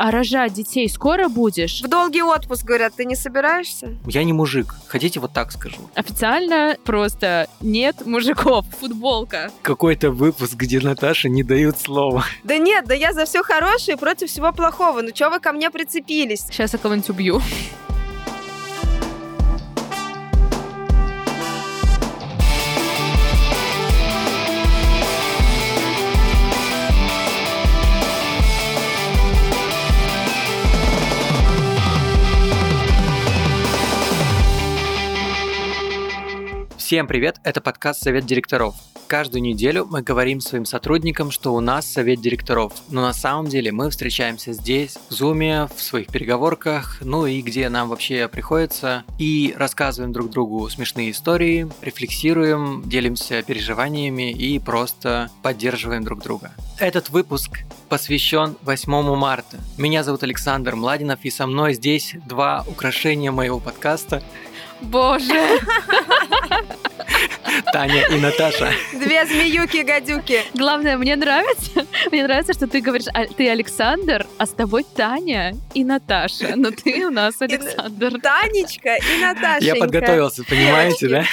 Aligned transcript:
а 0.00 0.10
рожать 0.10 0.54
детей 0.54 0.88
скоро 0.88 1.28
будешь? 1.28 1.82
В 1.82 1.88
долгий 1.88 2.22
отпуск, 2.22 2.64
говорят, 2.64 2.94
ты 2.96 3.04
не 3.04 3.14
собираешься? 3.14 3.94
Я 4.06 4.24
не 4.24 4.32
мужик. 4.32 4.74
Хотите, 4.88 5.20
вот 5.20 5.34
так 5.34 5.52
скажу. 5.52 5.76
Официально 5.94 6.76
просто 6.84 7.48
нет 7.60 8.06
мужиков. 8.06 8.64
Футболка. 8.80 9.50
Какой-то 9.60 10.10
выпуск, 10.10 10.54
где 10.54 10.80
Наташа 10.80 11.28
не 11.28 11.42
дают 11.42 11.78
слова. 11.78 12.24
Да 12.44 12.56
нет, 12.56 12.86
да 12.86 12.94
я 12.94 13.12
за 13.12 13.26
все 13.26 13.42
хорошее 13.42 13.98
и 13.98 14.00
против 14.00 14.30
всего 14.30 14.52
плохого. 14.52 15.02
Ну 15.02 15.10
что 15.14 15.28
вы 15.28 15.38
ко 15.38 15.52
мне 15.52 15.70
прицепились? 15.70 16.46
Сейчас 16.46 16.72
я 16.72 16.78
кого-нибудь 16.78 17.10
убью. 17.10 17.42
Всем 36.90 37.06
привет, 37.06 37.36
это 37.44 37.60
подкаст 37.60 38.02
«Совет 38.02 38.26
директоров». 38.26 38.74
Каждую 39.06 39.42
неделю 39.42 39.86
мы 39.88 40.02
говорим 40.02 40.40
своим 40.40 40.64
сотрудникам, 40.64 41.30
что 41.30 41.54
у 41.54 41.60
нас 41.60 41.86
совет 41.86 42.20
директоров, 42.20 42.72
но 42.88 43.00
на 43.00 43.12
самом 43.12 43.46
деле 43.46 43.70
мы 43.70 43.90
встречаемся 43.90 44.52
здесь, 44.52 44.98
в 45.08 45.12
зуме, 45.12 45.68
в 45.72 45.80
своих 45.80 46.08
переговорках, 46.08 46.98
ну 47.00 47.26
и 47.26 47.42
где 47.42 47.68
нам 47.68 47.90
вообще 47.90 48.26
приходится, 48.26 49.04
и 49.20 49.54
рассказываем 49.56 50.12
друг 50.12 50.30
другу 50.30 50.68
смешные 50.68 51.12
истории, 51.12 51.70
рефлексируем, 51.80 52.82
делимся 52.84 53.44
переживаниями 53.44 54.32
и 54.32 54.58
просто 54.58 55.30
поддерживаем 55.44 56.02
друг 56.02 56.24
друга. 56.24 56.50
Этот 56.80 57.10
выпуск 57.10 57.60
посвящен 57.88 58.56
8 58.62 59.14
марта. 59.14 59.58
Меня 59.78 60.02
зовут 60.02 60.24
Александр 60.24 60.74
Младинов, 60.74 61.20
и 61.22 61.30
со 61.30 61.46
мной 61.46 61.74
здесь 61.74 62.16
два 62.26 62.64
украшения 62.66 63.30
моего 63.30 63.60
подкаста. 63.60 64.24
Боже! 64.82 65.60
Таня 67.72 68.02
и 68.10 68.20
Наташа. 68.20 68.72
Две 68.92 69.26
змеюки-гадюки. 69.26 70.42
Главное, 70.54 70.96
мне 70.96 71.16
нравится, 71.16 71.86
мне 72.10 72.24
нравится, 72.24 72.52
что 72.52 72.66
ты 72.66 72.80
говоришь, 72.80 73.08
а, 73.12 73.26
ты 73.26 73.48
Александр, 73.48 74.26
а 74.38 74.46
с 74.46 74.50
тобой 74.50 74.84
Таня 74.84 75.54
и 75.74 75.84
Наташа. 75.84 76.54
Но 76.56 76.70
ты 76.70 77.06
у 77.06 77.10
нас 77.10 77.40
Александр. 77.40 78.20
Танечка 78.20 78.96
и 78.96 79.20
Наташенька. 79.20 79.64
Я 79.64 79.74
подготовился, 79.76 80.44
понимаете, 80.44 81.08
да? 81.08 81.24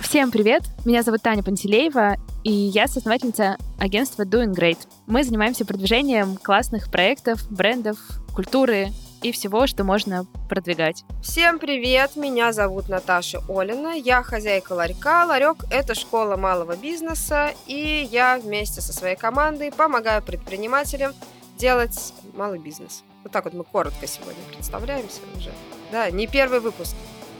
Всем 0.00 0.30
привет! 0.30 0.62
Меня 0.84 1.02
зовут 1.02 1.22
Таня 1.22 1.42
Пантелеева, 1.42 2.16
и 2.44 2.52
я 2.52 2.86
соосновательница 2.86 3.56
агентства 3.78 4.22
Doing 4.22 4.54
Great. 4.54 4.78
Мы 5.06 5.24
занимаемся 5.24 5.64
продвижением 5.64 6.36
классных 6.36 6.90
проектов, 6.90 7.40
брендов, 7.50 7.98
культуры 8.34 8.92
и 9.28 9.32
всего, 9.32 9.66
что 9.66 9.82
можно 9.82 10.24
продвигать. 10.48 11.04
Всем 11.20 11.58
привет, 11.58 12.14
меня 12.14 12.52
зовут 12.52 12.88
Наташа 12.88 13.42
Олина, 13.48 13.96
я 13.96 14.22
хозяйка 14.22 14.72
ларька. 14.72 15.24
Ларек– 15.26 15.64
это 15.70 15.94
школа 15.96 16.36
малого 16.36 16.76
бизнеса, 16.76 17.50
и 17.66 18.08
я 18.10 18.38
вместе 18.38 18.80
со 18.80 18.92
своей 18.92 19.16
командой 19.16 19.72
помогаю 19.72 20.22
предпринимателям 20.22 21.12
делать 21.58 22.12
малый 22.34 22.60
бизнес. 22.60 23.02
Вот 23.24 23.32
так 23.32 23.44
вот 23.44 23.54
мы 23.54 23.64
коротко 23.64 24.06
сегодня 24.06 24.42
представляемся 24.54 25.20
уже. 25.36 25.50
Да, 25.90 26.08
не 26.10 26.28
первый 26.28 26.60
выпуск. 26.60 26.94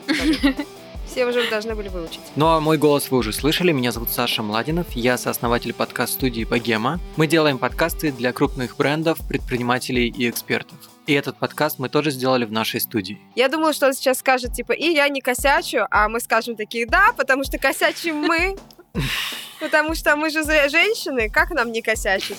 Все 1.07 1.25
уже 1.27 1.49
должны 1.49 1.75
были 1.75 1.89
выучить. 1.89 2.21
Ну 2.37 2.47
а 2.47 2.61
мой 2.61 2.79
голос 2.79 3.11
вы 3.11 3.19
уже 3.19 3.33
слышали. 3.33 3.73
Меня 3.73 3.93
зовут 3.93 4.11
Саша 4.11 4.43
Младинов. 4.43 4.87
Я 4.93 5.17
сооснователь 5.17 5.73
подкаст-студии 5.73 6.45
Богема. 6.45 7.01
Мы 7.17 7.27
делаем 7.27 7.59
подкасты 7.59 8.13
для 8.13 8.33
крупных 8.33 8.77
брендов, 8.77 9.19
предпринимателей 9.27 10.09
и 10.09 10.29
экспертов. 10.29 10.77
И 11.07 11.13
этот 11.13 11.39
подкаст 11.39 11.79
мы 11.79 11.89
тоже 11.89 12.11
сделали 12.11 12.45
в 12.45 12.53
нашей 12.53 12.81
студии. 12.81 13.21
Я 13.37 13.49
думала, 13.49 13.73
что 13.73 13.87
он 13.87 13.95
сейчас 13.95 14.19
скажет, 14.19 14.53
типа, 14.53 14.73
и 14.73 14.91
я 14.91 15.09
не 15.09 15.21
косячу, 15.21 15.87
а 15.91 16.09
мы 16.09 16.21
скажем 16.21 16.57
такие, 16.57 16.87
да, 16.87 17.13
потому 17.17 17.45
что 17.45 17.59
косячим 17.59 18.17
мы. 18.17 18.57
Потому 19.61 19.95
что 19.95 20.17
мы 20.17 20.31
же 20.31 20.43
женщины, 20.43 21.31
как 21.31 21.51
нам 21.51 21.73
не 21.73 21.81
косячить? 21.81 22.39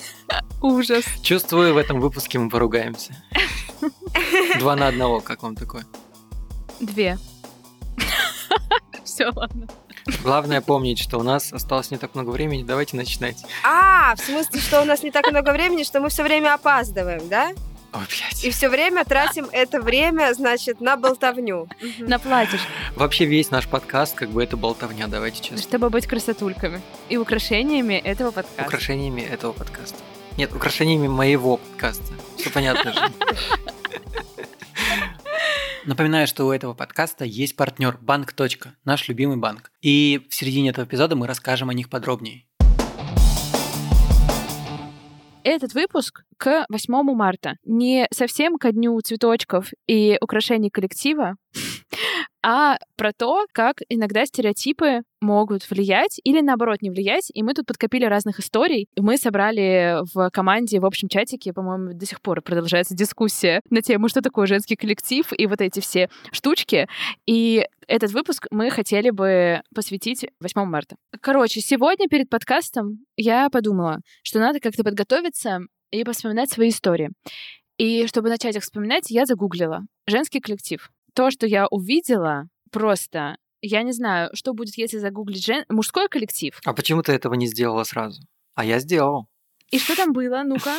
Ужас. 0.62 1.04
Чувствую, 1.22 1.74
в 1.74 1.76
этом 1.76 2.00
выпуске 2.00 2.38
мы 2.38 2.48
поругаемся. 2.48 3.16
Два 4.58 4.76
на 4.76 4.88
одного, 4.88 5.20
как 5.20 5.42
вам 5.42 5.56
такое? 5.56 5.84
Две. 6.80 7.18
Все, 9.04 9.30
ладно. 9.34 9.66
Главное 10.22 10.60
помнить, 10.60 10.98
что 10.98 11.18
у 11.18 11.22
нас 11.22 11.52
осталось 11.52 11.90
не 11.90 11.98
так 11.98 12.14
много 12.14 12.30
времени. 12.30 12.62
Давайте 12.62 12.96
начинать. 12.96 13.44
А, 13.64 14.14
в 14.16 14.20
смысле, 14.20 14.60
что 14.60 14.82
у 14.82 14.84
нас 14.84 15.02
не 15.02 15.10
так 15.10 15.30
много 15.30 15.52
времени, 15.52 15.82
что 15.82 16.00
мы 16.00 16.08
все 16.08 16.22
время 16.22 16.54
опаздываем, 16.54 17.28
да? 17.28 17.52
Ой. 17.92 18.02
И 18.42 18.50
все 18.50 18.68
время 18.68 19.04
тратим 19.04 19.48
это 19.50 19.80
время, 19.80 20.32
значит, 20.34 20.80
на 20.80 20.96
болтовню. 20.96 21.68
Наплатишь. 21.98 22.60
Вообще 22.96 23.24
весь 23.24 23.50
наш 23.50 23.66
подкаст, 23.66 24.14
как 24.14 24.30
бы 24.30 24.42
это 24.44 24.56
болтовня, 24.56 25.06
давайте 25.08 25.40
честно. 25.40 25.58
Чтобы 25.58 25.88
быть 25.88 26.06
красотульками 26.06 26.82
и 27.08 27.16
украшениями 27.16 27.94
этого 27.94 28.30
подкаста. 28.30 28.62
Украшениями 28.62 29.22
этого 29.22 29.52
подкаста. 29.52 29.96
Нет, 30.36 30.52
украшениями 30.54 31.08
моего 31.08 31.56
подкаста. 31.56 32.12
Все 32.36 32.50
понятно 32.50 32.92
же. 32.92 33.00
Напоминаю, 35.84 36.26
что 36.26 36.46
у 36.46 36.52
этого 36.52 36.74
подкаста 36.74 37.24
есть 37.24 37.56
партнер 37.56 37.98
Банк. 38.00 38.34
Наш 38.84 39.08
любимый 39.08 39.36
банк. 39.36 39.70
И 39.80 40.26
в 40.28 40.34
середине 40.34 40.70
этого 40.70 40.84
эпизода 40.84 41.16
мы 41.16 41.26
расскажем 41.26 41.70
о 41.70 41.74
них 41.74 41.88
подробнее. 41.88 42.44
Этот 45.44 45.72
выпуск 45.72 46.24
к 46.36 46.66
8 46.68 47.14
марта. 47.14 47.54
Не 47.64 48.06
совсем 48.12 48.58
ко 48.58 48.72
дню 48.72 49.00
цветочков 49.00 49.70
и 49.86 50.18
украшений 50.20 50.68
коллектива, 50.68 51.36
а 52.50 52.78
про 52.96 53.12
то, 53.12 53.44
как 53.52 53.82
иногда 53.90 54.24
стереотипы 54.24 55.02
могут 55.20 55.68
влиять 55.68 56.18
или 56.24 56.40
наоборот 56.40 56.80
не 56.80 56.88
влиять. 56.88 57.30
И 57.34 57.42
мы 57.42 57.52
тут 57.52 57.66
подкопили 57.66 58.06
разных 58.06 58.40
историй. 58.40 58.88
Мы 58.96 59.18
собрали 59.18 59.98
в 60.14 60.30
команде, 60.30 60.80
в 60.80 60.86
общем 60.86 61.10
чатике, 61.10 61.52
по-моему, 61.52 61.92
до 61.92 62.06
сих 62.06 62.22
пор 62.22 62.40
продолжается 62.40 62.94
дискуссия 62.94 63.60
на 63.68 63.82
тему, 63.82 64.08
что 64.08 64.22
такое 64.22 64.46
женский 64.46 64.76
коллектив 64.76 65.30
и 65.36 65.46
вот 65.46 65.60
эти 65.60 65.80
все 65.80 66.08
штучки. 66.32 66.88
И 67.26 67.66
этот 67.86 68.12
выпуск 68.12 68.46
мы 68.50 68.70
хотели 68.70 69.10
бы 69.10 69.60
посвятить 69.74 70.24
8 70.40 70.64
марта. 70.64 70.96
Короче, 71.20 71.60
сегодня 71.60 72.08
перед 72.08 72.30
подкастом 72.30 73.00
я 73.18 73.50
подумала, 73.50 73.98
что 74.22 74.38
надо 74.38 74.58
как-то 74.58 74.84
подготовиться 74.84 75.58
и 75.90 76.02
поспоминать 76.02 76.50
свои 76.50 76.70
истории. 76.70 77.10
И 77.76 78.06
чтобы 78.06 78.30
начать 78.30 78.56
их 78.56 78.62
вспоминать, 78.62 79.10
я 79.10 79.26
загуглила 79.26 79.82
женский 80.06 80.40
коллектив. 80.40 80.88
То, 81.18 81.32
что 81.32 81.48
я 81.48 81.66
увидела, 81.66 82.48
просто 82.70 83.38
я 83.60 83.82
не 83.82 83.90
знаю, 83.90 84.30
что 84.34 84.54
будет, 84.54 84.78
если 84.78 84.98
загуглить 84.98 85.44
жен... 85.44 85.64
мужской 85.68 86.08
коллектив. 86.08 86.56
А 86.64 86.72
почему 86.72 87.02
ты 87.02 87.10
этого 87.10 87.34
не 87.34 87.48
сделала 87.48 87.82
сразу? 87.82 88.22
А 88.54 88.64
я 88.64 88.78
сделал. 88.78 89.26
И 89.72 89.80
что 89.80 89.96
там 89.96 90.12
было? 90.12 90.44
Ну-ка. 90.44 90.76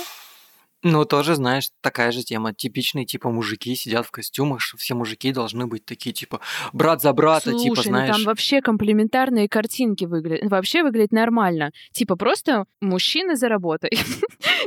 Ну, 0.81 1.03
тоже, 1.03 1.35
знаешь, 1.35 1.69
такая 1.81 2.11
же 2.11 2.23
тема. 2.23 2.53
Типичные, 2.53 3.05
типа, 3.05 3.29
мужики 3.29 3.75
сидят 3.75 4.05
в 4.05 4.11
костюмах, 4.11 4.61
что 4.61 4.77
все 4.77 4.95
мужики 4.95 5.33
должны 5.33 5.67
быть 5.67 5.83
такие, 5.85 6.13
типа, 6.13 6.39
брат 6.71 7.01
за 7.01 7.11
брата, 7.11 7.51
Слушай, 7.51 7.63
типа, 7.63 7.81
знаешь. 7.81 8.09
ну 8.09 8.15
там 8.15 8.23
вообще 8.23 8.61
комплементарные 8.61 9.49
картинки 9.49 10.05
выглядят. 10.05 10.49
Вообще 10.49 10.83
выглядит 10.83 11.11
нормально. 11.11 11.71
Типа, 11.91 12.15
просто 12.15 12.65
мужчины 12.81 13.35
за 13.35 13.49
работой. 13.49 13.91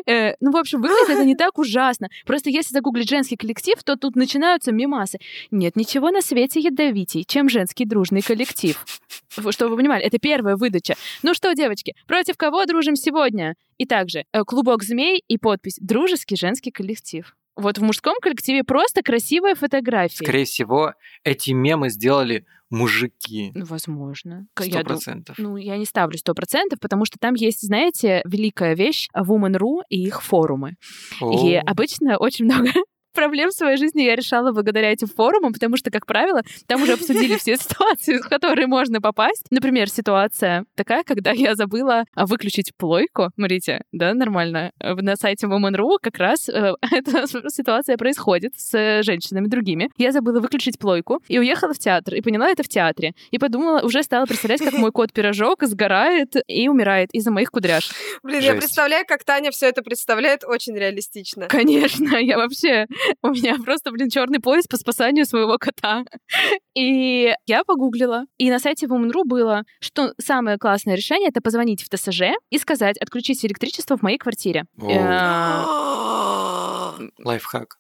Э, 0.05 0.35
ну, 0.41 0.51
в 0.51 0.57
общем, 0.57 0.81
выглядит 0.81 1.11
это 1.11 1.25
не 1.25 1.37
так 1.37 1.59
ужасно. 1.59 2.09
Просто 2.27 2.51
если 2.51 2.73
загуглить 2.75 3.09
женский 3.09 3.37
коллектив, 3.37 3.81
то 3.85 3.97
тут 3.97 4.17
начинаются 4.17 4.73
мимасы. 4.73 5.19
Нет 5.51 5.77
ничего 5.77 6.11
на 6.11 6.23
свете 6.23 6.59
ядовитей, 6.61 7.25
чем 7.25 7.49
женский 7.49 7.85
дружный 7.85 8.21
коллектив. 8.21 8.85
Чтобы 9.29 9.71
вы 9.71 9.77
понимали, 9.77 10.03
это 10.05 10.19
первая 10.19 10.57
выдача. 10.57 10.95
Ну 11.23 11.35
что, 11.35 11.53
девочки, 11.55 11.95
против 12.07 12.37
кого 12.37 12.65
дружим 12.65 12.97
сегодня? 12.97 13.55
И 13.79 13.87
также 13.87 14.25
э, 14.33 14.43
клубок 14.45 14.83
змей 14.85 15.23
и 15.27 15.39
подпись 15.39 15.79
«Дружеский 16.03 16.35
женский 16.35 16.73
коллектив». 16.73 17.33
Вот 17.55 17.79
в 17.79 17.83
мужском 17.83 18.17
коллективе 18.21 18.65
просто 18.65 19.03
красивая 19.03 19.55
фотография. 19.55 20.25
Скорее 20.25 20.47
всего, 20.47 20.95
эти 21.23 21.53
мемы 21.53 21.91
сделали 21.91 22.45
мужики. 22.71 23.53
Ну, 23.55 23.65
Возможно. 23.67 24.49
Сто 24.59 24.81
процентов. 24.81 25.39
Ну, 25.39 25.57
я 25.57 25.77
не 25.77 25.85
ставлю 25.85 26.19
сто 26.19 26.35
процентов, 26.35 26.81
потому 26.81 27.05
что 27.05 27.21
там 27.21 27.35
есть, 27.35 27.65
знаете, 27.65 28.23
великая 28.25 28.75
вещь 28.75 29.09
Woman.ru 29.17 29.83
и 29.91 30.03
их 30.03 30.23
форумы. 30.25 30.75
И 31.21 31.55
О, 31.55 31.63
обычно 31.65 32.17
очень 32.17 32.47
много 32.47 32.71
проблем 33.13 33.51
в 33.51 33.55
своей 33.55 33.77
жизни 33.77 34.03
я 34.03 34.17
решала 34.17 34.53
благодаря 34.53 34.93
этим 34.93 35.09
форумам, 35.09 35.53
потому 35.53 35.77
что, 35.77 35.91
как 35.91 36.07
правило, 36.07 36.43
там 36.67 36.83
уже 36.83 36.95
обсудили 36.95 37.37
все 37.37 37.57
ситуации, 37.57 38.19
в 38.19 38.29
которые 38.29 38.67
можно 38.67 39.01
попасть. 39.01 39.47
Например, 39.51 39.89
ситуация 39.89 40.65
такая, 40.75 41.05
когда 41.05 41.33
я 41.33 41.55
забыла 41.55 42.05
а, 42.15 42.27
выключить 42.27 42.75
плойку. 42.77 43.31
Смотрите, 43.35 43.83
да, 43.93 44.15
нормально. 44.15 44.73
На 44.81 45.17
сайте 45.17 45.47
Woman.ru 45.47 45.99
как 46.01 46.19
раз 46.19 46.49
э, 46.49 46.73
эта 46.91 47.27
ситуация 47.51 47.97
происходит 47.97 48.53
с 48.57 49.03
женщинами 49.03 49.47
другими. 49.47 49.91
Я 49.97 50.13
забыла 50.13 50.41
выключить 50.41 50.79
плойку 50.79 51.23
и 51.29 51.39
уехала 51.39 51.75
в 51.75 51.79
театр, 51.79 52.15
и 52.15 52.21
поняла 52.21 52.49
это 52.49 52.63
в 52.63 52.69
театре. 52.69 53.15
И 53.31 53.39
подумала, 53.39 53.81
уже 53.81 54.03
стала 54.03 54.27
представлять, 54.27 54.61
как 54.61 54.75
мой 54.75 54.93
кот-пирожок 54.93 55.63
сгорает 55.63 56.37
и 56.47 56.69
умирает 56.69 57.11
из-за 57.13 57.31
моих 57.31 57.51
кудряш. 57.51 57.91
Блин, 58.23 58.41
я 58.41 58.55
представляю, 58.55 59.05
как 59.07 59.25
Таня 59.25 59.51
все 59.51 59.69
это 59.69 59.83
представляет 59.83 60.45
очень 60.45 60.77
реалистично. 60.77 61.49
Конечно, 61.49 62.17
я 62.17 62.37
вообще... 62.37 62.87
У 63.23 63.29
меня 63.29 63.57
просто, 63.65 63.91
блин, 63.91 64.11
черный 64.11 64.41
пояс 64.41 64.67
по 64.67 64.77
спасанию 64.77 65.25
своего 65.27 65.59
кота. 65.59 66.05
И 66.75 67.33
я 67.47 67.65
погуглила. 67.65 68.25
И 68.39 68.51
на 68.51 68.59
сайте 68.59 68.87
Woman.ru 68.87 69.25
было, 69.25 69.63
что 69.81 70.13
самое 70.21 70.59
классное 70.59 70.97
решение— 70.97 71.29
это 71.31 71.41
позвонить 71.41 71.83
в 71.83 71.89
ТСЖ 71.89 72.23
и 72.51 72.59
сказать, 72.59 72.99
отключить 72.99 73.45
электричество 73.45 73.97
в 73.97 74.03
моей 74.03 74.19
квартире. 74.19 74.65
Э, 74.81 74.83
Лайфхак. 77.25 77.79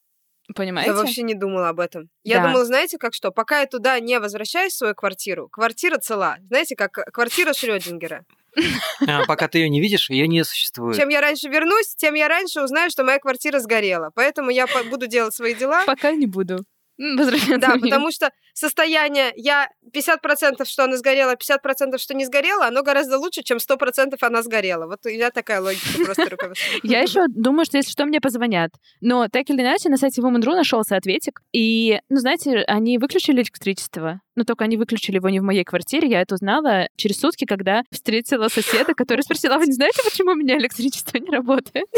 Понимаете? 0.54 0.90
Я 0.90 0.96
вообще 0.96 1.22
не 1.22 1.34
думала 1.34 1.68
об 1.68 1.80
этом. 1.80 2.08
Я 2.24 2.38
Да. 2.38 2.48
думала, 2.48 2.64
знаете, 2.64 2.98
как 2.98 3.14
что? 3.14 3.30
Пока 3.30 3.60
я 3.60 3.66
туда 3.66 3.98
не 4.00 4.18
возвращаюсь 4.18 4.74
в 4.74 4.76
свою 4.76 4.94
квартиру, 4.94 5.48
квартира 5.48 5.98
цела. 5.98 6.36
Знаете, 6.48 6.76
как 6.76 6.92
квартира 7.12 7.52
Шрёдингера. 7.54 8.24
А, 9.06 9.24
пока 9.26 9.48
ты 9.48 9.58
ее 9.58 9.68
не 9.68 9.80
видишь, 9.80 10.10
ее 10.10 10.28
не 10.28 10.44
существует. 10.44 10.96
Чем 10.96 11.08
я 11.08 11.20
раньше 11.20 11.48
вернусь, 11.48 11.94
тем 11.96 12.14
я 12.14 12.28
раньше 12.28 12.62
узнаю, 12.62 12.90
что 12.90 13.04
моя 13.04 13.18
квартира 13.18 13.58
сгорела. 13.58 14.10
Поэтому 14.14 14.50
я 14.50 14.66
буду 14.90 15.06
делать 15.06 15.34
свои 15.34 15.54
дела. 15.54 15.84
Пока 15.86 16.12
не 16.12 16.26
буду. 16.26 16.64
Возвращаться 16.98 17.58
Да, 17.58 17.76
потому 17.80 18.10
что 18.12 18.30
состояние 18.52 19.32
я 19.36 19.68
50% 19.94 20.64
что 20.64 20.84
она 20.84 20.96
сгорела, 20.96 21.34
50% 21.34 21.98
что 21.98 22.14
не 22.14 22.26
сгорела, 22.26 22.66
оно 22.66 22.82
гораздо 22.82 23.18
лучше, 23.18 23.42
чем 23.42 23.58
100% 23.58 24.16
она 24.20 24.42
сгорела. 24.42 24.86
Вот 24.86 24.98
у 25.06 25.08
меня 25.08 25.30
такая 25.30 25.60
логика 25.60 25.82
просто 26.04 26.28
руководствует. 26.28 26.84
Я 26.84 27.00
еще 27.00 27.26
думаю, 27.28 27.64
что 27.64 27.78
если 27.78 27.90
что, 27.90 28.04
мне 28.04 28.20
позвонят. 28.20 28.72
Но 29.00 29.26
так 29.28 29.48
или 29.48 29.60
иначе, 29.60 29.88
на 29.88 29.96
сайте 29.96 30.20
Woman.ru 30.20 30.54
нашелся 30.54 30.96
ответик. 30.96 31.40
И, 31.52 31.98
ну, 32.08 32.18
знаете, 32.18 32.62
они 32.66 32.98
выключили 32.98 33.36
электричество. 33.36 34.20
Но 34.36 34.44
только 34.44 34.64
они 34.64 34.76
выключили 34.76 35.16
его 35.16 35.28
не 35.28 35.40
в 35.40 35.44
моей 35.44 35.64
квартире. 35.64 36.08
Я 36.08 36.20
это 36.20 36.34
узнала 36.34 36.88
через 36.96 37.20
сутки, 37.20 37.44
когда 37.44 37.82
встретила 37.90 38.48
соседа, 38.48 38.94
который 38.94 39.22
спросила, 39.22 39.56
«А 39.56 39.58
вы 39.58 39.66
не 39.66 39.72
знаете, 39.72 40.02
почему 40.04 40.32
у 40.32 40.36
меня 40.36 40.56
электричество 40.58 41.18
не 41.18 41.30
работает? 41.30 41.86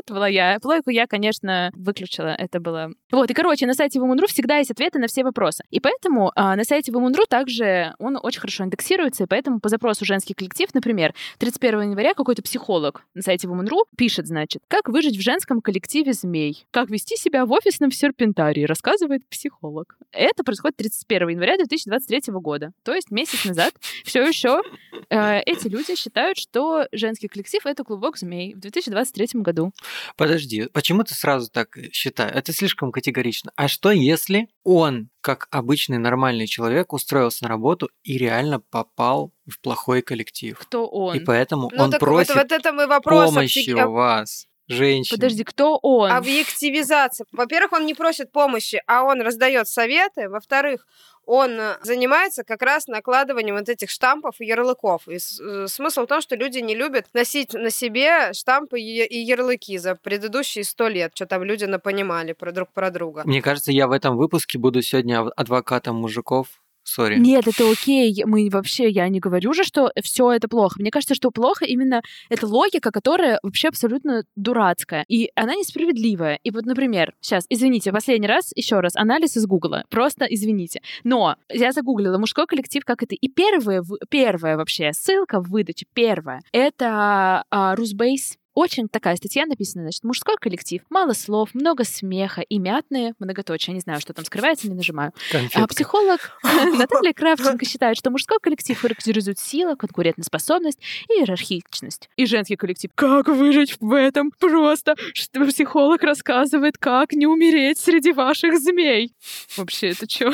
Это 0.00 0.14
была 0.14 0.28
я. 0.28 0.58
Плойку 0.60 0.90
я, 0.90 1.06
конечно, 1.06 1.70
выключила. 1.74 2.28
Это 2.28 2.60
было... 2.60 2.90
Вот, 3.12 3.30
и, 3.30 3.34
короче, 3.34 3.66
на 3.66 3.74
сайте 3.74 3.98
Woman.ru 3.98 4.26
всегда 4.26 4.58
есть 4.58 4.70
ответы 4.70 4.98
на 4.98 5.06
все 5.06 5.22
вопросы. 5.22 5.64
И 5.70 5.80
поэтому 5.80 6.32
а, 6.34 6.56
на 6.56 6.64
сайте 6.64 6.90
Woman.ru 6.90 7.24
также 7.28 7.94
он 7.98 8.18
очень 8.20 8.40
хорошо 8.40 8.64
индексируется, 8.64 9.24
и 9.24 9.26
поэтому 9.26 9.60
по 9.60 9.68
запросу 9.68 10.04
«женский 10.04 10.34
коллектив», 10.34 10.68
например, 10.74 11.14
31 11.38 11.90
января 11.90 12.14
какой-то 12.14 12.42
психолог 12.42 13.04
на 13.14 13.22
сайте 13.22 13.46
Woman.ru 13.46 13.84
пишет, 13.96 14.26
значит, 14.26 14.62
«Как 14.68 14.88
выжить 14.88 15.16
в 15.16 15.22
женском 15.22 15.60
коллективе 15.60 16.12
змей? 16.12 16.66
Как 16.70 16.90
вести 16.90 17.16
себя 17.16 17.46
в 17.46 17.52
офисном 17.52 17.90
серпентарии?» 17.90 18.64
рассказывает 18.64 19.26
психолог. 19.28 19.96
Это 20.10 20.44
происходит 20.54 20.76
31 20.76 21.28
января 21.30 21.56
2023 21.56 22.32
года, 22.34 22.72
то 22.82 22.94
есть 22.94 23.10
месяц 23.10 23.44
назад. 23.44 23.74
Все 24.04 24.22
еще 24.22 24.62
э, 25.10 25.40
эти 25.40 25.68
люди 25.68 25.96
считают, 25.96 26.38
что 26.38 26.86
женский 26.92 27.28
коллектив— 27.28 27.60
это 27.66 27.84
клубок 27.84 28.16
змей 28.18 28.54
в 28.54 28.60
2023 28.60 29.40
году. 29.40 29.72
Подожди, 30.16 30.68
почему 30.72 31.02
ты 31.04 31.14
сразу 31.14 31.50
так 31.50 31.76
считаешь? 31.92 32.34
Это 32.34 32.52
слишком 32.52 32.92
категорично. 32.92 33.52
А 33.56 33.68
что 33.68 33.90
если 33.90 34.48
он, 34.62 35.08
как 35.20 35.48
обычный 35.50 35.98
нормальный 35.98 36.46
человек, 36.46 36.92
устроился 36.92 37.44
на 37.44 37.48
работу 37.48 37.90
и 38.02 38.16
реально 38.18 38.60
попал 38.60 39.32
в 39.46 39.60
плохой 39.60 40.02
коллектив? 40.02 40.58
Кто 40.58 40.86
он? 40.86 41.16
И 41.16 41.20
поэтому 41.20 41.70
Ну 41.74 41.84
он 41.84 41.90
так 41.90 42.00
просит 42.00 42.34
вот, 42.34 42.42
вот 42.44 42.52
это 42.52 42.72
мы 42.72 42.86
вопрос 42.86 43.30
помощи 43.30 43.70
объек- 43.70 43.86
у 43.86 43.92
вас, 43.92 44.46
женщин. 44.68 45.16
Подожди, 45.16 45.44
кто 45.44 45.78
он? 45.82 46.10
объективизация. 46.10 47.26
Во-первых, 47.32 47.72
он 47.72 47.86
не 47.86 47.94
просит 47.94 48.32
помощи, 48.32 48.82
а 48.86 49.04
он 49.04 49.20
раздает 49.20 49.68
советы. 49.68 50.28
Во-вторых, 50.28 50.86
он 51.26 51.52
э, 51.52 51.78
занимается 51.82 52.44
как 52.44 52.62
раз 52.62 52.86
накладыванием 52.86 53.56
вот 53.56 53.68
этих 53.68 53.90
штампов 53.90 54.40
и 54.40 54.46
ярлыков. 54.46 55.08
И 55.08 55.16
э, 55.16 55.66
смысл 55.68 56.02
в 56.02 56.06
том, 56.06 56.20
что 56.20 56.36
люди 56.36 56.58
не 56.58 56.74
любят 56.74 57.06
носить 57.14 57.54
на 57.54 57.70
себе 57.70 58.32
штампы 58.32 58.80
и 58.80 59.18
ярлыки 59.18 59.78
за 59.78 59.94
предыдущие 59.94 60.64
сто 60.64 60.88
лет, 60.88 61.12
что 61.14 61.26
там 61.26 61.42
люди 61.42 61.64
напонимали 61.64 62.32
про 62.32 62.52
друг 62.52 62.72
про 62.72 62.90
друга. 62.90 63.22
Мне 63.24 63.42
кажется, 63.42 63.72
я 63.72 63.86
в 63.88 63.92
этом 63.92 64.16
выпуске 64.16 64.58
буду 64.58 64.82
сегодня 64.82 65.20
адвокатом 65.20 65.96
мужиков. 65.96 66.48
Sorry. 66.84 67.18
Нет, 67.18 67.48
это 67.48 67.70
окей. 67.70 68.22
Мы 68.26 68.48
вообще, 68.50 68.88
я 68.88 69.08
не 69.08 69.18
говорю 69.18 69.52
же, 69.54 69.64
что 69.64 69.90
все 70.02 70.32
это 70.32 70.48
плохо. 70.48 70.76
Мне 70.80 70.90
кажется, 70.90 71.14
что 71.14 71.30
плохо 71.30 71.64
именно 71.64 72.02
эта 72.28 72.46
логика, 72.46 72.90
которая 72.90 73.38
вообще 73.42 73.68
абсолютно 73.68 74.24
дурацкая. 74.36 75.04
И 75.08 75.30
она 75.34 75.54
несправедливая. 75.54 76.38
И 76.44 76.50
вот, 76.50 76.66
например, 76.66 77.14
сейчас, 77.20 77.46
извините, 77.48 77.90
последний 77.90 78.26
раз, 78.28 78.52
еще 78.54 78.80
раз, 78.80 78.96
анализ 78.96 79.36
из 79.36 79.46
Гугла. 79.46 79.84
Просто 79.90 80.26
извините. 80.26 80.80
Но 81.04 81.36
я 81.48 81.72
загуглила 81.72 82.18
мужской 82.18 82.46
коллектив, 82.46 82.84
как 82.84 83.02
это. 83.02 83.14
И 83.14 83.28
первая, 83.28 83.82
в- 83.82 83.98
первая 84.10 84.56
вообще 84.56 84.92
ссылка 84.92 85.40
в 85.40 85.48
выдаче, 85.48 85.86
первая, 85.94 86.40
это 86.52 87.44
а, 87.50 87.74
Rusbase. 87.76 88.36
Очень 88.54 88.88
такая 88.88 89.16
статья 89.16 89.46
написана, 89.46 89.84
значит, 89.84 90.04
мужской 90.04 90.36
коллектив, 90.40 90.82
мало 90.88 91.12
слов, 91.12 91.50
много 91.54 91.84
смеха 91.84 92.40
и 92.40 92.58
мятные 92.58 93.14
многоточия. 93.18 93.74
Не 93.74 93.80
знаю, 93.80 94.00
что 94.00 94.12
там 94.14 94.24
скрывается, 94.24 94.68
не 94.68 94.74
нажимаю. 94.74 95.12
А 95.54 95.66
психолог 95.66 96.38
Наталья 96.42 97.12
Кравченко 97.12 97.64
считает, 97.64 97.96
что 97.96 98.10
мужской 98.10 98.38
коллектив 98.40 98.80
характеризует 98.80 99.38
сила, 99.38 99.74
конкурентоспособность 99.74 100.78
и 101.08 101.14
иерархичность. 101.14 102.08
И 102.16 102.26
женский 102.26 102.56
коллектив. 102.56 102.90
Как 102.94 103.26
выжить 103.28 103.76
в 103.80 103.92
этом? 103.92 104.30
Просто 104.38 104.94
что 105.14 105.44
психолог 105.46 106.02
рассказывает, 106.02 106.78
как 106.78 107.12
не 107.12 107.26
умереть 107.26 107.78
среди 107.78 108.12
ваших 108.12 108.58
змей. 108.58 109.12
Вообще, 109.56 109.90
это 109.90 110.08
что? 110.08 110.32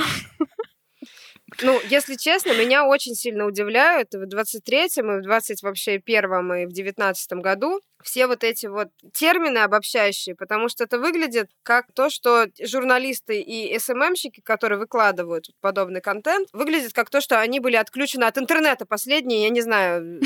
Ну, 1.62 1.80
если 1.88 2.14
честно, 2.14 2.52
меня 2.52 2.86
очень 2.86 3.14
сильно 3.14 3.46
удивляют 3.46 4.14
в 4.14 4.22
23-м, 4.24 5.16
и 5.16 5.20
в 5.20 5.22
20 5.22 5.62
вообще 5.62 5.98
первом, 5.98 6.52
и 6.54 6.66
в 6.66 6.72
19 6.72 7.32
году 7.34 7.80
все 8.02 8.26
вот 8.26 8.44
эти 8.44 8.66
вот 8.66 8.88
термины 9.12 9.58
обобщающие, 9.58 10.34
потому 10.34 10.68
что 10.68 10.84
это 10.84 10.98
выглядит 10.98 11.50
как 11.62 11.92
то, 11.92 12.08
что 12.08 12.46
журналисты 12.62 13.40
и 13.40 13.78
СММщики, 13.78 14.40
которые 14.40 14.78
выкладывают 14.78 15.50
подобный 15.60 16.00
контент, 16.00 16.48
выглядит 16.52 16.92
как 16.92 17.10
то, 17.10 17.20
что 17.20 17.40
они 17.40 17.60
были 17.60 17.76
отключены 17.76 18.24
от 18.24 18.38
интернета 18.38 18.86
последние, 18.86 19.42
я 19.42 19.50
не 19.50 19.60
знаю, 19.60 20.20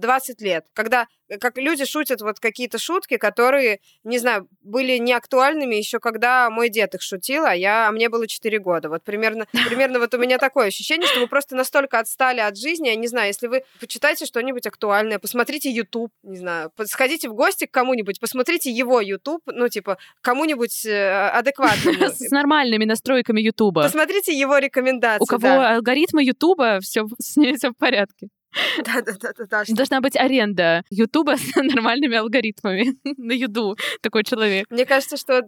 20 0.00 0.40
лет. 0.40 0.66
Когда 0.72 1.06
как 1.40 1.58
люди 1.58 1.84
шутят 1.84 2.20
вот 2.20 2.38
какие-то 2.38 2.78
шутки, 2.78 3.16
которые, 3.16 3.80
не 4.04 4.18
знаю, 4.18 4.48
были 4.62 4.96
не 4.98 5.12
актуальными 5.12 5.74
еще 5.74 5.98
когда 5.98 6.50
мой 6.50 6.68
дед 6.68 6.94
их 6.94 7.02
шутил, 7.02 7.44
а 7.44 7.54
я, 7.54 7.88
а 7.88 7.92
мне 7.92 8.08
было 8.08 8.26
4 8.26 8.58
года. 8.60 8.88
Вот 8.88 9.02
примерно, 9.02 9.46
примерно 9.68 9.98
вот 9.98 10.14
у 10.14 10.18
меня 10.18 10.38
такое 10.38 10.68
ощущение, 10.68 11.06
что 11.08 11.20
вы 11.20 11.26
просто 11.26 11.56
настолько 11.56 11.98
отстали 11.98 12.40
от 12.40 12.56
жизни, 12.56 12.88
я 12.88 12.94
не 12.94 13.08
знаю, 13.08 13.28
если 13.28 13.48
вы 13.48 13.64
почитайте 13.80 14.26
что-нибудь 14.26 14.66
актуальное, 14.66 15.18
посмотрите 15.18 15.70
YouTube, 15.70 16.12
не 16.22 16.36
знаю, 16.36 16.72
сходите 16.84 17.28
в 17.28 17.34
гости 17.34 17.66
к 17.66 17.70
кому-нибудь, 17.70 18.20
посмотрите 18.20 18.70
его 18.70 19.00
YouTube, 19.00 19.42
ну, 19.46 19.68
типа, 19.68 19.98
кому-нибудь 20.22 20.86
э, 20.86 21.28
адекватному. 21.30 22.08
С 22.14 22.30
нормальными 22.30 22.84
настройками 22.84 23.40
Ютуба. 23.40 23.82
Посмотрите 23.82 24.32
его 24.32 24.58
рекомендации. 24.58 25.22
У 25.22 25.26
кого 25.26 25.40
да. 25.40 25.74
алгоритмы 25.76 26.22
Ютуба, 26.24 26.78
все 26.80 27.06
с 27.18 27.36
ней 27.36 27.56
все 27.56 27.70
в 27.70 27.76
порядке. 27.76 28.28
Да-да-да-да, 28.84 29.64
что- 29.64 29.74
Должна 29.74 30.00
быть 30.00 30.16
аренда 30.16 30.82
Ютуба 30.90 31.36
с 31.36 31.54
нормальными 31.56 32.16
алгоритмами 32.16 32.96
на 33.16 33.32
юду. 33.32 33.76
Такой 34.00 34.24
человек. 34.24 34.66
Мне 34.70 34.86
кажется, 34.86 35.16
что 35.16 35.42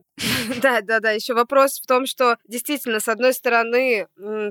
да, 0.62 0.80
да, 0.80 1.00
да. 1.00 1.10
Еще 1.12 1.34
вопрос 1.34 1.80
в 1.80 1.86
том, 1.86 2.06
что 2.06 2.36
действительно, 2.46 3.00
с 3.00 3.08
одной 3.08 3.32
стороны, 3.32 4.06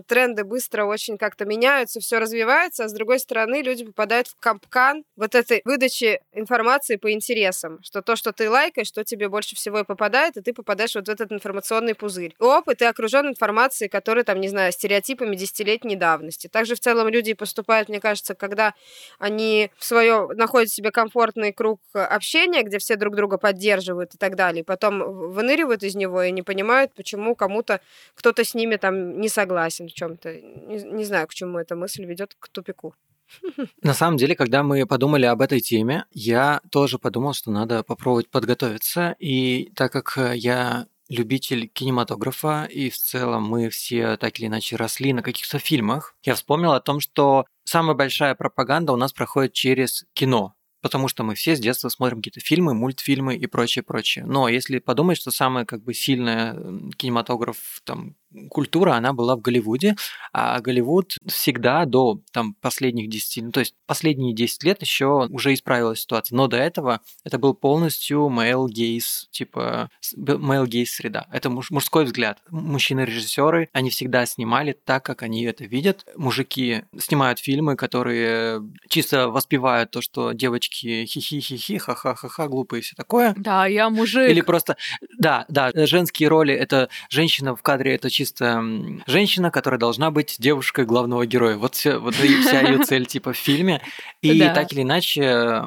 тренды 0.08 0.44
быстро 0.44 0.86
очень 0.86 1.18
как-то 1.18 1.46
меняются, 1.46 2.00
все 2.00 2.20
развивается, 2.20 2.86
а 2.86 2.90
с 2.90 2.94
другой 2.94 3.20
стороны, 3.20 3.62
люди 3.62 3.86
попадают 3.86 4.28
в 4.28 4.36
капкан 4.40 5.04
вот 5.16 5.36
этой 5.36 5.62
выдачи 5.66 6.20
информации 6.34 6.96
по 6.96 7.12
интересам, 7.12 7.80
что 7.84 8.02
то, 8.02 8.16
что 8.16 8.32
ты 8.32 8.50
лайкаешь, 8.50 8.88
что 8.88 9.04
тебе 9.04 9.30
больше 9.30 9.56
всего 9.56 9.80
и 9.80 9.84
попадает, 9.84 10.38
и 10.38 10.42
ты 10.42 10.54
попадаешь 10.54 10.96
вот 10.96 11.08
в 11.08 11.10
этот 11.10 11.32
информационный 11.32 11.96
пузырь. 11.96 12.34
Оп, 12.40 12.70
и 12.70 12.76
ты 12.76 12.86
окружен 12.86 13.28
информацией, 13.28 13.90
которая 13.90 14.24
там, 14.24 14.40
не 14.40 14.48
знаю, 14.50 14.72
стереотипами 14.72 15.36
десятилетней 15.36 15.96
давности. 15.96 16.48
Также 16.48 16.76
в 16.76 16.80
целом 16.80 17.10
люди 17.10 17.34
поступают, 17.34 17.90
мне 17.90 18.00
кажется, 18.00 18.36
когда 18.48 18.74
они 19.20 19.72
в 19.78 19.84
свое 19.84 20.30
находят 20.36 20.70
себе 20.70 20.92
комфортный 20.92 21.52
круг 21.54 21.82
общения, 21.94 22.64
где 22.64 22.78
все 22.80 22.96
друг 22.96 23.16
друга 23.16 23.38
поддерживают 23.38 24.16
и 24.16 24.18
так 24.18 24.36
далее, 24.36 24.62
и 24.62 24.66
потом 24.66 25.00
выныривают 25.32 25.84
из 25.84 25.96
него 25.96 26.24
и 26.24 26.32
не 26.32 26.42
понимают, 26.42 26.94
почему 26.96 27.36
кому-то 27.36 27.82
кто-то 28.16 28.44
с 28.44 28.54
ними 28.54 28.78
там 28.78 29.20
не 29.20 29.30
согласен 29.30 29.88
в 29.88 29.94
чем-то. 29.94 30.34
Не, 30.34 30.84
не 30.84 31.06
знаю, 31.06 31.28
к 31.28 31.34
чему 31.34 31.60
эта 31.60 31.76
мысль 31.76 32.06
ведет 32.06 32.36
к 32.40 32.48
тупику. 32.50 32.96
На 33.82 33.94
самом 33.94 34.18
деле, 34.18 34.36
когда 34.36 34.64
мы 34.64 34.86
подумали 34.86 35.26
об 35.26 35.42
этой 35.42 35.60
теме, 35.60 36.06
я 36.12 36.62
тоже 36.72 37.00
подумал, 37.00 37.34
что 37.34 37.52
надо 37.52 37.84
попробовать 37.84 38.30
подготовиться. 38.30 39.16
И 39.20 39.72
так 39.76 39.92
как 39.92 40.18
э, 40.18 40.36
я 40.36 40.88
любитель 41.10 41.68
кинематографа, 41.68 42.66
и 42.66 42.90
в 42.90 42.98
целом 42.98 43.44
мы 43.44 43.70
все 43.70 44.18
так 44.18 44.40
или 44.40 44.48
иначе 44.48 44.76
росли 44.76 45.14
на 45.14 45.24
каких-то 45.24 45.60
фильмах, 45.60 46.16
я 46.24 46.36
вспомнил 46.36 46.74
о 46.74 46.82
том, 46.82 47.00
что 47.00 47.46
самая 47.68 47.96
большая 47.96 48.34
пропаганда 48.36 48.94
у 48.94 48.98
нас 48.98 49.14
проходит 49.14 49.54
через 49.54 50.06
кино 50.14 50.58
потому 50.82 51.08
что 51.08 51.24
мы 51.24 51.36
все 51.36 51.56
с 51.56 51.60
детства 51.60 51.90
смотрим 51.90 52.20
какие-то 52.20 52.40
фильмы, 52.40 52.74
мультфильмы 52.74 53.36
и 53.36 53.46
прочее, 53.48 53.84
прочее. 53.84 54.26
Но 54.26 54.48
если 54.48 54.80
подумать, 54.80 55.18
что 55.18 55.32
самая 55.32 55.66
как 55.66 55.84
бы 55.84 55.94
сильная 55.94 56.54
кинематограф 56.96 57.82
там 57.84 58.16
культура, 58.50 58.94
она 58.94 59.14
была 59.14 59.36
в 59.36 59.42
Голливуде, 59.42 59.96
а 60.34 60.60
Голливуд 60.60 61.16
всегда 61.28 61.86
до 61.86 62.22
там, 62.32 62.54
последних 62.56 63.10
10, 63.10 63.44
ну, 63.46 63.52
то 63.52 63.60
есть 63.60 63.76
последние 63.86 64.34
10 64.34 64.64
лет 64.64 64.82
еще 64.82 65.28
уже 65.30 65.54
исправилась 65.54 66.02
ситуация, 66.02 66.36
но 66.36 66.48
до 66.48 66.58
этого 66.58 67.02
это 67.24 67.38
был 67.38 67.54
полностью 67.54 68.28
male 68.28 68.68
gaze, 68.68 69.28
типа 69.32 69.90
male 70.16 70.66
gaze 70.66 70.86
среда. 70.86 71.28
Это 71.32 71.50
муж, 71.50 71.72
мужской 71.72 72.06
взгляд. 72.06 72.40
Мужчины-режиссеры, 72.50 73.70
они 73.74 73.90
всегда 73.90 74.26
снимали 74.26 74.78
так, 74.84 75.04
как 75.04 75.24
они 75.24 75.44
это 75.44 75.66
видят. 75.66 76.06
Мужики 76.16 76.84
снимают 76.98 77.40
фильмы, 77.40 77.76
которые 77.76 78.62
чисто 78.90 79.30
воспевают 79.30 79.92
то, 79.92 80.02
что 80.02 80.34
девочки 80.34 81.06
хихи-хихи, 81.06 81.78
ха-ха-ха-ха, 81.78 82.48
глупые 82.48 82.82
и 82.82 82.84
все 82.84 82.96
такое. 82.96 83.34
Да, 83.38 83.66
я 83.66 83.90
мужик. 83.90 84.30
Или 84.30 84.42
просто, 84.42 84.78
да, 85.18 85.46
да, 85.50 85.72
женские 85.74 86.30
роли, 86.30 86.54
это 86.54 86.90
женщина 87.10 87.56
в 87.56 87.62
кадре, 87.62 87.96
это 87.96 88.10
чисто 88.10 88.27
женщина, 88.36 89.52
которая 89.52 89.80
должна 89.80 90.12
быть 90.12 90.36
девушкой 90.40 90.86
главного 90.86 91.26
героя. 91.26 91.58
Вот, 91.58 91.76
все, 91.76 91.98
вот 91.98 92.16
вся 92.16 92.62
ее 92.62 92.84
цель 92.84 93.06
типа 93.06 93.34
в 93.34 93.38
фильме. 93.38 93.82
И 94.22 94.40
да. 94.40 94.54
так 94.54 94.72
или 94.74 94.82
иначе 94.82 95.64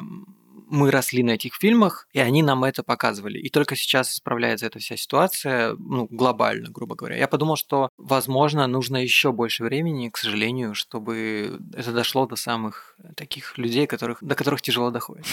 мы 0.71 0.89
росли 0.89 1.21
на 1.21 1.31
этих 1.31 1.55
фильмах, 1.55 2.07
и 2.13 2.19
они 2.19 2.41
нам 2.41 2.63
это 2.63 2.81
показывали. 2.81 3.37
И 3.37 3.49
только 3.49 3.75
сейчас 3.75 4.13
исправляется 4.13 4.65
эта 4.65 4.79
вся 4.79 4.95
ситуация, 4.95 5.75
ну, 5.77 6.07
глобально, 6.09 6.69
грубо 6.69 6.95
говоря. 6.95 7.17
Я 7.17 7.27
подумал, 7.27 7.57
что, 7.57 7.89
возможно, 7.97 8.65
нужно 8.67 8.97
еще 8.97 9.33
больше 9.33 9.65
времени, 9.65 10.09
к 10.09 10.17
сожалению, 10.17 10.73
чтобы 10.73 11.59
это 11.73 11.91
дошло 11.91 12.25
до 12.25 12.37
самых 12.37 12.95
таких 13.17 13.57
людей, 13.57 13.85
которых, 13.85 14.19
до 14.21 14.33
которых 14.33 14.61
тяжело 14.61 14.91
доходит. 14.91 15.25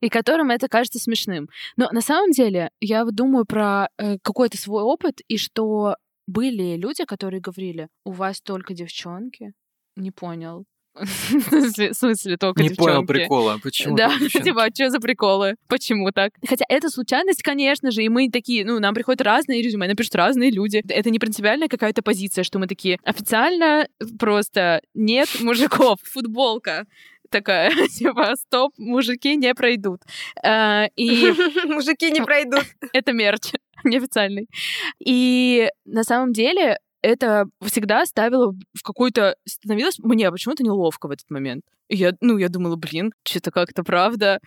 И 0.00 0.10
которым 0.10 0.50
это 0.50 0.68
кажется 0.68 0.98
смешным. 0.98 1.48
Но 1.76 1.88
на 1.90 2.02
самом 2.02 2.32
деле 2.32 2.70
я 2.80 3.04
думаю 3.04 3.46
про 3.46 3.88
э, 3.96 4.18
какой-то 4.18 4.58
свой 4.58 4.82
опыт, 4.82 5.20
и 5.28 5.38
что 5.38 5.96
были 6.26 6.76
люди, 6.76 7.04
которые 7.04 7.40
говорили, 7.40 7.88
у 8.04 8.12
вас 8.12 8.40
только 8.40 8.74
девчонки. 8.74 9.52
Не 9.96 10.10
понял. 10.10 10.64
В 10.94 11.94
смысле, 11.94 12.36
только 12.36 12.62
Не 12.62 12.68
девчонки. 12.68 12.90
понял 12.90 13.06
прикола. 13.06 13.58
Почему? 13.62 13.96
Да, 13.96 14.10
типа, 14.18 14.64
а 14.64 14.68
что 14.74 14.90
за 14.90 15.00
приколы? 15.00 15.54
Почему 15.68 16.10
так? 16.12 16.32
Хотя 16.46 16.64
это 16.68 16.90
случайность, 16.90 17.42
конечно 17.42 17.90
же, 17.90 18.02
и 18.02 18.08
мы 18.08 18.30
такие, 18.30 18.64
ну, 18.64 18.78
нам 18.78 18.94
приходят 18.94 19.22
разные 19.22 19.62
резюме, 19.62 19.86
напишут 19.86 20.14
разные 20.14 20.50
люди. 20.50 20.82
Это 20.88 21.10
не 21.10 21.18
принципиальная 21.18 21.68
какая-то 21.68 22.02
позиция, 22.02 22.44
что 22.44 22.58
мы 22.58 22.66
такие, 22.66 22.98
официально 23.04 23.88
просто 24.18 24.82
нет 24.94 25.28
мужиков, 25.40 25.98
футболка 26.02 26.86
такая, 27.32 27.70
типа, 27.88 28.34
стоп, 28.36 28.72
мужики 28.78 29.34
не 29.36 29.54
пройдут. 29.54 30.02
А, 30.44 30.86
и... 30.94 31.32
Мужики 31.66 32.10
не 32.12 32.22
пройдут. 32.22 32.64
Это 32.92 33.12
мерч 33.12 33.52
неофициальный. 33.84 34.48
И 35.04 35.68
на 35.84 36.04
самом 36.04 36.32
деле 36.32 36.78
это 37.02 37.46
всегда 37.64 38.06
ставило 38.06 38.52
в 38.52 38.82
какой-то... 38.84 39.34
Становилось 39.44 39.98
мне 39.98 40.30
почему-то 40.30 40.62
неловко 40.62 41.08
в 41.08 41.10
этот 41.10 41.28
момент. 41.30 41.64
И 41.88 41.96
я, 41.96 42.12
ну, 42.20 42.38
я 42.38 42.48
думала, 42.48 42.76
блин, 42.76 43.12
что-то 43.24 43.50
как-то 43.50 43.82
правда, 43.82 44.38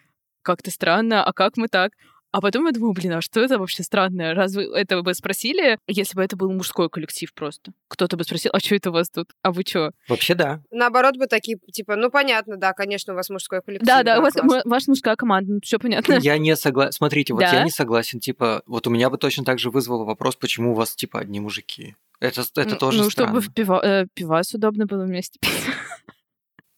как-то 0.42 0.72
странно, 0.72 1.24
а 1.24 1.34
как 1.34 1.58
мы 1.58 1.68
так? 1.68 1.92
А 2.36 2.42
потом 2.42 2.66
я 2.66 2.74
думаю, 2.74 2.92
блин, 2.92 3.14
а 3.14 3.22
что 3.22 3.40
это 3.40 3.58
вообще 3.58 3.82
странное? 3.82 4.34
Разве 4.34 4.66
это 4.76 5.02
бы 5.02 5.14
спросили, 5.14 5.80
если 5.88 6.18
бы 6.18 6.22
это 6.22 6.36
был 6.36 6.52
мужской 6.52 6.90
коллектив 6.90 7.34
просто? 7.34 7.72
Кто-то 7.88 8.18
бы 8.18 8.26
спросил, 8.26 8.52
а 8.54 8.60
что 8.60 8.76
это 8.76 8.90
у 8.90 8.94
вас 8.94 9.10
тут? 9.10 9.30
А 9.42 9.54
вы 9.54 9.64
что? 9.66 9.92
Вообще 10.10 10.36
да. 10.36 10.62
Наоборот 10.70 11.16
бы 11.16 11.28
такие, 11.28 11.60
типа, 11.72 11.96
ну 11.96 12.10
понятно, 12.10 12.58
да, 12.58 12.74
конечно, 12.74 13.14
у 13.14 13.16
вас 13.16 13.30
мужской 13.30 13.62
коллектив. 13.62 13.88
Да, 13.88 14.04
да, 14.04 14.20
у 14.20 14.22
вас 14.22 14.34
ваша 14.66 14.92
мужская 14.92 15.16
команда, 15.16 15.54
ну, 15.54 15.60
все 15.64 15.80
понятно. 15.80 16.16
Я 16.22 16.38
не 16.38 16.58
согласен. 16.58 16.92
Смотрите, 16.92 17.32
вот 17.32 17.40
да? 17.40 17.54
я 17.54 17.64
не 17.64 17.72
согласен. 17.72 18.20
Типа, 18.20 18.64
вот 18.66 18.86
у 18.86 18.90
меня 18.90 19.10
бы 19.10 19.18
точно 19.18 19.46
так 19.46 19.58
же 19.58 19.70
вызвало 19.70 20.04
вопрос, 20.04 20.36
почему 20.36 20.74
у 20.74 20.76
вас, 20.76 20.94
типа, 20.94 21.22
одни 21.22 21.40
мужики. 21.40 21.96
Это, 22.20 22.42
это 22.58 22.76
тоже 22.76 22.98
Ну, 22.98 23.10
странно. 23.10 23.30
чтобы 23.30 23.40
в 23.40 23.54
пиво, 23.54 23.82
э, 23.82 24.08
пивас 24.14 24.54
удобно 24.54 24.86
было 24.86 25.06
вместе 25.06 25.40
пить. 25.40 25.52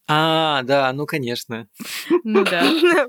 А, 0.09 0.63
да, 0.63 0.91
ну 0.93 1.05
конечно. 1.05 1.67
Ну 2.23 2.43
да. 2.43 2.63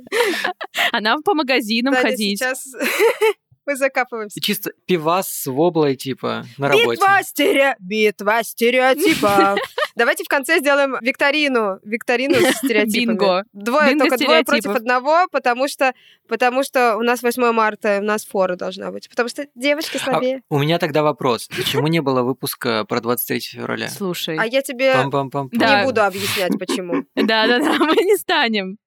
А 0.92 1.00
нам 1.00 1.22
по 1.22 1.34
магазинам 1.34 1.94
ходить. 1.94 2.38
сейчас 2.38 2.64
мы 3.68 3.76
закапываемся. 3.76 4.40
Чисто 4.40 4.72
пивас 4.87 5.28
с 5.28 5.46
воблой, 5.46 5.94
типа, 5.94 6.46
на 6.56 6.68
работе. 6.68 6.92
Битва, 6.92 7.22
стере... 7.22 7.76
Битва 7.78 8.42
стереотипов. 8.42 9.58
Давайте 9.94 10.25
в 10.25 10.28
конце 10.28 10.60
сделаем 10.60 10.96
викторину. 11.02 11.78
Викторину 11.84 12.37
с 12.37 12.56
стереотипами. 12.64 13.16
Бинго. 13.16 13.44
Двое, 13.52 13.90
Бинго 13.90 14.04
только 14.04 14.25
двое 14.25 14.44
против 14.44 14.70
одного, 14.70 15.26
потому 15.30 15.68
что, 15.68 15.92
потому 16.28 16.62
что 16.62 16.96
у 16.96 17.02
нас 17.02 17.22
8 17.22 17.52
марта, 17.52 17.98
у 18.00 18.04
нас 18.04 18.25
фора 18.25 18.56
должна 18.56 18.90
быть. 18.90 19.10
Потому 19.10 19.28
что 19.28 19.46
девочки 19.54 19.98
слабее. 19.98 20.42
А 20.48 20.54
у 20.54 20.58
меня 20.58 20.78
тогда 20.78 21.02
вопрос. 21.02 21.48
Почему 21.54 21.88
не 21.88 22.00
было 22.00 22.22
выпуска 22.22 22.87
про 22.87 23.02
23 23.02 23.40
февраля? 23.40 23.90
Слушай. 23.90 24.38
А 24.38 24.46
я 24.46 24.62
тебе 24.62 24.94
Пам 24.94 25.10
-пам 25.10 25.30
-пам 25.30 25.48
не 25.52 25.84
буду 25.84 26.02
объяснять, 26.02 26.58
почему. 26.58 27.04
Да-да-да, 27.14 27.76
мы 27.78 27.96
не 27.96 28.16
станем 28.16 28.78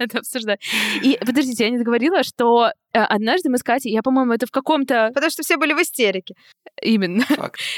это 0.00 0.18
обсуждать. 0.18 0.60
И 1.02 1.18
подождите, 1.24 1.64
я 1.64 1.70
не 1.70 1.78
договорила, 1.78 2.22
что 2.22 2.70
э, 2.92 2.98
однажды 2.98 3.50
мы 3.50 3.58
с 3.58 3.62
Катей, 3.62 3.92
я, 3.92 4.02
по-моему, 4.02 4.32
это 4.32 4.46
в 4.46 4.50
каком-то... 4.50 5.10
Потому 5.14 5.30
что 5.30 5.42
все 5.42 5.56
были 5.56 5.72
в 5.72 5.80
истерике. 5.82 6.34
Именно. 6.82 7.24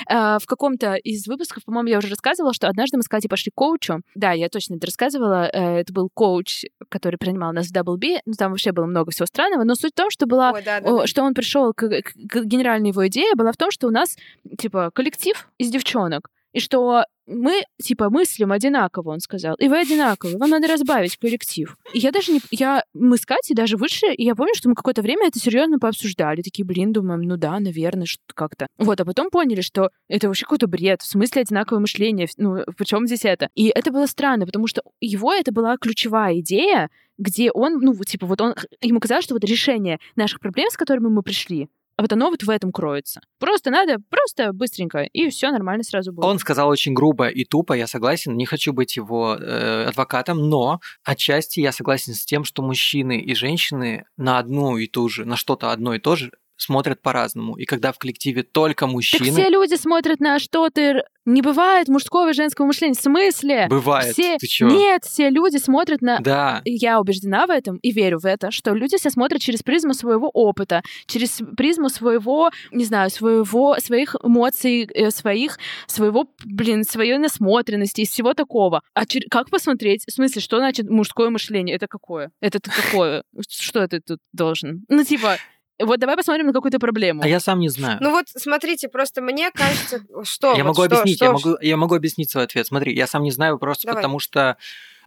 Э, 0.08 0.38
в 0.40 0.46
каком-то 0.46 0.94
из 0.94 1.26
выпусков, 1.26 1.64
по-моему, 1.64 1.88
я 1.88 1.98
уже 1.98 2.08
рассказывала, 2.08 2.54
что 2.54 2.68
однажды 2.68 2.96
мы 2.96 3.02
с 3.02 3.08
Катей 3.08 3.28
пошли 3.28 3.50
к 3.50 3.54
коучу. 3.54 4.00
Да, 4.14 4.32
я 4.32 4.48
точно 4.48 4.76
это 4.76 4.86
рассказывала. 4.86 5.50
Э, 5.52 5.80
это 5.80 5.92
был 5.92 6.08
коуч, 6.14 6.64
который 6.88 7.16
принимал 7.16 7.52
нас 7.52 7.68
в 7.68 7.74
Double 7.74 7.96
B. 7.96 8.20
Ну, 8.24 8.34
там 8.34 8.52
вообще 8.52 8.72
было 8.72 8.86
много 8.86 9.10
всего 9.10 9.26
странного. 9.26 9.64
Но 9.64 9.74
суть 9.74 9.92
в 9.92 9.96
том, 9.96 10.10
что 10.10 10.26
была... 10.26 10.52
Ой, 10.52 10.62
да, 10.62 10.80
да, 10.80 11.06
что 11.06 11.22
он 11.22 11.34
пришел 11.34 11.72
к, 11.72 11.88
к 11.88 12.44
генеральной 12.44 12.90
его 12.90 13.06
идее 13.08 13.34
была 13.34 13.52
в 13.52 13.56
том, 13.56 13.70
что 13.70 13.88
у 13.88 13.90
нас, 13.90 14.16
типа, 14.58 14.90
коллектив 14.94 15.48
из 15.58 15.70
девчонок 15.70 16.28
и 16.52 16.60
что 16.60 17.04
мы, 17.26 17.62
типа, 17.80 18.10
мыслим 18.10 18.52
одинаково, 18.52 19.10
он 19.10 19.20
сказал. 19.20 19.54
И 19.56 19.68
вы 19.68 19.80
одинаковые, 19.80 20.38
вам 20.38 20.50
надо 20.50 20.66
разбавить 20.66 21.16
коллектив. 21.16 21.76
И 21.94 21.98
я 21.98 22.10
даже 22.10 22.32
не... 22.32 22.40
Я, 22.50 22.84
мы 22.94 23.16
с 23.16 23.24
Катей 23.24 23.54
даже 23.54 23.76
вышли, 23.76 24.12
и 24.14 24.24
я 24.24 24.34
помню, 24.34 24.54
что 24.54 24.68
мы 24.68 24.74
какое-то 24.74 25.02
время 25.02 25.28
это 25.28 25.38
серьезно 25.38 25.78
пообсуждали. 25.78 26.42
Такие, 26.42 26.64
блин, 26.64 26.92
думаем, 26.92 27.22
ну 27.22 27.36
да, 27.36 27.58
наверное, 27.60 28.06
что-то 28.06 28.34
как-то. 28.34 28.66
Вот, 28.76 29.00
а 29.00 29.04
потом 29.04 29.30
поняли, 29.30 29.60
что 29.60 29.90
это 30.08 30.26
вообще 30.26 30.44
какой-то 30.44 30.66
бред, 30.66 31.02
в 31.02 31.06
смысле 31.06 31.42
одинаковое 31.42 31.80
мышление. 31.80 32.28
Ну, 32.36 32.64
причем 32.76 33.06
здесь 33.06 33.24
это? 33.24 33.48
И 33.54 33.68
это 33.68 33.92
было 33.92 34.06
странно, 34.06 34.44
потому 34.44 34.66
что 34.66 34.82
его 35.00 35.32
это 35.32 35.52
была 35.52 35.76
ключевая 35.76 36.40
идея, 36.40 36.90
где 37.18 37.50
он, 37.52 37.78
ну, 37.80 37.94
типа, 37.94 38.26
вот 38.26 38.40
он, 38.40 38.54
ему 38.80 38.98
казалось, 38.98 39.24
что 39.24 39.34
вот 39.34 39.44
решение 39.44 39.98
наших 40.16 40.40
проблем, 40.40 40.70
с 40.70 40.76
которыми 40.76 41.08
мы 41.08 41.22
пришли, 41.22 41.68
вот 41.98 42.12
оно 42.12 42.30
вот 42.30 42.42
в 42.42 42.50
этом 42.50 42.72
кроется. 42.72 43.20
Просто 43.38 43.70
надо, 43.70 43.96
просто 44.08 44.52
быстренько, 44.52 45.00
и 45.00 45.28
все 45.30 45.50
нормально 45.50 45.84
сразу 45.84 46.12
будет. 46.12 46.24
Он 46.24 46.38
сказал 46.38 46.68
очень 46.68 46.94
грубо 46.94 47.28
и 47.28 47.44
тупо, 47.44 47.74
я 47.74 47.86
согласен, 47.86 48.36
не 48.36 48.46
хочу 48.46 48.72
быть 48.72 48.96
его 48.96 49.36
э, 49.36 49.84
адвокатом, 49.88 50.48
но 50.48 50.80
отчасти 51.04 51.60
я 51.60 51.72
согласен 51.72 52.14
с 52.14 52.24
тем, 52.24 52.44
что 52.44 52.62
мужчины 52.62 53.20
и 53.20 53.34
женщины 53.34 54.04
на 54.16 54.38
одну 54.38 54.76
и 54.76 54.86
ту 54.86 55.08
же, 55.08 55.24
на 55.24 55.36
что-то 55.36 55.72
одно 55.72 55.94
и 55.94 55.98
то 55.98 56.16
же 56.16 56.32
смотрят 56.62 57.02
по-разному. 57.02 57.56
И 57.56 57.64
когда 57.64 57.92
в 57.92 57.98
коллективе 57.98 58.42
только 58.42 58.86
мужчины... 58.86 59.26
Так 59.26 59.34
все 59.34 59.48
люди 59.48 59.74
смотрят 59.74 60.20
на 60.20 60.38
что-то... 60.38 61.04
Не 61.24 61.40
бывает 61.40 61.86
мужского 61.86 62.30
и 62.30 62.32
женского 62.32 62.66
мышления. 62.66 62.94
В 62.94 63.00
смысле? 63.00 63.66
Бывает. 63.68 64.12
Все... 64.12 64.38
Ты 64.38 64.46
чё? 64.46 64.68
Нет, 64.68 65.04
все 65.04 65.30
люди 65.30 65.56
смотрят 65.58 66.02
на... 66.02 66.18
Да. 66.18 66.62
Я 66.64 67.00
убеждена 67.00 67.46
в 67.46 67.50
этом 67.50 67.76
и 67.76 67.92
верю 67.92 68.18
в 68.18 68.26
это, 68.26 68.50
что 68.50 68.74
люди 68.74 68.96
все 68.96 69.08
смотрят 69.08 69.40
через 69.40 69.62
призму 69.62 69.94
своего 69.94 70.28
опыта, 70.28 70.82
через 71.06 71.40
призму 71.56 71.90
своего, 71.90 72.50
не 72.72 72.84
знаю, 72.84 73.08
своего, 73.10 73.76
своих 73.78 74.16
эмоций, 74.22 74.88
э, 74.92 75.10
своих, 75.10 75.58
своего, 75.86 76.26
блин, 76.44 76.82
своей 76.82 77.16
насмотренности 77.18 78.00
и 78.00 78.06
всего 78.06 78.34
такого. 78.34 78.82
А 78.94 79.06
чер... 79.06 79.22
как 79.30 79.48
посмотреть? 79.48 80.04
В 80.06 80.12
смысле, 80.12 80.42
что 80.42 80.58
значит 80.58 80.90
мужское 80.90 81.30
мышление? 81.30 81.76
Это 81.76 81.86
какое? 81.86 82.32
Это 82.40 82.58
какое? 82.60 83.22
Что 83.48 83.80
это 83.80 84.00
тут 84.00 84.18
должен? 84.32 84.84
Ну, 84.88 85.04
типа, 85.04 85.36
вот 85.78 85.98
давай 85.98 86.16
посмотрим 86.16 86.46
на 86.46 86.52
какую-то 86.52 86.78
проблему. 86.78 87.22
А 87.22 87.28
я 87.28 87.40
сам 87.40 87.60
не 87.60 87.68
знаю. 87.68 87.98
Ну 88.00 88.10
вот, 88.10 88.26
смотрите, 88.28 88.88
просто 88.88 89.20
мне 89.20 89.50
кажется, 89.50 90.04
что... 90.24 90.54
Я 90.54 90.64
вот 90.64 90.76
могу 90.76 90.84
что, 90.84 91.00
объяснить, 91.00 91.16
что, 91.16 91.24
я, 91.24 91.32
могу, 91.32 91.56
я 91.60 91.76
могу 91.76 91.94
объяснить 91.94 92.30
свой 92.30 92.44
ответ. 92.44 92.66
Смотри, 92.66 92.94
я 92.94 93.06
сам 93.06 93.22
не 93.22 93.30
знаю 93.30 93.58
просто 93.58 93.86
давай. 93.86 94.02
потому, 94.02 94.18
что 94.18 94.56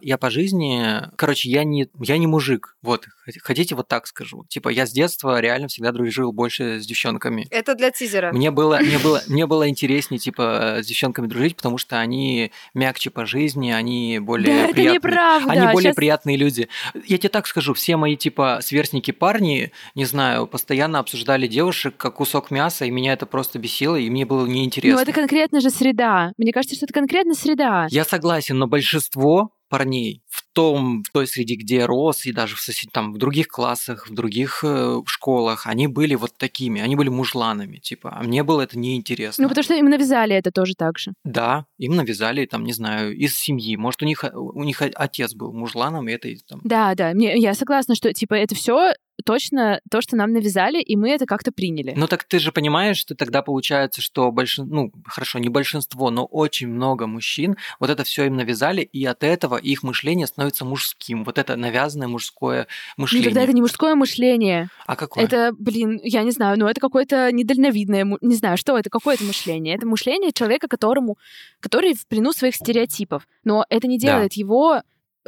Я 0.00 0.18
по 0.18 0.30
жизни, 0.30 1.02
короче, 1.16 1.48
я 1.50 1.64
не, 1.64 1.88
я 2.00 2.18
не 2.18 2.26
мужик, 2.26 2.76
вот, 2.82 3.06
хотите 3.42 3.74
вот 3.74 3.88
так 3.88 4.06
скажу. 4.06 4.44
Типа, 4.48 4.68
я 4.68 4.86
с 4.86 4.90
детства 4.92 5.40
реально 5.40 5.68
всегда 5.68 5.92
дружил 5.92 6.32
больше 6.32 6.80
с 6.80 6.86
девчонками. 6.86 7.46
Это 7.50 7.74
для 7.74 7.90
тизера. 7.90 8.32
Мне 8.32 8.50
было, 8.50 8.78
мне 8.80 8.98
было, 8.98 9.22
мне 9.28 9.46
было 9.46 9.68
интереснее, 9.68 10.18
типа, 10.18 10.78
с 10.82 10.86
девчонками 10.86 11.26
дружить, 11.26 11.56
потому 11.56 11.78
что 11.78 11.98
они 11.98 12.52
мягче 12.74 13.10
по 13.10 13.26
жизни, 13.26 13.70
они 13.70 14.18
более 14.20 14.46
Да, 14.54 14.64
это 14.64 14.74
приятные. 14.74 14.94
неправда. 14.96 15.50
Они 15.52 15.72
более 15.72 15.90
Щас- 15.90 15.96
приятные 15.96 16.36
люди. 16.36 16.68
Я 17.06 17.18
тебе 17.18 17.28
так 17.28 17.46
скажу, 17.46 17.74
все 17.74 17.96
мои, 17.96 18.16
типа, 18.16 18.60
сверстники 18.62 19.10
парни, 19.10 19.72
не 19.94 20.04
знаю, 20.04 20.46
постоянно 20.46 20.98
обсуждали 20.98 21.46
девушек 21.46 21.96
как 21.96 22.14
кусок 22.16 22.50
мяса, 22.50 22.84
и 22.84 22.90
меня 22.90 23.12
это 23.12 23.26
просто 23.26 23.58
бесило, 23.58 23.96
и 23.96 24.08
мне 24.10 24.24
было 24.26 24.46
неинтересно. 24.46 24.96
Ну, 24.96 25.02
это 25.02 25.12
конкретно 25.12 25.60
же 25.60 25.70
среда. 25.70 26.32
Мне 26.36 26.52
кажется, 26.52 26.76
что 26.76 26.86
это 26.86 26.94
конкретно 26.94 27.34
среда. 27.34 27.86
Я 27.90 28.04
согласен, 28.04 28.58
но 28.58 28.66
большинство 28.66 29.50
парней 29.68 30.22
в 30.28 30.44
том, 30.52 31.02
в 31.02 31.12
той 31.12 31.26
среде, 31.26 31.54
где 31.54 31.76
я 31.76 31.86
рос, 31.86 32.26
и 32.26 32.32
даже 32.32 32.56
в, 32.56 32.60
сосед... 32.60 32.90
там, 32.92 33.12
в 33.12 33.18
других 33.18 33.48
классах, 33.48 34.08
в 34.08 34.14
других 34.14 34.60
э, 34.64 35.00
школах, 35.06 35.66
они 35.66 35.86
были 35.86 36.14
вот 36.14 36.36
такими, 36.38 36.80
они 36.80 36.96
были 36.96 37.08
мужланами, 37.08 37.78
типа, 37.78 38.16
а 38.16 38.22
мне 38.22 38.42
было 38.42 38.62
это 38.62 38.78
неинтересно. 38.78 39.42
Ну, 39.42 39.48
потому 39.48 39.64
что 39.64 39.74
им 39.74 39.86
навязали 39.86 40.34
это 40.34 40.50
тоже 40.50 40.74
так 40.76 40.98
же. 40.98 41.12
Да, 41.24 41.66
им 41.78 41.96
навязали, 41.96 42.46
там, 42.46 42.64
не 42.64 42.72
знаю, 42.72 43.16
из 43.16 43.36
семьи. 43.36 43.76
Может, 43.76 44.02
у 44.02 44.06
них, 44.06 44.24
у 44.32 44.64
них 44.64 44.82
отец 44.82 45.34
был 45.34 45.52
мужланом, 45.52 46.08
и 46.08 46.12
это 46.12 46.28
и 46.28 46.36
там... 46.36 46.60
Да, 46.64 46.94
да, 46.94 47.12
мне, 47.12 47.36
я 47.38 47.54
согласна, 47.54 47.94
что, 47.94 48.12
типа, 48.12 48.34
это 48.34 48.54
все 48.54 48.94
точно 49.24 49.80
то, 49.90 50.00
что 50.00 50.16
нам 50.16 50.32
навязали, 50.32 50.80
и 50.80 50.96
мы 50.96 51.10
это 51.10 51.26
как-то 51.26 51.52
приняли. 51.52 51.94
Ну 51.96 52.06
так 52.06 52.24
ты 52.24 52.38
же 52.38 52.52
понимаешь, 52.52 52.96
что 52.98 53.14
тогда 53.14 53.42
получается, 53.42 54.00
что 54.02 54.30
большинство, 54.30 54.74
ну 54.74 54.92
хорошо, 55.06 55.38
не 55.38 55.48
большинство, 55.48 56.10
но 56.10 56.24
очень 56.24 56.68
много 56.68 57.06
мужчин, 57.06 57.56
вот 57.80 57.90
это 57.90 58.04
все 58.04 58.26
им 58.26 58.36
навязали, 58.36 58.82
и 58.82 59.04
от 59.04 59.22
этого 59.24 59.56
их 59.56 59.82
мышление 59.82 60.26
становится 60.26 60.64
мужским. 60.64 61.24
Вот 61.24 61.38
это 61.38 61.56
навязанное 61.56 62.08
мужское 62.08 62.66
Ну, 62.96 63.02
мышление. 63.02 63.28
тогда 63.30 63.42
это 63.42 63.52
не 63.52 63.60
мужское 63.62 63.94
мышление. 63.94 64.68
А 64.86 64.96
какое? 64.96 65.24
Это, 65.24 65.52
блин, 65.58 66.00
я 66.02 66.22
не 66.22 66.30
знаю, 66.30 66.58
но 66.58 66.68
это 66.68 66.80
какое-то 66.80 67.32
недальновидное, 67.32 68.06
не 68.20 68.34
знаю, 68.34 68.56
что 68.56 68.78
это, 68.78 68.90
какое 68.90 69.14
это 69.14 69.24
мышление. 69.24 69.74
Это 69.74 69.86
мышление 69.86 70.32
человека, 70.32 70.68
которому, 70.68 71.16
который 71.60 71.94
в 71.94 72.06
плену 72.06 72.32
своих 72.32 72.54
стереотипов. 72.54 73.26
Но 73.44 73.64
это 73.70 73.86
не 73.88 73.98
Да. 73.98 74.06
делает 74.08 74.34
его, 74.34 74.82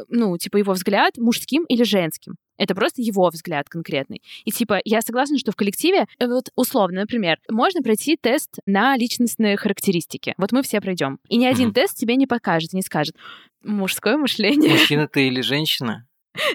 ну, 0.07 0.37
типа, 0.37 0.57
его 0.57 0.73
взгляд 0.73 1.17
мужским 1.17 1.63
или 1.65 1.83
женским. 1.83 2.35
Это 2.59 2.75
просто 2.75 3.01
его 3.01 3.29
взгляд 3.29 3.69
конкретный. 3.69 4.21
И 4.43 4.51
типа, 4.51 4.81
я 4.83 5.01
согласна, 5.01 5.39
что 5.39 5.51
в 5.51 5.55
коллективе, 5.55 6.05
э, 6.19 6.27
вот 6.27 6.49
условно, 6.55 7.01
например, 7.01 7.37
можно 7.49 7.81
пройти 7.81 8.17
тест 8.21 8.59
на 8.65 8.95
личностные 8.97 9.55
характеристики. 9.57 10.35
Вот 10.37 10.51
мы 10.51 10.61
все 10.61 10.81
пройдем. 10.81 11.19
И 11.29 11.37
ни 11.37 11.45
один 11.45 11.67
Мгм. 11.69 11.73
тест 11.75 11.97
тебе 11.97 12.15
не 12.17 12.27
покажет, 12.27 12.73
не 12.73 12.81
скажет 12.81 13.15
мужское 13.63 14.17
мышление. 14.17 14.71
Мужчина 14.71 15.07
ты 15.07 15.27
или 15.27 15.41
женщина? 15.41 16.05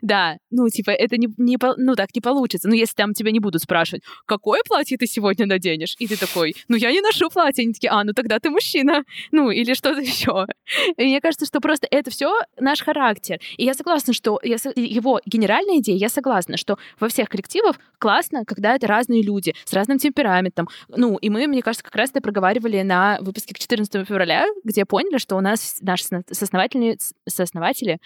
Да, 0.02 0.36
ну, 0.50 0.68
типа, 0.68 0.90
это 0.90 1.16
не, 1.16 1.28
не, 1.36 1.58
ну, 1.76 1.94
так 1.94 2.14
не 2.14 2.20
получится. 2.20 2.68
Ну, 2.68 2.74
если 2.74 2.94
там 2.94 3.12
тебя 3.12 3.30
не 3.30 3.40
будут 3.40 3.62
спрашивать, 3.62 4.02
какое 4.26 4.62
платье 4.66 4.96
ты 4.96 5.06
сегодня 5.06 5.46
наденешь? 5.46 5.96
И 5.98 6.06
ты 6.06 6.16
такой, 6.16 6.54
ну, 6.68 6.76
я 6.76 6.92
не 6.92 7.00
ношу 7.00 7.28
платье. 7.28 7.62
Они 7.62 7.72
такие, 7.72 7.90
а, 7.90 8.04
ну, 8.04 8.12
тогда 8.12 8.38
ты 8.38 8.50
мужчина. 8.50 9.04
Ну, 9.32 9.50
или 9.50 9.74
что-то 9.74 10.00
еще. 10.00 10.46
И 10.96 11.04
мне 11.04 11.20
кажется, 11.20 11.46
что 11.46 11.60
просто 11.60 11.86
это 11.90 12.10
все 12.10 12.38
наш 12.58 12.82
характер. 12.82 13.40
И 13.56 13.64
я 13.64 13.74
согласна, 13.74 14.12
что 14.12 14.38
я 14.42 14.56
его 14.74 15.20
генеральная 15.26 15.78
идея, 15.78 15.96
я 15.96 16.08
согласна, 16.08 16.56
что 16.56 16.78
во 17.00 17.08
всех 17.08 17.28
коллективах 17.28 17.76
классно, 17.98 18.44
когда 18.44 18.74
это 18.74 18.86
разные 18.86 19.22
люди 19.22 19.54
с 19.64 19.72
разным 19.72 19.98
темпераментом. 19.98 20.68
Ну, 20.88 21.16
и 21.16 21.30
мы, 21.30 21.46
мне 21.46 21.62
кажется, 21.62 21.84
как 21.84 21.96
раз 21.96 22.10
это 22.10 22.20
проговаривали 22.20 22.82
на 22.82 23.18
выпуске 23.20 23.54
к 23.54 23.58
14 23.58 24.06
февраля, 24.06 24.46
где 24.62 24.84
поняли, 24.84 25.18
что 25.18 25.36
у 25.36 25.40
нас 25.40 25.78
наши 25.80 26.04
сооснователи, 26.04 26.98
сооснователи 27.28 27.98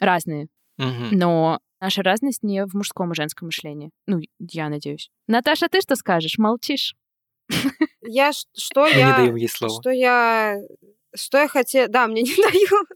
разные. 0.00 0.48
Но 0.78 1.60
наша 1.80 2.02
разность 2.02 2.42
не 2.42 2.64
в 2.64 2.74
мужском 2.74 3.12
и 3.12 3.14
женском 3.14 3.46
мышлении. 3.46 3.90
Ну, 4.06 4.20
я 4.38 4.68
надеюсь. 4.68 5.10
Наташа, 5.26 5.68
ты 5.68 5.80
что 5.80 5.96
скажешь? 5.96 6.38
Молчишь. 6.38 6.94
Я 8.02 8.32
что 8.32 8.82
Мы 8.84 8.92
не 8.92 8.98
я 9.00 9.16
даем 9.16 9.36
ей 9.36 9.48
слова. 9.48 9.80
что 9.80 9.90
я 9.90 10.58
что 11.14 11.38
я 11.38 11.48
хотела, 11.48 11.88
да, 11.88 12.06
мне 12.06 12.22
не 12.22 12.34
дают. 12.34 12.88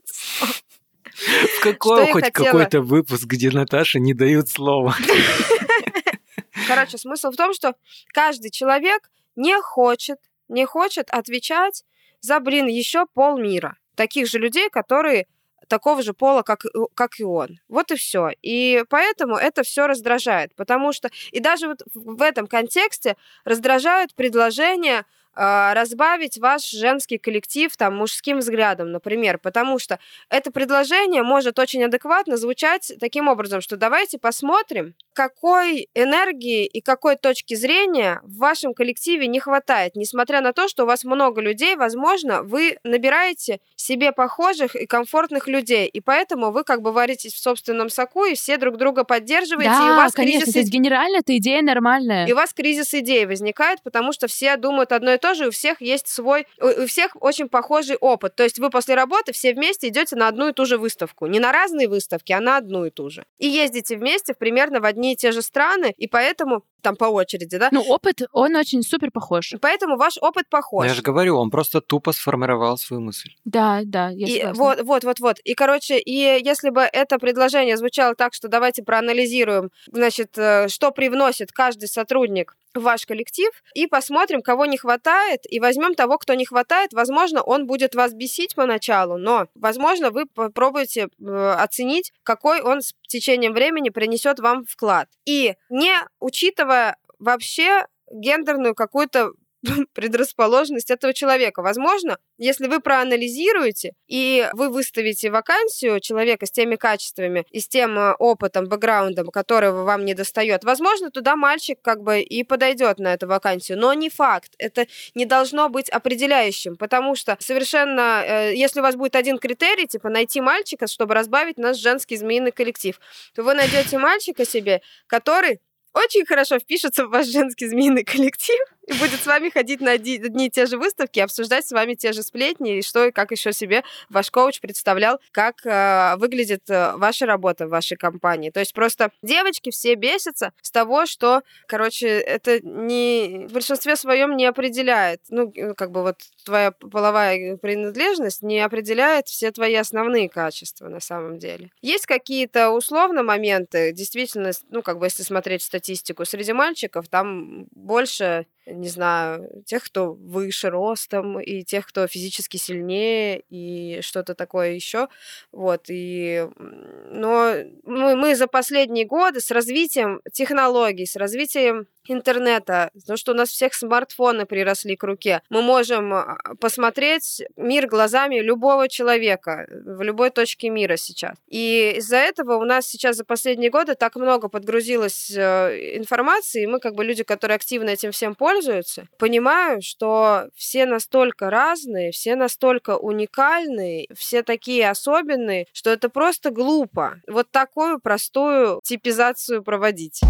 В 1.13 1.63
какой 1.63 2.07
я 2.07 2.13
хоть 2.13 2.31
какой-то 2.31 2.81
выпуск, 2.81 3.25
где 3.25 3.51
Наташе 3.51 3.99
не 3.99 4.13
дают 4.13 4.49
слова? 4.49 4.95
Короче, 6.67 6.97
смысл 6.97 7.31
в 7.31 7.35
том, 7.35 7.53
что 7.53 7.75
каждый 8.13 8.51
человек 8.51 9.09
не 9.35 9.59
хочет, 9.61 10.19
не 10.47 10.65
хочет 10.65 11.09
отвечать 11.09 11.83
за, 12.19 12.39
блин, 12.39 12.67
еще 12.67 13.05
полмира. 13.13 13.77
Таких 13.95 14.27
же 14.27 14.37
людей, 14.37 14.69
которые 14.69 15.27
такого 15.67 16.01
же 16.01 16.13
пола, 16.13 16.41
как, 16.41 16.63
как 16.93 17.19
и 17.19 17.23
он. 17.23 17.59
Вот 17.67 17.91
и 17.91 17.95
все. 17.95 18.31
И 18.41 18.83
поэтому 18.89 19.35
это 19.35 19.63
все 19.63 19.87
раздражает. 19.87 20.55
Потому 20.55 20.93
что... 20.93 21.09
И 21.31 21.39
даже 21.39 21.67
вот 21.67 21.83
в 21.93 22.21
этом 22.21 22.47
контексте 22.47 23.15
раздражают 23.45 24.15
предложения 24.15 25.05
разбавить 25.37 26.37
ваш 26.39 26.69
женский 26.69 27.17
коллектив 27.17 27.75
там 27.77 27.95
мужским 27.97 28.39
взглядом, 28.39 28.91
например, 28.91 29.37
потому 29.37 29.77
что 29.79 29.99
это 30.29 30.51
предложение 30.51 31.21
может 31.23 31.59
очень 31.59 31.83
адекватно 31.83 32.37
звучать 32.37 32.91
таким 32.99 33.27
образом, 33.27 33.61
что 33.61 33.77
давайте 33.77 34.17
посмотрим, 34.17 34.95
какой 35.13 35.89
энергии 35.93 36.65
и 36.65 36.81
какой 36.81 37.15
точки 37.15 37.53
зрения 37.55 38.19
в 38.23 38.37
вашем 38.37 38.73
коллективе 38.73 39.27
не 39.27 39.39
хватает, 39.39 39.95
несмотря 39.95 40.41
на 40.41 40.53
то, 40.53 40.67
что 40.67 40.83
у 40.83 40.85
вас 40.87 41.03
много 41.03 41.41
людей, 41.41 41.75
возможно, 41.75 42.41
вы 42.43 42.77
набираете 42.83 43.59
себе 43.75 44.11
похожих 44.11 44.75
и 44.75 44.85
комфортных 44.85 45.47
людей, 45.47 45.87
и 45.87 46.01
поэтому 46.01 46.51
вы 46.51 46.63
как 46.63 46.81
бы 46.81 46.91
варитесь 46.91 47.33
в 47.33 47.39
собственном 47.39 47.89
соку, 47.89 48.25
и 48.25 48.35
все 48.35 48.57
друг 48.57 48.77
друга 48.77 49.03
поддерживаете, 49.03 49.69
и 49.69 49.73
у 49.73 49.87
Да, 49.87 49.97
вас 49.97 50.13
конечно, 50.13 50.39
кризис 50.41 50.53
то 50.53 50.59
есть 50.59 50.71
генерально 50.71 51.17
эта 51.17 51.37
идея 51.37 51.61
нормальная. 51.61 52.25
и 52.27 52.33
у 52.33 52.35
вас 52.35 52.53
кризис 52.53 52.93
идей 52.93 53.25
возникает, 53.25 53.81
потому 53.83 54.13
что 54.13 54.27
все 54.27 54.55
думают 54.57 54.91
одно 54.91 55.13
и 55.13 55.17
то 55.17 55.26
же, 55.33 55.45
и 55.45 55.47
у 55.47 55.51
всех 55.51 55.81
есть 55.81 56.07
свой, 56.07 56.47
у 56.59 56.85
всех 56.85 57.15
очень 57.19 57.49
похожий 57.49 57.95
опыт. 57.97 58.35
То 58.35 58.43
есть 58.43 58.59
вы 58.59 58.69
после 58.69 58.95
работы 58.95 59.31
все 59.31 59.53
вместе 59.53 59.87
идете 59.87 60.15
на 60.15 60.27
одну 60.27 60.49
и 60.49 60.53
ту 60.53 60.65
же 60.65 60.77
выставку. 60.77 61.27
Не 61.27 61.39
на 61.39 61.51
разные 61.51 61.87
выставки, 61.87 62.31
а 62.31 62.39
на 62.39 62.57
одну 62.57 62.85
и 62.85 62.89
ту 62.89 63.09
же. 63.09 63.25
И 63.37 63.47
ездите 63.47 63.97
вместе 63.97 64.33
примерно 64.33 64.79
в 64.79 64.85
одни 64.85 65.13
и 65.13 65.15
те 65.15 65.31
же 65.31 65.41
страны, 65.41 65.93
и 65.97 66.07
поэтому 66.07 66.63
там 66.87 66.95
по 66.95 67.05
очереди, 67.05 67.57
да? 67.57 67.67
Ну, 67.71 67.81
опыт, 67.81 68.21
он 68.31 68.55
очень 68.55 68.81
супер 68.81 69.11
похож. 69.11 69.53
Поэтому 69.61 69.97
ваш 69.97 70.17
опыт 70.21 70.45
похож. 70.49 70.85
Я 70.87 70.93
же 70.93 71.01
говорю, 71.01 71.37
он 71.37 71.49
просто 71.49 71.81
тупо 71.81 72.13
сформировал 72.13 72.77
свою 72.77 73.01
мысль. 73.01 73.31
Да, 73.43 73.81
да, 73.83 74.09
я 74.09 74.27
И 74.27 74.39
согласна. 74.39 74.63
вот, 74.63 74.81
вот, 74.83 75.03
вот, 75.03 75.19
вот. 75.19 75.39
И, 75.39 75.53
короче, 75.53 75.99
и 75.99 76.41
если 76.45 76.69
бы 76.69 76.81
это 76.81 77.19
предложение 77.19 77.75
звучало 77.75 78.15
так, 78.15 78.33
что 78.33 78.47
давайте 78.47 78.83
проанализируем, 78.83 79.69
значит, 79.91 80.37
э, 80.37 80.69
что 80.69 80.91
привносит 80.91 81.51
каждый 81.51 81.89
сотрудник 81.89 82.55
в 82.73 82.81
ваш 82.81 83.05
коллектив, 83.05 83.49
и 83.73 83.87
посмотрим, 83.87 84.41
кого 84.41 84.65
не 84.65 84.77
хватает, 84.77 85.41
и 85.49 85.59
возьмем 85.59 85.95
того, 85.95 86.17
кто 86.17 86.35
не 86.35 86.45
хватает. 86.45 86.93
Возможно, 86.93 87.41
он 87.41 87.65
будет 87.65 87.95
вас 87.95 88.13
бесить 88.13 88.55
поначалу, 88.55 89.17
но, 89.17 89.47
возможно, 89.55 90.11
вы 90.11 90.25
попробуете 90.25 91.07
э, 91.19 91.55
оценить, 91.57 92.13
какой 92.23 92.61
он 92.61 92.81
с 93.07 93.09
течением 93.09 93.53
времени 93.53 93.89
принесет 93.89 94.39
вам 94.39 94.65
вклад. 94.65 95.09
И 95.25 95.55
не 95.69 95.95
учитывая 96.19 96.97
вообще 97.19 97.87
гендерную 98.11 98.75
какую-то 98.75 99.31
предрасположенность 99.93 100.91
этого 100.91 101.13
человека. 101.13 101.61
Возможно, 101.61 102.17
если 102.37 102.67
вы 102.67 102.79
проанализируете 102.79 103.93
и 104.07 104.47
вы 104.53 104.69
выставите 104.69 105.29
вакансию 105.29 105.99
человека 105.99 106.45
с 106.45 106.51
теми 106.51 106.75
качествами 106.75 107.45
и 107.51 107.59
с 107.59 107.67
тем 107.67 107.97
э, 107.97 108.13
опытом, 108.13 108.65
бэкграундом, 108.65 109.27
которого 109.27 109.83
вам 109.83 110.05
не 110.05 110.13
достает, 110.13 110.63
возможно, 110.63 111.11
туда 111.11 111.35
мальчик 111.35 111.79
как 111.81 112.01
бы 112.01 112.21
и 112.21 112.43
подойдет 112.43 112.99
на 112.99 113.13
эту 113.13 113.27
вакансию, 113.27 113.77
но 113.77 113.93
не 113.93 114.09
факт. 114.09 114.53
Это 114.57 114.87
не 115.15 115.25
должно 115.25 115.69
быть 115.69 115.89
определяющим, 115.89 116.75
потому 116.77 117.15
что 117.15 117.37
совершенно, 117.39 118.23
э, 118.25 118.55
если 118.55 118.79
у 118.79 118.83
вас 118.83 118.95
будет 118.95 119.15
один 119.15 119.37
критерий, 119.37 119.87
типа 119.87 120.09
найти 120.09 120.41
мальчика, 120.41 120.87
чтобы 120.87 121.13
разбавить 121.13 121.57
наш 121.57 121.77
женский 121.77 122.17
змеиный 122.17 122.51
коллектив, 122.51 122.99
то 123.35 123.43
вы 123.43 123.53
найдете 123.53 123.97
мальчика 123.97 124.45
себе, 124.45 124.81
который 125.07 125.59
очень 125.93 126.25
хорошо 126.25 126.59
впишется 126.59 127.05
в 127.05 127.09
ваш 127.09 127.27
женский 127.27 127.67
змеиный 127.67 128.03
коллектив 128.13 128.59
и 128.87 128.93
будет 128.93 129.21
с 129.21 129.25
вами 129.25 129.49
ходить 129.49 129.81
на 129.81 129.91
одни 129.91 130.47
и 130.47 130.49
те 130.49 130.65
же 130.65 130.77
выставки, 130.77 131.19
обсуждать 131.19 131.67
с 131.67 131.71
вами 131.71 131.93
те 131.93 132.13
же 132.13 132.23
сплетни 132.23 132.77
и 132.77 132.81
что 132.81 133.05
и 133.05 133.11
как 133.11 133.31
еще 133.31 133.51
себе 133.51 133.83
ваш 134.09 134.31
коуч 134.31 134.61
представлял, 134.61 135.19
как 135.31 135.65
э, 135.65 136.15
выглядит 136.17 136.69
э, 136.69 136.93
ваша 136.95 137.25
работа 137.25 137.67
в 137.67 137.69
вашей 137.69 137.97
компании. 137.97 138.49
То 138.49 138.61
есть 138.61 138.73
просто 138.73 139.11
девочки 139.21 139.71
все 139.71 139.95
бесятся 139.95 140.53
с 140.61 140.71
того, 140.71 141.05
что, 141.05 141.41
короче, 141.67 142.07
это 142.07 142.61
не 142.61 143.47
в 143.49 143.53
большинстве 143.53 143.95
своем 143.97 144.37
не 144.37 144.45
определяет, 144.45 145.21
ну, 145.29 145.51
э, 145.53 145.73
как 145.73 145.91
бы 145.91 146.03
вот 146.03 146.15
твоя 146.45 146.71
половая 146.71 147.57
принадлежность 147.57 148.41
не 148.41 148.59
определяет 148.61 149.27
все 149.27 149.51
твои 149.51 149.75
основные 149.75 150.29
качества 150.29 150.87
на 150.87 151.01
самом 151.01 151.39
деле. 151.39 151.71
Есть 151.81 152.05
какие-то 152.05 152.69
условно 152.69 153.21
моменты, 153.21 153.91
действительно, 153.91 154.51
ну, 154.69 154.81
как 154.81 154.99
бы 154.99 155.07
если 155.07 155.23
смотреть 155.23 155.63
статистику, 155.63 156.23
среди 156.23 156.53
мальчиков 156.53 157.09
там 157.09 157.65
больше 157.71 158.45
не 158.67 158.89
знаю, 158.89 159.63
тех, 159.65 159.83
кто 159.83 160.13
выше 160.13 160.69
ростом, 160.69 161.39
и 161.39 161.63
тех, 161.63 161.87
кто 161.87 162.07
физически 162.07 162.57
сильнее, 162.57 163.43
и 163.49 164.01
что-то 164.01 164.35
такое 164.35 164.71
еще. 164.71 165.07
Вот, 165.51 165.85
и... 165.89 166.47
Но 166.57 167.53
мы, 167.83 168.15
мы 168.15 168.35
за 168.35 168.47
последние 168.47 169.05
годы 169.05 169.39
с 169.39 169.51
развитием 169.51 170.21
технологий, 170.31 171.05
с 171.05 171.15
развитием 171.15 171.87
интернета, 172.11 172.91
то, 173.05 173.17
что 173.17 173.31
у 173.31 173.35
нас 173.35 173.49
всех 173.49 173.73
смартфоны 173.73 174.45
приросли 174.45 174.95
к 174.95 175.03
руке, 175.03 175.41
мы 175.49 175.61
можем 175.61 176.13
а, 176.13 176.37
посмотреть 176.59 177.43
мир 177.55 177.87
глазами 177.87 178.39
любого 178.39 178.87
человека 178.87 179.67
в 179.69 180.01
любой 180.01 180.29
точке 180.29 180.69
мира 180.69 180.97
сейчас. 180.97 181.37
И 181.47 181.95
из-за 181.97 182.17
этого 182.17 182.55
у 182.57 182.65
нас 182.65 182.87
сейчас 182.87 183.17
за 183.17 183.25
последние 183.25 183.69
годы 183.69 183.95
так 183.95 184.15
много 184.15 184.49
подгрузилось 184.49 185.31
э, 185.35 185.95
информации, 185.97 186.63
и 186.63 186.67
мы, 186.67 186.79
как 186.79 186.95
бы 186.95 187.03
люди, 187.03 187.23
которые 187.23 187.55
активно 187.55 187.89
этим 187.89 188.11
всем 188.11 188.35
пользуются, 188.35 189.07
понимаем, 189.17 189.81
что 189.81 190.49
все 190.55 190.85
настолько 190.85 191.49
разные, 191.49 192.11
все 192.11 192.35
настолько 192.35 192.97
уникальные, 192.97 194.07
все 194.15 194.43
такие 194.43 194.89
особенные, 194.89 195.67
что 195.73 195.89
это 195.89 196.09
просто 196.09 196.51
глупо 196.51 197.21
вот 197.27 197.49
такую 197.51 197.99
простую 197.99 198.81
типизацию 198.83 199.63
проводить. 199.63 200.21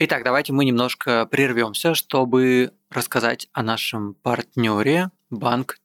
Итак, 0.00 0.24
давайте 0.24 0.52
мы 0.52 0.64
немножко 0.64 1.24
прервемся, 1.26 1.94
чтобы 1.94 2.72
рассказать 2.90 3.48
о 3.52 3.62
нашем 3.62 4.14
партнере 4.14 5.10
банк. 5.30 5.78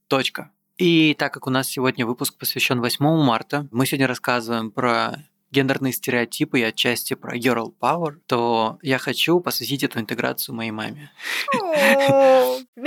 И 0.77 1.13
так 1.13 1.31
как 1.31 1.45
у 1.45 1.51
нас 1.51 1.67
сегодня 1.67 2.07
выпуск 2.07 2.35
посвящен 2.35 2.81
8 2.81 3.05
марта, 3.23 3.67
мы 3.69 3.85
сегодня 3.85 4.07
рассказываем 4.07 4.71
про 4.71 5.17
гендерные 5.51 5.93
стереотипы 5.93 6.59
и 6.59 6.63
отчасти 6.63 7.13
про 7.13 7.37
girl 7.37 7.71
power, 7.79 8.17
то 8.25 8.79
я 8.81 8.97
хочу 8.97 9.39
посвятить 9.41 9.83
эту 9.83 9.99
интеграцию 9.99 10.55
моей 10.55 10.71
маме. 10.71 11.11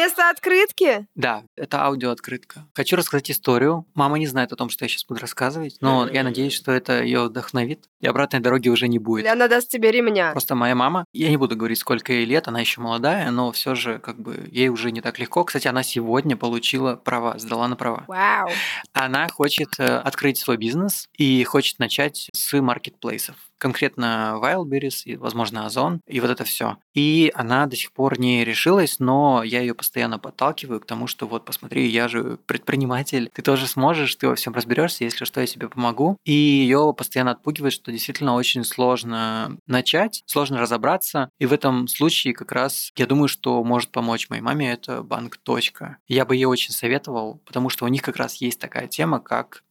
Вместо 0.02 0.30
открытки? 0.30 1.06
Да, 1.14 1.44
это 1.54 1.84
аудиооткрытка. 1.84 2.66
Хочу 2.74 2.96
рассказать 2.96 3.30
историю. 3.30 3.86
Мама 3.94 4.18
не 4.18 4.26
знает 4.26 4.52
о 4.52 4.56
том, 4.56 4.68
что 4.68 4.84
я 4.84 4.88
сейчас 4.88 5.04
буду 5.04 5.20
рассказывать, 5.20 5.76
но 5.80 6.08
я 6.08 6.24
надеюсь, 6.24 6.54
что 6.54 6.72
это 6.72 7.04
ее 7.04 7.26
вдохновит, 7.26 7.84
и 8.00 8.08
обратной 8.08 8.40
дороги 8.40 8.68
уже 8.68 8.88
не 8.88 8.98
будет. 8.98 9.28
Она 9.28 9.46
даст 9.46 9.68
тебе 9.68 9.92
ремня. 9.92 10.32
Просто 10.32 10.56
моя 10.56 10.74
мама, 10.74 11.04
я 11.12 11.30
не 11.30 11.36
буду 11.36 11.54
говорить, 11.54 11.78
сколько 11.78 12.12
ей 12.12 12.24
лет, 12.24 12.48
она 12.48 12.58
еще 12.58 12.80
молодая, 12.80 13.30
но 13.30 13.52
все 13.52 13.76
же 13.76 14.00
как 14.00 14.18
бы 14.18 14.48
ей 14.50 14.70
уже 14.70 14.90
не 14.90 15.02
так 15.02 15.20
легко. 15.20 15.44
Кстати, 15.44 15.68
она 15.68 15.84
сегодня 15.84 16.36
получила 16.36 16.96
права, 16.96 17.38
сдала 17.38 17.68
на 17.68 17.76
права. 17.76 18.02
Вау. 18.08 18.50
Она 18.92 19.28
хочет 19.28 19.68
э, 19.78 19.98
открыть 19.98 20.36
свой 20.36 20.56
бизнес 20.56 21.06
и 21.16 21.44
хочет 21.44 21.78
начать 21.78 22.28
с 22.32 22.60
маркетплейсов 22.60 23.36
конкретно 23.62 24.40
Wildberries 24.42 25.02
и, 25.04 25.14
возможно, 25.14 25.66
Озон, 25.66 26.00
и 26.08 26.18
вот 26.18 26.30
это 26.30 26.42
все. 26.42 26.78
И 26.94 27.30
она 27.32 27.66
до 27.66 27.76
сих 27.76 27.92
пор 27.92 28.18
не 28.18 28.44
решилась, 28.44 28.98
но 28.98 29.44
я 29.44 29.60
ее 29.60 29.72
постоянно 29.72 29.91
подталкиваю 30.18 30.80
к 30.80 30.86
тому, 30.86 31.06
что 31.06 31.26
вот 31.26 31.44
посмотри, 31.44 31.88
я 31.88 32.08
же 32.08 32.38
предприниматель, 32.46 33.30
ты 33.32 33.42
тоже 33.42 33.66
сможешь, 33.66 34.14
ты 34.16 34.28
во 34.28 34.34
всем 34.34 34.54
разберешься, 34.54 35.04
если 35.04 35.24
что, 35.24 35.40
я 35.40 35.46
тебе 35.46 35.68
помогу. 35.68 36.16
И 36.24 36.32
ее 36.32 36.94
постоянно 36.96 37.32
отпугивает, 37.32 37.72
что 37.72 37.92
действительно 37.92 38.34
очень 38.34 38.64
сложно 38.64 39.56
начать, 39.66 40.22
сложно 40.26 40.60
разобраться. 40.60 41.30
И 41.38 41.46
в 41.46 41.52
этом 41.52 41.88
случае 41.88 42.34
как 42.34 42.52
раз 42.52 42.92
я 42.96 43.06
думаю, 43.06 43.28
что 43.28 43.62
может 43.64 43.90
помочь 43.90 44.28
моей 44.30 44.42
маме 44.42 44.72
это 44.72 45.02
банк. 45.02 45.36
Точка. 45.42 45.98
Я 46.08 46.24
бы 46.24 46.36
ей 46.36 46.44
очень 46.44 46.72
советовал, 46.72 47.40
потому 47.44 47.68
что 47.68 47.84
у 47.84 47.88
них 47.88 48.02
как 48.02 48.16
раз 48.16 48.36
есть 48.36 48.60
такая 48.60 48.86
тема, 48.86 49.20
как 49.20 49.62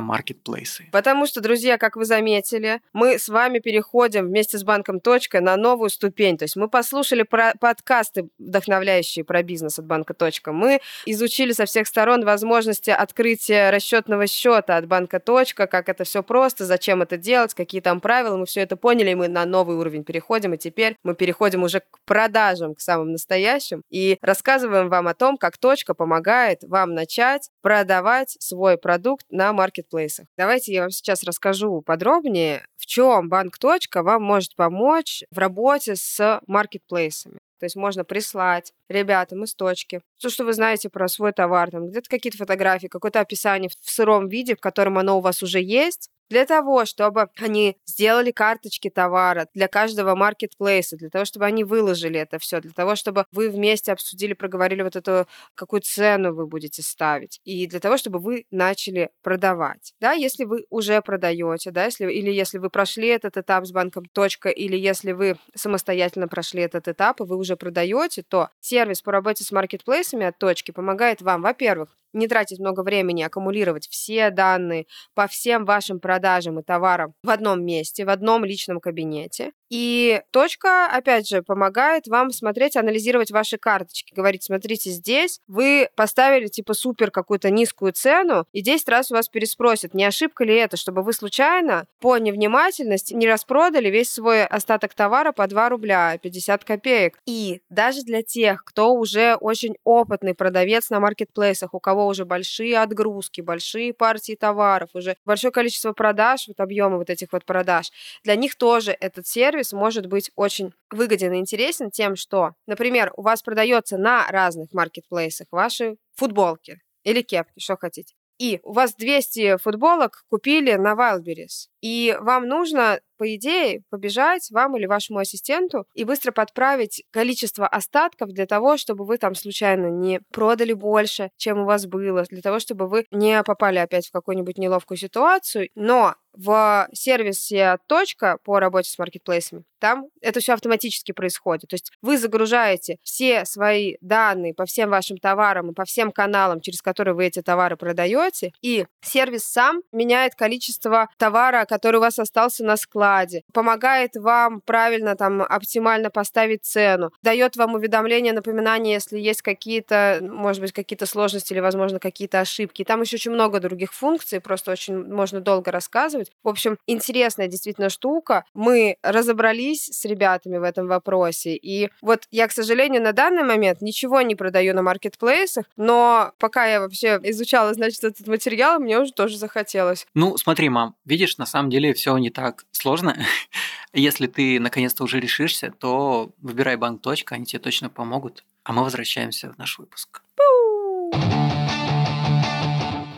маркетплейсы. 0.00 0.88
Потому 0.92 1.26
что, 1.26 1.40
друзья, 1.40 1.78
как 1.78 1.96
вы 1.96 2.04
заметили, 2.04 2.80
мы 2.92 3.18
с 3.18 3.28
вами 3.28 3.58
переходим 3.58 4.26
вместе 4.26 4.58
с 4.58 4.64
банком 4.64 5.00
Точка 5.00 5.40
на 5.40 5.56
новую 5.56 5.90
ступень. 5.90 6.36
То 6.38 6.44
есть 6.44 6.56
мы 6.56 6.68
послушали 6.68 7.22
про 7.22 7.52
подкасты, 7.60 8.28
вдохновляющие 8.38 9.24
про 9.24 9.42
бизнес 9.42 9.78
от 9.78 9.86
банка 9.86 10.14
Точка. 10.14 10.52
Мы 10.52 10.80
изучили 11.06 11.52
со 11.52 11.66
всех 11.66 11.86
сторон 11.86 12.24
возможности 12.24 12.90
открытия 12.90 13.70
расчетного 13.70 14.26
счета 14.26 14.76
от 14.76 14.86
банка 14.86 15.20
Точка, 15.20 15.66
как 15.66 15.88
это 15.88 16.04
все 16.04 16.22
просто, 16.22 16.64
зачем 16.64 17.02
это 17.02 17.16
делать, 17.16 17.54
какие 17.54 17.80
там 17.80 18.00
правила. 18.00 18.36
Мы 18.36 18.46
все 18.46 18.60
это 18.60 18.76
поняли, 18.76 19.10
и 19.10 19.14
мы 19.14 19.28
на 19.28 19.44
новый 19.44 19.76
уровень 19.76 20.04
переходим. 20.04 20.54
И 20.54 20.58
теперь 20.58 20.96
мы 21.02 21.14
переходим 21.14 21.62
уже 21.62 21.80
к 21.80 21.98
продажам, 22.04 22.74
к 22.74 22.80
самым 22.80 23.12
настоящим. 23.12 23.82
И 23.90 24.18
рассказываем 24.22 24.88
вам 24.88 25.08
о 25.08 25.14
том, 25.14 25.36
как 25.36 25.58
Точка 25.58 25.94
помогает 25.94 26.62
вам 26.62 26.94
начать 26.94 27.50
продавать 27.62 28.36
свой 28.40 28.78
продукт 28.78 29.26
на 29.30 29.49
маркетплейсах. 29.52 30.26
Давайте 30.36 30.72
я 30.72 30.82
вам 30.82 30.90
сейчас 30.90 31.22
расскажу 31.22 31.82
подробнее, 31.82 32.64
в 32.76 32.86
чем 32.86 33.28
банк 33.28 33.58
Точка 33.58 34.02
вам 34.02 34.22
может 34.22 34.56
помочь 34.56 35.24
в 35.30 35.38
работе 35.38 35.96
с 35.96 36.40
маркетплейсами. 36.46 37.38
То 37.60 37.64
есть 37.64 37.76
можно 37.76 38.04
прислать 38.04 38.72
ребятам 38.88 39.44
из 39.44 39.54
точки. 39.54 40.00
То, 40.18 40.30
что 40.30 40.44
вы 40.44 40.54
знаете 40.54 40.88
про 40.88 41.08
свой 41.08 41.32
товар, 41.32 41.70
там 41.70 41.88
где-то 41.88 42.08
какие-то 42.08 42.38
фотографии, 42.38 42.86
какое-то 42.86 43.20
описание 43.20 43.68
в 43.68 43.90
сыром 43.90 44.28
виде, 44.28 44.56
в 44.56 44.60
котором 44.60 44.96
оно 44.96 45.18
у 45.18 45.20
вас 45.20 45.42
уже 45.42 45.60
есть, 45.60 46.08
для 46.30 46.46
того, 46.46 46.84
чтобы 46.86 47.28
они 47.38 47.76
сделали 47.86 48.30
карточки 48.30 48.88
товара 48.90 49.48
для 49.54 49.68
каждого 49.68 50.14
маркетплейса, 50.14 50.96
для 50.96 51.10
того, 51.10 51.24
чтобы 51.24 51.44
они 51.46 51.64
выложили 51.64 52.18
это 52.20 52.38
все, 52.38 52.60
для 52.60 52.72
того, 52.72 52.96
чтобы 52.96 53.26
вы 53.32 53.50
вместе 53.50 53.92
обсудили, 53.92 54.32
проговорили 54.32 54.82
вот 54.82 54.96
эту, 54.96 55.26
какую 55.54 55.82
цену 55.82 56.32
вы 56.34 56.46
будете 56.46 56.82
ставить, 56.82 57.40
и 57.44 57.66
для 57.66 57.80
того, 57.80 57.96
чтобы 57.96 58.18
вы 58.20 58.46
начали 58.50 59.10
продавать. 59.22 59.92
Да, 60.00 60.12
если 60.12 60.44
вы 60.44 60.64
уже 60.70 61.02
продаете, 61.02 61.70
да, 61.70 61.84
если, 61.86 62.10
или 62.10 62.30
если 62.30 62.58
вы 62.58 62.70
прошли 62.70 63.08
этот 63.08 63.36
этап 63.36 63.66
с 63.66 63.72
банком 63.72 64.04
точка, 64.06 64.48
или 64.48 64.76
если 64.76 65.12
вы 65.12 65.36
самостоятельно 65.54 66.28
прошли 66.28 66.62
этот 66.62 66.88
этап, 66.88 67.20
и 67.20 67.24
вы 67.24 67.36
уже 67.36 67.56
продаете, 67.56 68.22
то 68.22 68.48
сервис 68.60 69.02
по 69.02 69.12
работе 69.12 69.44
с 69.44 69.52
маркетплейсами 69.52 70.26
от 70.26 70.38
точки 70.38 70.70
помогает 70.70 71.22
вам, 71.22 71.42
во-первых, 71.42 71.96
не 72.12 72.28
тратить 72.28 72.58
много 72.58 72.82
времени, 72.82 73.22
аккумулировать 73.22 73.88
все 73.88 74.30
данные 74.30 74.86
по 75.14 75.26
всем 75.26 75.64
вашим 75.64 76.00
продажам 76.00 76.58
и 76.58 76.62
товарам 76.62 77.14
в 77.22 77.30
одном 77.30 77.64
месте, 77.64 78.04
в 78.04 78.10
одном 78.10 78.44
личном 78.44 78.80
кабинете. 78.80 79.52
И 79.70 80.20
точка, 80.32 80.88
опять 80.88 81.28
же, 81.28 81.42
помогает 81.42 82.08
вам 82.08 82.32
смотреть, 82.32 82.76
анализировать 82.76 83.30
ваши 83.30 83.56
карточки. 83.56 84.12
Говорить, 84.12 84.42
смотрите, 84.42 84.90
здесь 84.90 85.38
вы 85.46 85.88
поставили 85.94 86.48
типа 86.48 86.74
супер 86.74 87.12
какую-то 87.12 87.50
низкую 87.50 87.92
цену, 87.92 88.46
и 88.52 88.62
10 88.62 88.88
раз 88.88 89.12
у 89.12 89.14
вас 89.14 89.28
переспросят, 89.28 89.94
не 89.94 90.04
ошибка 90.04 90.42
ли 90.44 90.56
это, 90.56 90.76
чтобы 90.76 91.02
вы 91.02 91.12
случайно 91.12 91.86
по 92.00 92.18
невнимательности 92.18 93.14
не 93.14 93.28
распродали 93.28 93.88
весь 93.88 94.10
свой 94.10 94.44
остаток 94.44 94.94
товара 94.94 95.30
по 95.30 95.46
2 95.46 95.68
рубля 95.68 96.18
50 96.18 96.64
копеек. 96.64 97.18
И 97.24 97.62
даже 97.70 98.02
для 98.02 98.22
тех, 98.22 98.64
кто 98.64 98.92
уже 98.92 99.36
очень 99.36 99.76
опытный 99.84 100.34
продавец 100.34 100.90
на 100.90 100.98
маркетплейсах, 100.98 101.74
у 101.74 101.80
кого 101.80 101.99
уже 102.06 102.24
большие 102.24 102.78
отгрузки, 102.78 103.40
большие 103.40 103.92
партии 103.92 104.34
товаров, 104.34 104.90
уже 104.94 105.16
большое 105.24 105.52
количество 105.52 105.92
продаж, 105.92 106.48
вот 106.48 106.60
объемы 106.60 106.98
вот 106.98 107.10
этих 107.10 107.32
вот 107.32 107.44
продаж, 107.44 107.90
для 108.24 108.36
них 108.36 108.56
тоже 108.56 108.92
этот 108.92 109.26
сервис 109.26 109.72
может 109.72 110.06
быть 110.06 110.30
очень 110.36 110.72
выгоден 110.90 111.32
и 111.32 111.38
интересен 111.38 111.90
тем, 111.90 112.16
что, 112.16 112.52
например, 112.66 113.12
у 113.16 113.22
вас 113.22 113.42
продается 113.42 113.98
на 113.98 114.26
разных 114.28 114.72
маркетплейсах 114.72 115.48
ваши 115.50 115.96
футболки 116.14 116.80
или 117.04 117.22
кепки, 117.22 117.58
что 117.60 117.76
хотите. 117.76 118.19
И 118.40 118.58
у 118.62 118.72
вас 118.72 118.94
200 118.94 119.58
футболок 119.58 120.24
купили 120.30 120.72
на 120.72 120.94
Wildberries. 120.94 121.68
И 121.82 122.16
вам 122.20 122.48
нужно, 122.48 123.00
по 123.18 123.34
идее, 123.34 123.82
побежать 123.90 124.50
вам 124.50 124.78
или 124.78 124.86
вашему 124.86 125.18
ассистенту 125.18 125.84
и 125.94 126.04
быстро 126.04 126.32
подправить 126.32 127.04
количество 127.10 127.68
остатков 127.68 128.30
для 128.30 128.46
того, 128.46 128.78
чтобы 128.78 129.04
вы 129.04 129.18
там 129.18 129.34
случайно 129.34 129.88
не 129.88 130.20
продали 130.32 130.72
больше, 130.72 131.28
чем 131.36 131.58
у 131.58 131.64
вас 131.66 131.84
было, 131.84 132.24
для 132.30 132.40
того, 132.40 132.60
чтобы 132.60 132.88
вы 132.88 133.04
не 133.10 133.42
попали 133.42 133.76
опять 133.76 134.08
в 134.08 134.12
какую-нибудь 134.12 134.56
неловкую 134.56 134.96
ситуацию. 134.96 135.68
Но 135.74 136.14
в 136.40 136.88
сервисе 136.92 137.78
«Точка» 137.86 138.38
по 138.44 138.58
работе 138.60 138.90
с 138.90 138.98
маркетплейсами, 138.98 139.64
там 139.78 140.06
это 140.20 140.40
все 140.40 140.52
автоматически 140.52 141.12
происходит. 141.12 141.68
То 141.68 141.74
есть 141.74 141.92
вы 142.02 142.18
загружаете 142.18 142.98
все 143.02 143.44
свои 143.44 143.96
данные 144.00 144.54
по 144.54 144.66
всем 144.66 144.90
вашим 144.90 145.16
товарам 145.16 145.70
и 145.70 145.74
по 145.74 145.84
всем 145.84 146.12
каналам, 146.12 146.60
через 146.60 146.82
которые 146.82 147.14
вы 147.14 147.26
эти 147.26 147.42
товары 147.42 147.76
продаете, 147.76 148.52
и 148.62 148.86
сервис 149.02 149.44
сам 149.44 149.82
меняет 149.92 150.34
количество 150.34 151.08
товара, 151.16 151.64
который 151.64 151.96
у 151.96 152.00
вас 152.00 152.18
остался 152.18 152.64
на 152.64 152.76
складе, 152.76 153.42
помогает 153.52 154.16
вам 154.16 154.60
правильно 154.60 155.16
там 155.16 155.42
оптимально 155.42 156.10
поставить 156.10 156.64
цену, 156.64 157.10
дает 157.22 157.56
вам 157.56 157.74
уведомления, 157.74 158.32
напоминания, 158.32 158.92
если 158.92 159.18
есть 159.18 159.42
какие-то, 159.42 160.18
может 160.22 160.60
быть, 160.60 160.72
какие-то 160.72 161.06
сложности 161.06 161.52
или, 161.52 161.60
возможно, 161.60 161.98
какие-то 161.98 162.40
ошибки. 162.40 162.84
там 162.84 163.00
еще 163.00 163.16
очень 163.16 163.30
много 163.30 163.60
других 163.60 163.92
функций, 163.92 164.40
просто 164.40 164.72
очень 164.72 165.04
можно 165.06 165.40
долго 165.40 165.70
рассказывать. 165.70 166.29
Что-нибудь. 166.30 166.36
В 166.42 166.48
общем, 166.48 166.78
интересная 166.86 167.48
действительно 167.48 167.88
штука. 167.90 168.44
Мы 168.54 168.96
разобрались 169.02 169.86
с 169.86 170.04
ребятами 170.04 170.58
в 170.58 170.62
этом 170.62 170.86
вопросе. 170.86 171.56
И 171.56 171.90
вот 172.02 172.24
я, 172.30 172.48
к 172.48 172.52
сожалению, 172.52 173.02
на 173.02 173.12
данный 173.12 173.44
момент 173.44 173.82
ничего 173.82 174.20
не 174.22 174.34
продаю 174.34 174.74
на 174.74 174.82
маркетплейсах, 174.82 175.66
но 175.76 176.32
пока 176.38 176.66
я 176.66 176.80
вообще 176.80 177.18
изучала, 177.24 177.74
значит, 177.74 178.04
этот 178.04 178.26
материал, 178.26 178.80
мне 178.80 178.98
уже 178.98 179.12
тоже 179.12 179.36
захотелось. 179.36 180.06
Ну, 180.14 180.36
смотри, 180.36 180.68
мам, 180.68 180.94
видишь, 181.04 181.38
на 181.38 181.46
самом 181.46 181.70
деле 181.70 181.92
все 181.94 182.16
не 182.18 182.30
так 182.30 182.64
сложно. 182.72 183.16
Если 183.92 184.26
ты 184.26 184.60
наконец-то 184.60 185.04
уже 185.04 185.20
решишься, 185.20 185.72
то 185.78 186.30
выбирай 186.38 186.76
банк. 186.76 187.00
Они 187.30 187.44
тебе 187.46 187.58
точно 187.58 187.88
помогут. 187.88 188.44
А 188.62 188.72
мы 188.72 188.84
возвращаемся 188.84 189.50
в 189.50 189.58
наш 189.58 189.78
выпуск. 189.78 190.22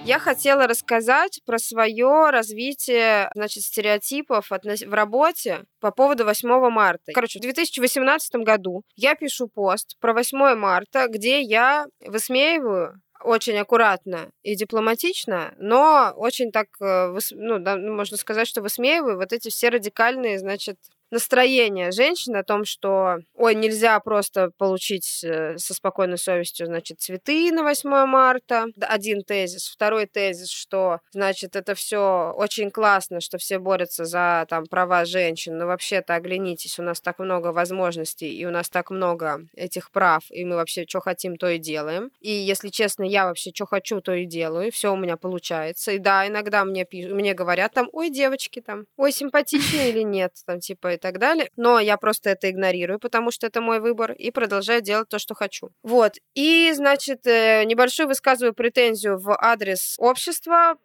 Я 0.05 0.19
хотела 0.19 0.67
рассказать 0.67 1.41
про 1.47 1.59
свое 1.59 2.31
развитие, 2.31 3.31
значит, 3.37 3.63
стереотипов 3.63 4.51
в 4.51 4.93
работе 4.93 5.65
по 5.81 5.93
поводу 5.93 6.25
8 6.25 6.49
марта. 6.71 7.13
Короче, 7.15 7.39
в 7.39 7.43
2018 7.43 8.35
году 8.37 8.83
я 8.97 9.15
пишу 9.15 9.47
пост 9.47 9.97
про 10.01 10.13
8 10.13 10.57
марта, 10.57 11.07
где 11.09 11.41
я 11.41 11.87
высмеиваю 12.05 13.01
очень 13.23 13.57
аккуратно 13.59 14.31
и 14.43 14.57
дипломатично, 14.57 15.55
но 15.59 16.13
очень 16.17 16.51
так, 16.51 16.67
э, 16.81 17.17
ну, 17.31 17.61
да, 17.61 17.77
можно 17.77 18.17
сказать, 18.17 18.49
что 18.49 18.61
высмеиваю 18.61 19.17
вот 19.17 19.33
эти 19.33 19.51
все 19.51 19.69
радикальные, 19.69 20.41
значит, 20.41 20.79
настроение 21.13 21.93
женщин 21.93 22.35
о 22.37 22.43
том, 22.43 22.65
что, 22.65 23.19
ой, 23.35 23.55
нельзя 23.55 24.01
просто 24.01 24.51
получить 24.57 25.23
э, 25.23 25.59
со 25.59 25.75
спокойной 25.75 26.17
совестью, 26.17 26.67
значит, 26.67 27.01
цветы 27.01 27.53
на 27.53 27.63
8 27.63 28.07
марта. 28.07 28.67
Один 28.81 29.23
тезис. 29.23 29.69
Второй 29.69 30.07
тезис, 30.07 30.51
что, 30.51 31.01
значит, 31.13 31.55
это 31.55 31.75
все 31.75 32.33
очень 32.35 32.71
классно, 32.71 33.21
что 33.21 33.37
все 33.37 33.59
борются 33.59 34.07
за 34.07 34.47
там 34.49 34.65
права 34.67 35.05
женщин, 35.05 35.59
но 35.59 35.67
вообще-то 35.67 36.15
оглянитесь, 36.15 36.79
у 36.79 36.83
нас 36.83 37.01
так 37.01 37.19
много 37.19 37.49
возможностей, 37.49 38.35
и 38.35 38.47
у 38.47 38.51
нас 38.51 38.71
так 38.71 38.91
много 38.91 39.47
этих 39.55 39.91
прав, 39.91 40.25
и 40.31 40.45
мы 40.47 40.57
вообще 40.57 40.87
что 40.89 41.01
хотим, 41.01 41.37
то 41.37 41.49
и 41.49 41.59
делаем. 41.59 42.11
И, 42.21 42.31
если 42.31 42.69
честно, 42.71 43.03
я 43.03 43.27
вообще 43.27 43.51
что 43.55 43.67
хочу, 43.67 44.01
то 44.01 44.15
и 44.15 44.25
делаю, 44.25 44.73
все 44.73 44.93
у 44.93 44.97
меня 44.97 45.19
получается. 45.19 45.93
И 45.93 45.99
да, 45.99 46.27
иногда 46.27 46.65
мне, 46.65 46.87
пишут, 46.87 47.13
мне 47.13 47.35
говорят 47.35 47.75
там, 47.75 47.91
ой, 47.93 48.09
девочки, 48.09 48.63
там, 48.63 48.87
ой, 48.97 49.13
симпатичные 49.13 49.91
или 49.91 50.03
нет, 50.03 50.33
там, 50.47 50.61
типа, 50.61 50.95
так 51.03 51.19
далее. 51.19 51.51
Но 51.57 51.79
я 51.81 51.99
просто 51.99 52.31
это 52.31 52.49
игнорирую, 52.51 52.99
потому 52.99 53.31
что 53.31 53.47
это 53.47 53.61
мой 53.61 53.81
выбор, 53.81 54.13
и 54.13 54.31
продолжаю 54.31 54.81
делать 54.81 55.09
то, 55.09 55.19
что 55.19 55.35
хочу. 55.35 55.69
Вот. 55.83 56.15
И, 56.35 56.73
значит, 56.75 57.27
э, 57.27 57.65
небольшую 57.65 58.09
высказываю 58.09 58.55
претензию 58.55 59.19
в 59.19 59.37
адрес 59.39 59.97
общества, 59.99 60.77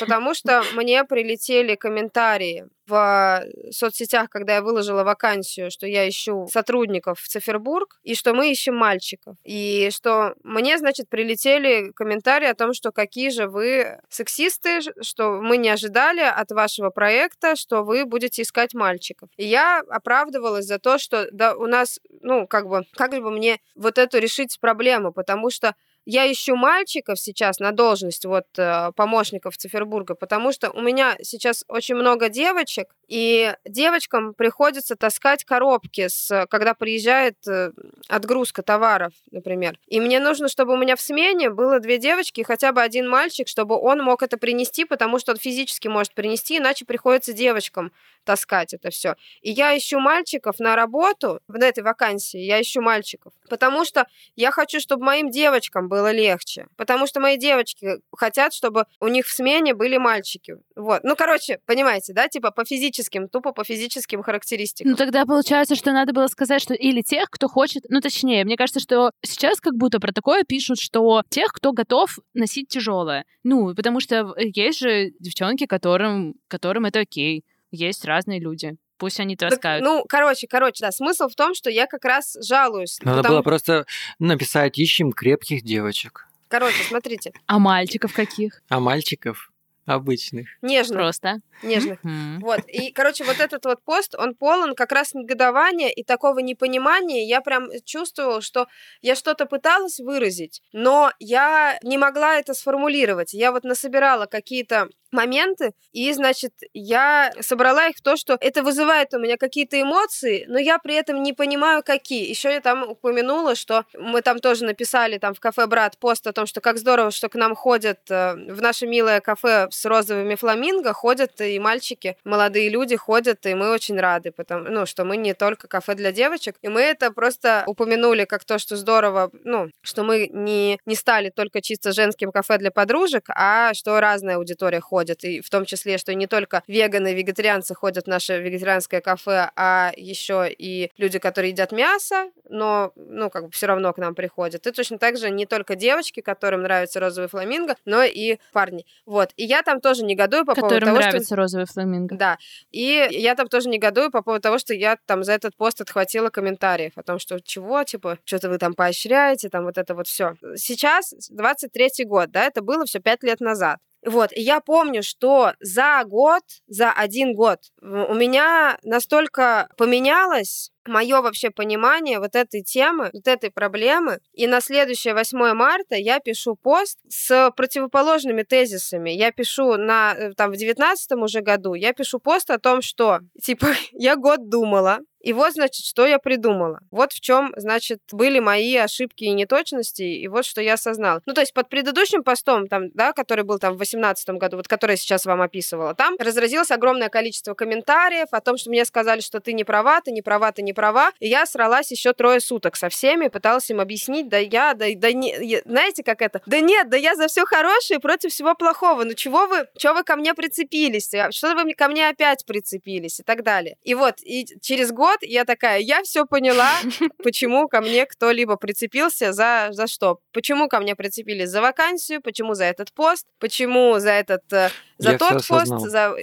потому 0.00 0.34
что 0.34 0.62
мне 0.74 1.04
прилетели 1.04 1.74
комментарии 1.74 2.66
в 2.86 3.44
соцсетях, 3.70 4.28
когда 4.28 4.56
я 4.56 4.62
выложила 4.62 5.04
вакансию, 5.04 5.70
что 5.70 5.86
я 5.86 6.08
ищу 6.08 6.46
сотрудников 6.52 7.18
в 7.18 7.28
Цифербург, 7.28 7.98
и 8.02 8.14
что 8.14 8.34
мы 8.34 8.50
ищем 8.50 8.76
мальчиков. 8.76 9.36
И 9.44 9.88
что 9.90 10.34
мне, 10.42 10.78
значит, 10.78 11.08
прилетели 11.08 11.92
комментарии 11.92 12.48
о 12.48 12.54
том, 12.54 12.74
что 12.74 12.92
какие 12.92 13.30
же 13.30 13.48
вы 13.48 14.00
сексисты, 14.10 14.80
что 15.02 15.40
мы 15.40 15.56
не 15.56 15.70
ожидали 15.70 16.20
от 16.20 16.50
вашего 16.50 16.90
проекта, 16.90 17.56
что 17.56 17.82
вы 17.82 18.04
будете 18.04 18.42
искать 18.42 18.74
мальчиков. 18.74 19.30
И 19.36 19.46
я 19.46 19.82
оправдывалась 19.88 20.66
за 20.66 20.78
то, 20.78 20.98
что 20.98 21.28
да, 21.32 21.54
у 21.54 21.66
нас, 21.66 22.00
ну, 22.20 22.46
как 22.46 22.68
бы, 22.68 22.84
как 22.92 23.12
бы 23.12 23.30
мне 23.30 23.60
вот 23.74 23.98
эту 23.98 24.18
решить 24.18 24.58
проблему, 24.60 25.12
потому 25.12 25.50
что 25.50 25.74
я 26.06 26.30
ищу 26.30 26.56
мальчиков 26.56 27.18
сейчас 27.18 27.58
на 27.60 27.72
должность 27.72 28.24
вот 28.24 28.46
э, 28.58 28.92
помощников 28.96 29.56
Цифербурга, 29.56 30.14
потому 30.14 30.52
что 30.52 30.70
у 30.70 30.80
меня 30.80 31.16
сейчас 31.22 31.64
очень 31.68 31.94
много 31.94 32.28
девочек, 32.28 32.94
и 33.08 33.54
девочкам 33.64 34.34
приходится 34.34 34.96
таскать 34.96 35.44
коробки, 35.44 36.08
с, 36.08 36.46
когда 36.50 36.74
приезжает 36.74 37.36
э, 37.46 37.72
отгрузка 38.08 38.62
товаров, 38.62 39.12
например. 39.30 39.78
И 39.86 40.00
мне 40.00 40.20
нужно, 40.20 40.48
чтобы 40.48 40.74
у 40.74 40.76
меня 40.76 40.96
в 40.96 41.00
смене 41.00 41.50
было 41.50 41.80
две 41.80 41.98
девочки 41.98 42.40
и 42.40 42.44
хотя 42.44 42.72
бы 42.72 42.82
один 42.82 43.08
мальчик, 43.08 43.48
чтобы 43.48 43.76
он 43.78 44.00
мог 44.02 44.22
это 44.22 44.36
принести, 44.36 44.84
потому 44.84 45.18
что 45.18 45.32
он 45.32 45.38
физически 45.38 45.88
может 45.88 46.14
принести, 46.14 46.58
иначе 46.58 46.84
приходится 46.84 47.32
девочкам 47.32 47.92
таскать 48.24 48.74
это 48.74 48.90
все. 48.90 49.16
И 49.42 49.50
я 49.50 49.76
ищу 49.76 50.00
мальчиков 50.00 50.58
на 50.58 50.76
работу, 50.76 51.40
в 51.46 51.54
этой 51.54 51.82
вакансии 51.82 52.40
я 52.40 52.60
ищу 52.60 52.80
мальчиков, 52.80 53.32
потому 53.48 53.84
что 53.84 54.06
я 54.34 54.50
хочу, 54.50 54.80
чтобы 54.80 55.04
моим 55.04 55.30
девочкам 55.30 55.88
было 55.88 56.10
легче, 56.10 56.66
потому 56.76 57.06
что 57.06 57.20
мои 57.20 57.36
девочки 57.36 58.00
хотят, 58.16 58.52
чтобы 58.52 58.86
у 59.00 59.08
них 59.08 59.26
в 59.26 59.32
смене 59.32 59.74
были 59.74 59.98
мальчики. 59.98 60.56
Вот. 60.74 61.04
Ну, 61.04 61.16
короче, 61.16 61.60
понимаете, 61.66 62.12
да, 62.12 62.28
типа 62.28 62.50
по 62.50 62.64
физическим, 62.94 63.28
тупо 63.28 63.52
по 63.52 63.64
физическим 63.64 64.22
характеристикам. 64.22 64.92
Ну, 64.92 64.96
тогда 64.96 65.24
получается, 65.26 65.74
что 65.74 65.92
надо 65.92 66.12
было 66.12 66.26
сказать, 66.28 66.62
что 66.62 66.74
или 66.74 67.02
тех, 67.02 67.28
кто 67.30 67.48
хочет, 67.48 67.84
ну, 67.88 68.00
точнее, 68.00 68.44
мне 68.44 68.56
кажется, 68.56 68.80
что 68.80 69.10
сейчас 69.24 69.60
как 69.60 69.74
будто 69.74 70.00
про 70.00 70.12
такое 70.12 70.44
пишут, 70.44 70.78
что 70.78 71.22
тех, 71.28 71.52
кто 71.52 71.72
готов 71.72 72.18
носить 72.34 72.68
тяжелое. 72.68 73.24
Ну, 73.42 73.74
потому 73.74 74.00
что 74.00 74.34
есть 74.38 74.78
же 74.78 75.10
девчонки, 75.18 75.66
которым, 75.66 76.34
которым 76.48 76.84
это 76.84 77.00
окей 77.00 77.44
есть 77.70 78.04
разные 78.04 78.38
люди. 78.38 78.76
Пусть 78.96 79.18
они 79.18 79.36
таскают. 79.36 79.82
Так, 79.82 79.92
ну, 79.92 80.04
короче, 80.08 80.46
короче, 80.46 80.84
да, 80.84 80.92
смысл 80.92 81.26
в 81.28 81.34
том, 81.34 81.54
что 81.54 81.68
я 81.68 81.86
как 81.86 82.04
раз 82.04 82.36
жалуюсь. 82.40 82.98
Надо 83.02 83.18
потому... 83.18 83.34
было 83.34 83.42
просто 83.42 83.86
написать 84.20 84.78
«Ищем 84.78 85.10
крепких 85.12 85.62
девочек». 85.62 86.28
Короче, 86.48 86.84
смотрите. 86.84 87.32
А 87.46 87.58
мальчиков 87.58 88.12
каких? 88.12 88.62
А 88.68 88.78
мальчиков? 88.78 89.50
Обычных. 89.86 90.48
Нежных. 90.62 90.98
Просто. 90.98 91.40
Нежных. 91.62 91.98
Вот. 92.40 92.60
И, 92.68 92.90
короче, 92.92 93.24
вот 93.24 93.38
этот 93.38 93.64
вот 93.64 93.82
пост, 93.84 94.14
он 94.14 94.34
полон 94.34 94.74
как 94.74 94.92
раз 94.92 95.14
негодования 95.14 95.88
и 95.88 96.02
такого 96.02 96.38
непонимания. 96.38 97.26
Я 97.26 97.40
прям 97.40 97.68
чувствовала, 97.84 98.40
что 98.40 98.66
я 99.02 99.14
что-то 99.14 99.46
пыталась 99.46 99.98
выразить, 100.00 100.62
но 100.72 101.12
я 101.18 101.78
не 101.82 101.98
могла 101.98 102.36
это 102.36 102.54
сформулировать. 102.54 103.34
Я 103.34 103.52
вот 103.52 103.64
насобирала 103.64 104.26
какие-то 104.26 104.88
моменты, 105.14 105.72
и, 105.92 106.12
значит, 106.12 106.52
я 106.74 107.32
собрала 107.40 107.86
их 107.88 107.96
в 107.96 108.02
то, 108.02 108.16
что 108.16 108.36
это 108.40 108.62
вызывает 108.62 109.14
у 109.14 109.18
меня 109.18 109.36
какие-то 109.36 109.80
эмоции, 109.80 110.44
но 110.48 110.58
я 110.58 110.78
при 110.78 110.96
этом 110.96 111.22
не 111.22 111.32
понимаю, 111.32 111.82
какие. 111.82 112.28
Еще 112.28 112.52
я 112.52 112.60
там 112.60 112.90
упомянула, 112.90 113.54
что 113.54 113.84
мы 113.94 114.20
там 114.20 114.40
тоже 114.40 114.64
написали 114.64 115.18
там 115.18 115.34
в 115.34 115.40
кафе 115.40 115.66
«Брат» 115.66 115.96
пост 115.98 116.26
о 116.26 116.32
том, 116.32 116.46
что 116.46 116.60
как 116.60 116.78
здорово, 116.78 117.12
что 117.12 117.28
к 117.28 117.36
нам 117.36 117.54
ходят 117.54 118.00
э, 118.10 118.34
в 118.34 118.60
наше 118.60 118.86
милое 118.86 119.20
кафе 119.20 119.68
с 119.70 119.84
розовыми 119.84 120.34
фламинго, 120.34 120.92
ходят 120.92 121.40
и 121.40 121.58
мальчики, 121.60 122.16
молодые 122.24 122.68
люди 122.68 122.96
ходят, 122.96 123.46
и 123.46 123.54
мы 123.54 123.70
очень 123.70 123.98
рады, 123.98 124.32
потому, 124.32 124.68
ну, 124.68 124.86
что 124.86 125.04
мы 125.04 125.16
не 125.16 125.32
только 125.32 125.68
кафе 125.68 125.94
для 125.94 126.10
девочек, 126.10 126.56
и 126.60 126.68
мы 126.68 126.80
это 126.80 127.12
просто 127.12 127.62
упомянули 127.66 128.24
как 128.24 128.44
то, 128.44 128.58
что 128.58 128.76
здорово, 128.76 129.30
ну, 129.44 129.70
что 129.82 130.02
мы 130.02 130.28
не, 130.32 130.80
не 130.86 130.96
стали 130.96 131.30
только 131.30 131.62
чисто 131.62 131.92
женским 131.92 132.32
кафе 132.32 132.58
для 132.58 132.72
подружек, 132.72 133.26
а 133.28 133.72
что 133.74 134.00
разная 134.00 134.36
аудитория 134.36 134.80
ходит 134.80 135.03
ходят, 135.04 135.24
и 135.24 135.40
в 135.40 135.50
том 135.50 135.64
числе, 135.64 135.98
что 135.98 136.14
не 136.14 136.26
только 136.26 136.62
веганы 136.66 137.14
вегетарианцы 137.14 137.74
ходят 137.74 138.04
в 138.04 138.08
наше 138.08 138.40
вегетарианское 138.40 139.00
кафе, 139.00 139.50
а 139.56 139.92
еще 139.96 140.48
и 140.50 140.90
люди, 140.96 141.18
которые 141.18 141.50
едят 141.50 141.72
мясо, 141.72 142.30
но, 142.48 142.92
ну, 142.96 143.30
как 143.30 143.46
бы 143.46 143.50
все 143.50 143.66
равно 143.66 143.92
к 143.92 143.98
нам 143.98 144.14
приходят. 144.14 144.66
И 144.66 144.70
точно 144.70 144.98
так 144.98 145.18
же 145.18 145.30
не 145.30 145.46
только 145.46 145.76
девочки, 145.76 146.20
которым 146.20 146.62
нравится 146.62 147.00
розовый 147.00 147.28
фламинго, 147.28 147.76
но 147.84 148.02
и 148.02 148.38
парни. 148.52 148.86
Вот. 149.06 149.32
И 149.36 149.44
я 149.44 149.62
там 149.62 149.80
тоже 149.80 150.04
негодую 150.04 150.44
по 150.44 150.54
которым 150.54 150.70
поводу 150.70 150.86
того, 150.86 150.98
нравится 150.98 151.26
что... 151.26 151.36
розовый 151.36 151.66
фламинго. 151.66 152.16
Да. 152.16 152.38
И 152.70 153.06
я 153.10 153.34
там 153.34 153.48
тоже 153.48 153.68
негодую 153.68 154.10
по 154.10 154.22
поводу 154.22 154.42
того, 154.42 154.58
что 154.58 154.74
я 154.74 154.96
там 155.06 155.24
за 155.24 155.32
этот 155.32 155.56
пост 155.56 155.80
отхватила 155.80 156.30
комментариев 156.30 156.92
о 156.96 157.02
том, 157.02 157.18
что 157.18 157.40
чего, 157.40 157.84
типа, 157.84 158.18
что-то 158.24 158.48
вы 158.48 158.58
там 158.58 158.74
поощряете, 158.74 159.48
там 159.48 159.64
вот 159.64 159.78
это 159.78 159.94
вот 159.94 160.06
все. 160.06 160.34
Сейчас 160.56 161.12
23-й 161.32 162.04
год, 162.04 162.30
да, 162.30 162.46
это 162.46 162.62
было 162.62 162.84
все 162.84 163.00
пять 163.00 163.22
лет 163.22 163.40
назад. 163.40 163.78
Вот, 164.04 164.32
и 164.32 164.40
я 164.40 164.60
помню, 164.60 165.02
что 165.02 165.54
за 165.60 166.02
год, 166.04 166.42
за 166.66 166.92
один 166.92 167.34
год 167.34 167.60
у 167.80 168.14
меня 168.14 168.78
настолько 168.82 169.68
поменялось 169.76 170.70
мое 170.88 171.20
вообще 171.20 171.50
понимание 171.50 172.18
вот 172.18 172.34
этой 172.34 172.62
темы, 172.62 173.10
вот 173.12 173.26
этой 173.26 173.50
проблемы. 173.50 174.18
И 174.32 174.46
на 174.46 174.60
следующее 174.60 175.14
8 175.14 175.54
марта 175.54 175.96
я 175.96 176.20
пишу 176.20 176.56
пост 176.56 176.98
с 177.08 177.50
противоположными 177.56 178.42
тезисами. 178.42 179.10
Я 179.10 179.32
пишу 179.32 179.76
на, 179.76 180.14
э, 180.14 180.32
там, 180.34 180.50
в 180.52 180.56
19 180.56 181.12
уже 181.22 181.40
году, 181.40 181.74
я 181.74 181.92
пишу 181.92 182.18
пост 182.18 182.50
о 182.50 182.58
том, 182.58 182.82
что, 182.82 183.20
типа, 183.40 183.68
я 183.92 184.16
год 184.16 184.48
думала, 184.48 185.00
и 185.24 185.32
вот, 185.32 185.54
значит, 185.54 185.86
что 185.86 186.06
я 186.06 186.18
придумала. 186.18 186.80
Вот 186.90 187.14
в 187.14 187.20
чем, 187.20 187.54
значит, 187.56 188.00
были 188.12 188.40
мои 188.40 188.76
ошибки 188.76 189.24
и 189.24 189.30
неточности, 189.30 190.02
и 190.02 190.28
вот 190.28 190.44
что 190.44 190.60
я 190.60 190.74
осознала. 190.74 191.22
Ну, 191.24 191.32
то 191.32 191.40
есть 191.40 191.54
под 191.54 191.70
предыдущим 191.70 192.22
постом, 192.22 192.68
там, 192.68 192.90
да, 192.90 193.14
который 193.14 193.42
был 193.42 193.58
там 193.58 193.72
в 193.72 193.78
2018 193.78 194.28
году, 194.38 194.58
вот 194.58 194.68
который 194.68 194.92
я 194.92 194.96
сейчас 194.98 195.24
вам 195.24 195.40
описывала, 195.40 195.94
там 195.94 196.16
разразилось 196.18 196.70
огромное 196.70 197.08
количество 197.08 197.54
комментариев 197.54 198.28
о 198.32 198.40
том, 198.42 198.58
что 198.58 198.68
мне 198.68 198.84
сказали, 198.84 199.20
что 199.20 199.40
ты 199.40 199.54
не 199.54 199.64
права, 199.64 200.02
ты 200.02 200.12
не 200.12 200.20
права, 200.20 200.52
ты 200.52 200.60
не 200.60 200.73
права. 200.74 201.12
И 201.20 201.28
я 201.28 201.46
сралась 201.46 201.90
еще 201.90 202.12
трое 202.12 202.40
суток 202.40 202.76
со 202.76 202.88
всеми, 202.88 203.28
пыталась 203.28 203.70
им 203.70 203.80
объяснить, 203.80 204.28
да 204.28 204.38
я, 204.38 204.74
да, 204.74 204.86
да 204.96 205.12
не, 205.12 205.62
знаете, 205.64 206.02
как 206.02 206.22
это? 206.22 206.42
Да 206.46 206.60
нет, 206.60 206.88
да 206.88 206.96
я 206.96 207.14
за 207.14 207.28
все 207.28 207.44
хорошее 207.46 208.00
против 208.00 208.32
всего 208.32 208.54
плохого. 208.54 209.04
Ну 209.04 209.14
чего 209.14 209.46
вы, 209.46 209.66
чего 209.76 209.94
вы 209.94 210.04
ко 210.04 210.16
мне 210.16 210.34
прицепились? 210.34 211.12
А 211.14 211.32
что 211.32 211.54
вы 211.54 211.72
ко 211.74 211.88
мне 211.88 212.08
опять 212.08 212.44
прицепились? 212.44 213.20
И 213.20 213.22
так 213.22 213.42
далее. 213.42 213.76
И 213.82 213.94
вот, 213.94 214.16
и 214.22 214.46
через 214.60 214.92
год 214.92 215.18
я 215.22 215.44
такая, 215.44 215.78
я 215.78 216.02
все 216.02 216.26
поняла, 216.26 216.70
почему 217.22 217.68
ко 217.68 217.80
мне 217.80 218.06
кто-либо 218.06 218.56
прицепился, 218.56 219.32
за, 219.32 219.68
за 219.70 219.86
что? 219.86 220.18
Почему 220.32 220.68
ко 220.68 220.80
мне 220.80 220.94
прицепились? 220.96 221.48
За 221.48 221.60
вакансию, 221.60 222.20
почему 222.20 222.54
за 222.54 222.64
этот 222.64 222.92
пост, 222.92 223.26
почему 223.38 223.98
за 223.98 224.10
этот, 224.10 224.52
э, 224.52 224.70
за 224.98 225.12
Я 225.12 225.18
тот 225.18 225.46
пост, 225.46 225.72
за... 225.80 226.14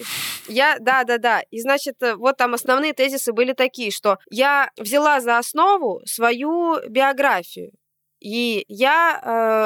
Я, 0.48 0.78
да, 0.80 1.04
да, 1.04 1.18
да. 1.18 1.42
И, 1.52 1.60
значит, 1.62 2.02
э, 2.02 2.16
вот 2.16 2.38
там 2.38 2.54
основные 2.54 2.94
тезисы 2.94 3.34
были 3.34 3.54
такие, 3.54 3.92
что 3.92 4.18
я 4.30 4.72
взяла 4.78 5.20
за 5.20 5.38
основу 5.38 6.02
свою 6.06 6.80
биографию. 6.88 7.72
И 8.20 8.66
я 8.68 9.20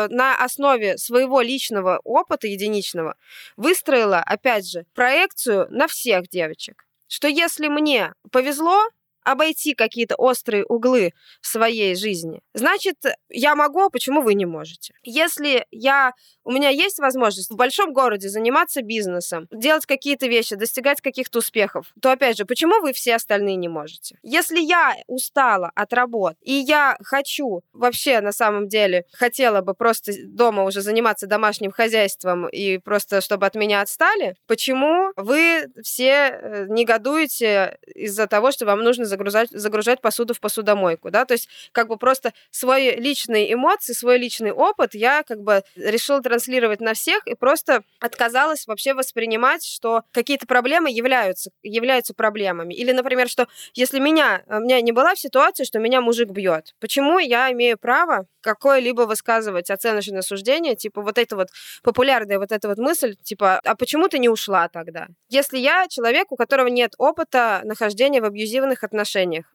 э, 0.10 0.14
на 0.14 0.36
основе 0.44 0.98
своего 0.98 1.42
личного 1.42 2.00
опыта 2.04 2.48
единичного 2.48 3.16
выстроила, 3.58 4.20
опять 4.20 4.70
же, 4.70 4.86
проекцию 4.96 5.68
на 5.70 5.88
всех 5.88 6.30
девочек. 6.30 6.86
Что 7.08 7.28
если 7.28 7.68
мне 7.68 8.14
повезло 8.32 8.82
обойти 9.26 9.74
какие-то 9.74 10.16
острые 10.16 10.64
углы 10.66 11.12
в 11.42 11.48
своей 11.48 11.96
жизни, 11.96 12.42
значит, 12.54 12.98
я 13.30 13.56
могу, 13.56 13.82
а 13.82 13.90
почему 13.90 14.22
вы 14.22 14.34
не 14.34 14.46
можете? 14.46 14.94
Если 15.04 15.66
я, 15.72 16.14
у 16.44 16.52
меня 16.52 16.70
есть 16.70 17.00
возможность 17.00 17.52
в 17.52 17.56
большом 17.56 17.92
городе 17.92 18.30
заниматься 18.30 18.82
бизнесом, 18.82 19.48
делать 19.52 19.86
какие-то 19.86 20.28
вещи, 20.28 20.56
достигать 20.56 21.02
каких-то 21.02 21.40
успехов, 21.40 21.92
то, 22.02 22.12
опять 22.12 22.38
же, 22.38 22.46
почему 22.46 22.82
вы 22.82 22.94
все 22.94 23.16
остальные 23.16 23.56
не 23.56 23.68
можете? 23.68 24.18
Если 24.24 24.60
я 24.60 24.96
устала 25.08 25.72
от 25.76 25.94
работ, 25.94 26.36
и 26.42 26.54
я 26.54 26.98
хочу, 27.04 27.62
вообще, 27.74 28.22
на 28.22 28.32
самом 28.32 28.68
деле, 28.68 29.06
хотела 29.12 29.62
бы 29.62 29.74
просто 29.74 30.12
дома 30.26 30.64
уже 30.64 30.82
заниматься 30.82 31.28
домашним 31.28 31.72
хозяйством 31.72 32.48
и 32.48 32.78
просто, 32.78 33.22
чтобы 33.22 33.46
от 33.46 33.56
меня 33.56 33.82
отстали, 33.82 34.36
почему 34.48 35.12
вы 35.16 35.68
все 35.84 36.30
э, 36.30 36.66
негодуете 36.70 37.78
из-за 37.96 38.28
того, 38.28 38.52
что 38.52 38.66
вам 38.66 38.80
нужно 38.84 39.06
загружать, 39.16 39.50
загружать 39.52 40.02
посуду 40.02 40.34
в 40.34 40.40
посудомойку, 40.40 41.10
да, 41.10 41.26
то 41.26 41.34
есть 41.34 41.48
как 41.72 41.88
бы 41.88 41.98
просто 41.98 42.34
свои 42.52 42.96
личные 42.96 43.54
эмоции, 43.54 43.94
свой 43.94 44.18
личный 44.18 44.52
опыт 44.52 44.94
я 44.94 45.24
как 45.24 45.42
бы 45.42 45.64
решила 45.76 46.22
транслировать 46.22 46.82
на 46.82 46.94
всех 46.94 47.26
и 47.28 47.36
просто 47.36 47.84
отказалась 48.00 48.68
вообще 48.68 48.94
воспринимать, 48.94 49.66
что 49.66 50.04
какие-то 50.12 50.46
проблемы 50.48 50.92
являются, 50.92 51.52
являются 51.64 52.14
проблемами. 52.14 52.74
Или, 52.74 52.92
например, 52.92 53.28
что 53.30 53.48
если 53.74 54.00
меня, 54.00 54.44
у 54.48 54.60
меня 54.60 54.82
не 54.82 54.92
была 54.92 55.16
в 55.16 55.20
ситуации, 55.20 55.64
что 55.64 55.80
меня 55.80 56.02
мужик 56.02 56.30
бьет, 56.30 56.76
почему 56.80 57.20
я 57.20 57.52
имею 57.52 57.78
право 57.78 58.28
какое-либо 58.46 59.02
высказывать 59.02 59.72
оценочное 59.72 60.22
суждение, 60.22 60.76
типа 60.76 61.02
вот 61.02 61.18
это 61.18 61.36
вот 61.36 61.48
популярная 61.82 62.38
вот 62.38 62.52
эта 62.52 62.68
вот 62.68 62.78
мысль, 62.78 63.16
типа, 63.24 63.60
а 63.64 63.76
почему 63.76 64.08
ты 64.08 64.20
не 64.20 64.30
ушла 64.30 64.68
тогда? 64.68 65.08
Если 65.30 65.58
я 65.58 65.88
человек, 65.90 66.32
у 66.32 66.36
которого 66.36 66.68
нет 66.68 66.94
опыта 67.00 67.62
нахождения 67.64 68.22
в 68.22 68.26
абьюзивных 68.26 68.84
отношениях, 68.84 69.05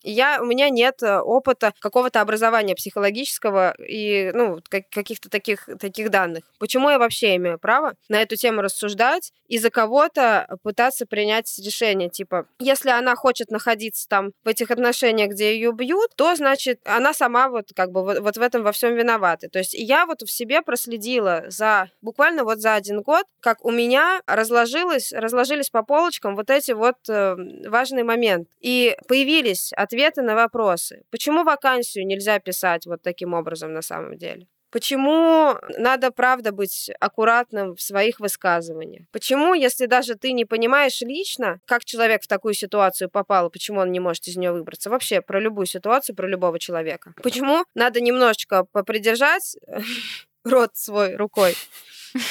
и 0.03 0.11
я, 0.11 0.41
у 0.41 0.45
меня 0.47 0.71
нет 0.71 1.03
э, 1.03 1.19
опыта 1.19 1.73
какого-то 1.81 2.21
образования 2.21 2.75
психологического 2.75 3.75
и, 3.79 4.31
ну, 4.35 4.61
как- 4.69 4.89
каких-то 4.91 5.29
таких, 5.29 5.69
таких 5.79 6.11
данных, 6.11 6.45
почему 6.59 6.91
я 6.91 6.99
вообще 6.99 7.37
имею 7.37 7.59
право 7.59 7.95
на 8.09 8.21
эту 8.23 8.37
тему 8.37 8.63
рассуждать 8.63 9.33
и 9.47 9.59
за 9.59 9.71
кого-то 9.71 10.47
пытаться 10.63 11.07
принять 11.07 11.59
решение, 11.59 12.09
типа, 12.09 12.47
если 12.59 12.91
она 12.91 13.17
хочет 13.17 13.51
находиться 13.51 14.09
там 14.09 14.31
в 14.45 14.49
этих 14.49 14.71
отношениях, 14.71 15.31
где 15.31 15.55
ее 15.55 15.73
бьют, 15.73 16.11
то, 16.17 16.35
значит, 16.37 16.81
она 16.85 17.13
сама 17.13 17.49
вот 17.49 17.71
как 17.75 17.91
бы 17.91 18.05
вот, 18.05 18.21
вот 18.21 18.37
в 18.37 18.43
этом 18.43 18.63
во 18.63 18.73
всем 18.73 18.95
виновата. 18.95 19.49
То 19.49 19.59
есть 19.59 19.75
я 19.75 20.07
вот 20.07 20.23
в 20.23 20.31
себе 20.31 20.63
проследила 20.63 21.45
за, 21.49 21.91
буквально 22.01 22.45
вот 22.45 22.61
за 22.61 22.75
один 22.75 23.03
год, 23.03 23.25
как 23.41 23.65
у 23.65 23.71
меня 23.71 24.21
разложилось, 24.27 25.13
разложились 25.13 25.71
по 25.71 25.83
полочкам 25.83 26.37
вот 26.37 26.51
эти 26.51 26.73
вот 26.73 26.97
э, 27.09 27.37
важные 27.67 28.05
моменты. 28.05 28.51
И 28.61 28.97
появились 29.09 29.40
ответы 29.77 30.23
на 30.23 30.35
вопросы. 30.35 31.03
Почему 31.11 31.45
вакансию 31.45 32.07
нельзя 32.07 32.39
писать 32.39 32.87
вот 32.87 33.03
таким 33.03 33.35
образом 33.35 33.73
на 33.73 33.83
самом 33.83 34.17
деле? 34.17 34.47
Почему 34.71 35.57
надо, 35.79 36.13
правда, 36.13 36.53
быть 36.53 36.91
аккуратным 37.01 37.75
в 37.75 37.83
своих 37.83 38.21
высказываниях? 38.21 39.07
Почему, 39.11 39.55
если 39.55 39.87
даже 39.87 40.15
ты 40.15 40.33
не 40.33 40.45
понимаешь 40.45 41.01
лично, 41.01 41.61
как 41.67 41.85
человек 41.85 42.23
в 42.23 42.29
такую 42.29 42.55
ситуацию 42.55 43.11
попал, 43.11 43.51
почему 43.51 43.81
он 43.81 43.91
не 43.91 43.99
может 43.99 44.29
из 44.29 44.37
нее 44.37 44.53
выбраться? 44.53 44.89
Вообще, 44.89 45.23
про 45.23 45.41
любую 45.41 45.67
ситуацию, 45.67 46.15
про 46.15 46.29
любого 46.29 46.61
человека. 46.61 47.15
Почему 47.23 47.65
надо 47.75 48.01
немножечко 48.01 48.65
попридержать 48.65 49.57
рот 50.45 50.71
свой 50.75 51.17
рукой 51.17 51.57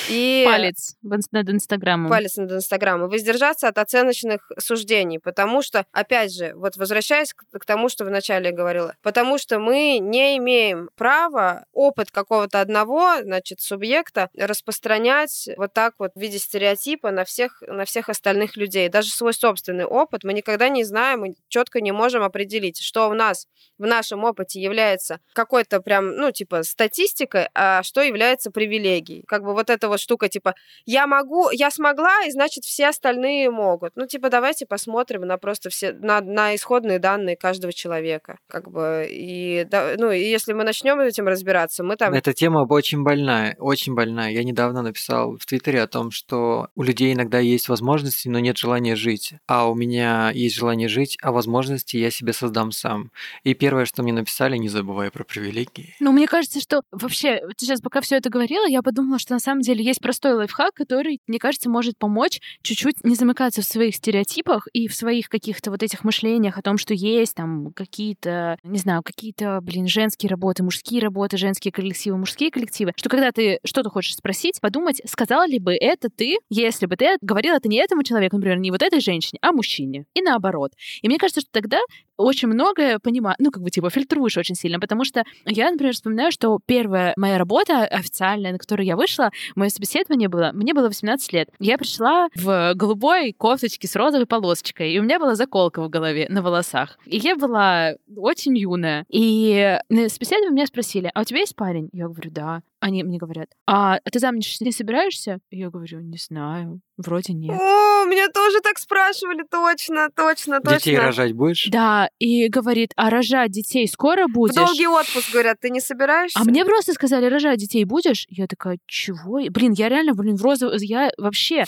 и 0.09 0.43
Палец 0.45 0.95
над 1.31 1.49
Инстаграмом. 1.49 2.09
палец 2.09 2.35
над 2.37 2.51
Инстаграмом, 2.51 3.07
и 3.07 3.11
воздержаться 3.11 3.67
от 3.67 3.77
оценочных 3.77 4.51
суждений, 4.57 5.19
потому 5.19 5.61
что, 5.61 5.85
опять 5.91 6.33
же, 6.33 6.53
вот 6.55 6.77
возвращаясь 6.77 7.33
к, 7.33 7.45
к 7.51 7.65
тому, 7.65 7.89
что 7.89 8.05
вначале 8.05 8.49
я 8.49 8.55
говорила, 8.55 8.95
потому 9.01 9.37
что 9.37 9.59
мы 9.59 9.99
не 9.99 10.37
имеем 10.37 10.89
права 10.95 11.65
опыт 11.73 12.11
какого-то 12.11 12.61
одного, 12.61 13.21
значит, 13.21 13.61
субъекта 13.61 14.29
распространять 14.37 15.49
вот 15.57 15.73
так 15.73 15.95
вот 15.99 16.11
в 16.15 16.19
виде 16.19 16.39
стереотипа 16.39 17.11
на 17.11 17.25
всех, 17.25 17.61
на 17.61 17.85
всех 17.85 18.09
остальных 18.09 18.57
людей. 18.57 18.89
Даже 18.89 19.09
свой 19.09 19.33
собственный 19.33 19.85
опыт 19.85 20.23
мы 20.23 20.33
никогда 20.33 20.69
не 20.69 20.83
знаем, 20.83 21.21
мы 21.21 21.35
четко 21.47 21.81
не 21.81 21.91
можем 21.91 22.23
определить, 22.23 22.81
что 22.81 23.09
у 23.09 23.13
нас 23.13 23.47
в 23.77 23.85
нашем 23.85 24.23
опыте 24.23 24.61
является 24.61 25.19
какой-то 25.33 25.81
прям, 25.81 26.15
ну, 26.15 26.31
типа, 26.31 26.63
статистикой, 26.63 27.47
а 27.53 27.83
что 27.83 28.01
является 28.01 28.51
привилегией. 28.51 29.23
Как 29.27 29.43
бы 29.43 29.53
вот 29.53 29.68
эта 29.69 29.87
вот 29.87 29.99
штука, 29.99 30.29
типа, 30.29 30.55
я 30.85 31.07
могу, 31.07 31.49
я 31.51 31.71
смогла, 31.71 32.23
и 32.25 32.31
значит, 32.31 32.63
все 32.63 32.87
остальные 32.87 33.49
могут. 33.51 33.95
Ну, 33.95 34.07
типа, 34.07 34.29
давайте 34.29 34.65
посмотрим 34.65 35.21
на 35.21 35.37
просто 35.37 35.69
все, 35.69 35.93
на, 35.93 36.21
на 36.21 36.55
исходные 36.55 36.99
данные 36.99 37.35
каждого 37.35 37.73
человека. 37.73 38.37
Как 38.47 38.69
бы, 38.69 39.07
и, 39.09 39.65
да, 39.69 39.95
ну, 39.97 40.11
и 40.11 40.19
если 40.19 40.53
мы 40.53 40.63
начнем 40.63 40.99
этим 40.99 41.27
разбираться, 41.27 41.83
мы 41.83 41.95
там... 41.95 42.13
Эта 42.13 42.33
тема 42.33 42.65
очень 42.69 43.03
больная, 43.03 43.55
очень 43.59 43.93
больная. 43.93 44.31
Я 44.31 44.43
недавно 44.43 44.81
написал 44.81 45.37
в 45.37 45.45
Твиттере 45.45 45.81
о 45.81 45.87
том, 45.87 46.11
что 46.11 46.69
у 46.75 46.83
людей 46.83 47.13
иногда 47.13 47.39
есть 47.39 47.69
возможности, 47.69 48.27
но 48.29 48.39
нет 48.39 48.57
желания 48.57 48.95
жить. 48.95 49.33
А 49.47 49.69
у 49.69 49.75
меня 49.75 50.31
есть 50.33 50.55
желание 50.55 50.87
жить, 50.87 51.17
а 51.21 51.31
возможности 51.31 51.97
я 51.97 52.11
себе 52.11 52.33
создам 52.33 52.71
сам. 52.71 53.11
И 53.43 53.53
первое, 53.53 53.85
что 53.85 54.03
мне 54.03 54.13
написали, 54.13 54.57
не 54.57 54.69
забывай 54.69 55.11
про 55.11 55.23
привилегии. 55.23 55.95
Ну, 55.99 56.11
мне 56.11 56.27
кажется, 56.27 56.59
что 56.59 56.81
вообще, 56.91 57.39
ты 57.57 57.65
сейчас 57.65 57.81
пока 57.81 58.01
все 58.01 58.17
это 58.17 58.29
говорила, 58.29 58.67
я 58.67 58.81
подумала, 58.81 59.19
что 59.19 59.33
на 59.33 59.39
самом 59.39 59.58
деле 59.61 59.83
есть 59.83 60.01
простой 60.01 60.33
лайфхак, 60.33 60.73
который, 60.73 61.19
мне 61.27 61.39
кажется, 61.39 61.69
может 61.69 61.97
помочь 61.97 62.39
чуть-чуть 62.61 63.03
не 63.03 63.15
замыкаться 63.15 63.61
в 63.61 63.65
своих 63.65 63.95
стереотипах 63.95 64.67
и 64.73 64.87
в 64.87 64.95
своих 64.95 65.29
каких-то 65.29 65.71
вот 65.71 65.83
этих 65.83 66.03
мышлениях 66.03 66.57
о 66.57 66.61
том, 66.61 66.77
что 66.77 66.93
есть 66.93 67.35
там 67.35 67.71
какие-то, 67.73 68.57
не 68.63 68.79
знаю, 68.79 69.01
какие-то, 69.03 69.59
блин, 69.61 69.87
женские 69.87 70.29
работы, 70.29 70.63
мужские 70.63 71.01
работы, 71.01 71.37
женские 71.37 71.71
коллективы, 71.71 72.17
мужские 72.17 72.51
коллективы, 72.51 72.93
что 72.95 73.09
когда 73.09 73.31
ты 73.31 73.59
что-то 73.65 73.89
хочешь 73.89 74.15
спросить, 74.15 74.59
подумать, 74.61 75.01
сказала 75.05 75.47
ли 75.47 75.59
бы 75.59 75.73
это 75.73 76.09
ты, 76.09 76.37
если 76.49 76.85
бы 76.85 76.95
ты 76.95 77.17
говорила 77.21 77.55
это 77.55 77.67
не 77.67 77.77
этому 77.77 78.03
человеку, 78.03 78.37
например, 78.37 78.59
не 78.59 78.71
вот 78.71 78.81
этой 78.81 78.99
женщине, 79.01 79.39
а 79.41 79.51
мужчине. 79.51 80.05
И 80.13 80.21
наоборот. 80.21 80.71
И 81.01 81.07
мне 81.07 81.17
кажется, 81.17 81.41
что 81.41 81.49
тогда 81.51 81.79
очень 82.17 82.49
многое 82.49 82.99
понимаю, 82.99 83.35
ну, 83.39 83.49
как 83.49 83.63
бы, 83.63 83.69
типа, 83.69 83.89
фильтруешь 83.89 84.37
очень 84.37 84.55
сильно, 84.55 84.79
потому 84.79 85.05
что 85.05 85.23
я, 85.45 85.71
например, 85.71 85.93
вспоминаю, 85.93 86.31
что 86.31 86.59
первая 86.65 87.13
моя 87.15 87.37
работа 87.37 87.85
официальная, 87.85 88.51
на 88.51 88.57
которую 88.57 88.85
я 88.85 88.95
вышла, 88.95 89.31
мое 89.55 89.69
собеседование 89.69 90.29
было, 90.29 90.51
мне 90.53 90.73
было 90.73 90.87
18 90.87 91.33
лет. 91.33 91.49
Я 91.59 91.77
пришла 91.77 92.29
в 92.35 92.73
голубой 92.75 93.33
кофточке 93.33 93.87
с 93.87 93.95
розовой 93.95 94.25
полосочкой, 94.25 94.93
и 94.93 94.99
у 94.99 95.03
меня 95.03 95.19
была 95.19 95.35
заколка 95.35 95.81
в 95.81 95.89
голове, 95.89 96.27
на 96.29 96.41
волосах. 96.41 96.97
И 97.05 97.17
я 97.17 97.35
была 97.35 97.93
очень 98.15 98.57
юная. 98.57 99.05
И 99.09 99.77
на 99.89 100.09
собеседовании 100.09 100.53
меня 100.53 100.65
спросили, 100.65 101.11
а 101.13 101.21
у 101.21 101.23
тебя 101.23 101.39
есть 101.39 101.55
парень? 101.55 101.89
Я 101.93 102.07
говорю, 102.07 102.31
да. 102.31 102.61
Они 102.79 103.03
мне 103.03 103.17
говорят, 103.17 103.49
а 103.67 103.99
ты 104.09 104.19
замуж 104.19 104.61
не 104.61 104.71
собираешься? 104.71 105.39
Я 105.51 105.69
говорю, 105.69 105.99
не 105.99 106.17
знаю, 106.17 106.79
вроде 106.97 107.33
нет. 107.33 107.59
О, 107.59 108.05
меня 108.05 108.29
тоже 108.29 108.61
так 108.61 108.77
спрашивали, 108.77 109.43
точно, 109.49 110.09
точно, 110.15 110.61
точно. 110.61 110.77
Детей 110.77 110.97
рожать 110.97 111.33
будешь? 111.33 111.67
Да, 111.69 112.09
и 112.19 112.47
говорит, 112.47 112.93
а 112.95 113.09
рожать 113.09 113.51
детей 113.51 113.87
скоро 113.87 114.27
В 114.27 114.31
будешь? 114.31 114.55
долгий 114.55 114.87
отпуск, 114.87 115.31
говорят, 115.33 115.57
ты 115.59 115.69
не 115.69 115.81
собираешься? 115.81 116.39
А 116.39 116.43
мне 116.43 116.63
просто 116.63 116.93
сказали, 116.93 117.25
рожать 117.25 117.59
детей 117.59 117.83
будешь? 117.83 118.25
Я 118.29 118.47
такая, 118.47 118.79
чего? 118.87 119.41
Блин, 119.49 119.73
я 119.73 119.89
реально, 119.89 120.13
блин, 120.13 120.37
в 120.37 120.41
розовом... 120.41 120.75
Я 120.79 121.11
вообще... 121.17 121.65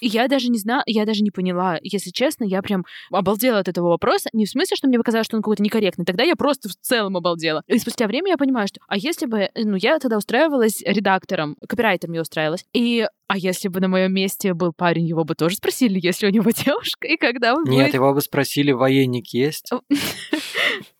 Я 0.00 0.28
даже 0.28 0.48
не 0.48 0.58
знаю, 0.58 0.82
я 0.86 1.04
даже 1.04 1.22
не 1.22 1.30
поняла. 1.30 1.78
Если 1.82 2.10
честно, 2.10 2.44
я 2.44 2.62
прям 2.62 2.84
обалдела 3.10 3.58
от 3.58 3.68
этого 3.68 3.88
вопроса. 3.88 4.30
Не 4.32 4.46
в 4.46 4.50
смысле, 4.50 4.76
что 4.76 4.88
мне 4.88 4.98
показалось, 4.98 5.26
что 5.26 5.36
он 5.36 5.42
какой-то 5.42 5.62
некорректный. 5.62 6.04
Тогда 6.04 6.24
я 6.24 6.36
просто 6.36 6.68
в 6.68 6.74
целом 6.76 7.16
обалдела. 7.16 7.62
И 7.66 7.78
спустя 7.78 8.06
время 8.06 8.30
я 8.30 8.36
понимаю, 8.36 8.66
что... 8.68 8.80
А 8.88 8.96
если 8.96 9.26
бы... 9.26 9.50
Ну, 9.54 9.76
я 9.76 9.98
тогда 9.98 10.18
устраивалась 10.54 10.82
редактором, 10.84 11.56
копирайтером 11.68 12.14
я 12.14 12.22
устраивалась. 12.22 12.64
И... 12.72 13.06
А 13.26 13.38
если 13.38 13.68
бы 13.68 13.80
на 13.80 13.88
моем 13.88 14.12
месте 14.12 14.52
был 14.52 14.72
парень, 14.74 15.06
его 15.06 15.24
бы 15.24 15.34
тоже 15.34 15.56
спросили, 15.56 15.98
если 16.00 16.26
у 16.26 16.30
него 16.30 16.50
девушка, 16.64 17.06
и 17.08 17.16
когда 17.16 17.54
он 17.54 17.64
Нет, 17.64 17.86
будет... 17.86 17.94
его 17.94 18.12
бы 18.12 18.20
спросили, 18.20 18.72
военник 18.72 19.28
есть? 19.28 19.70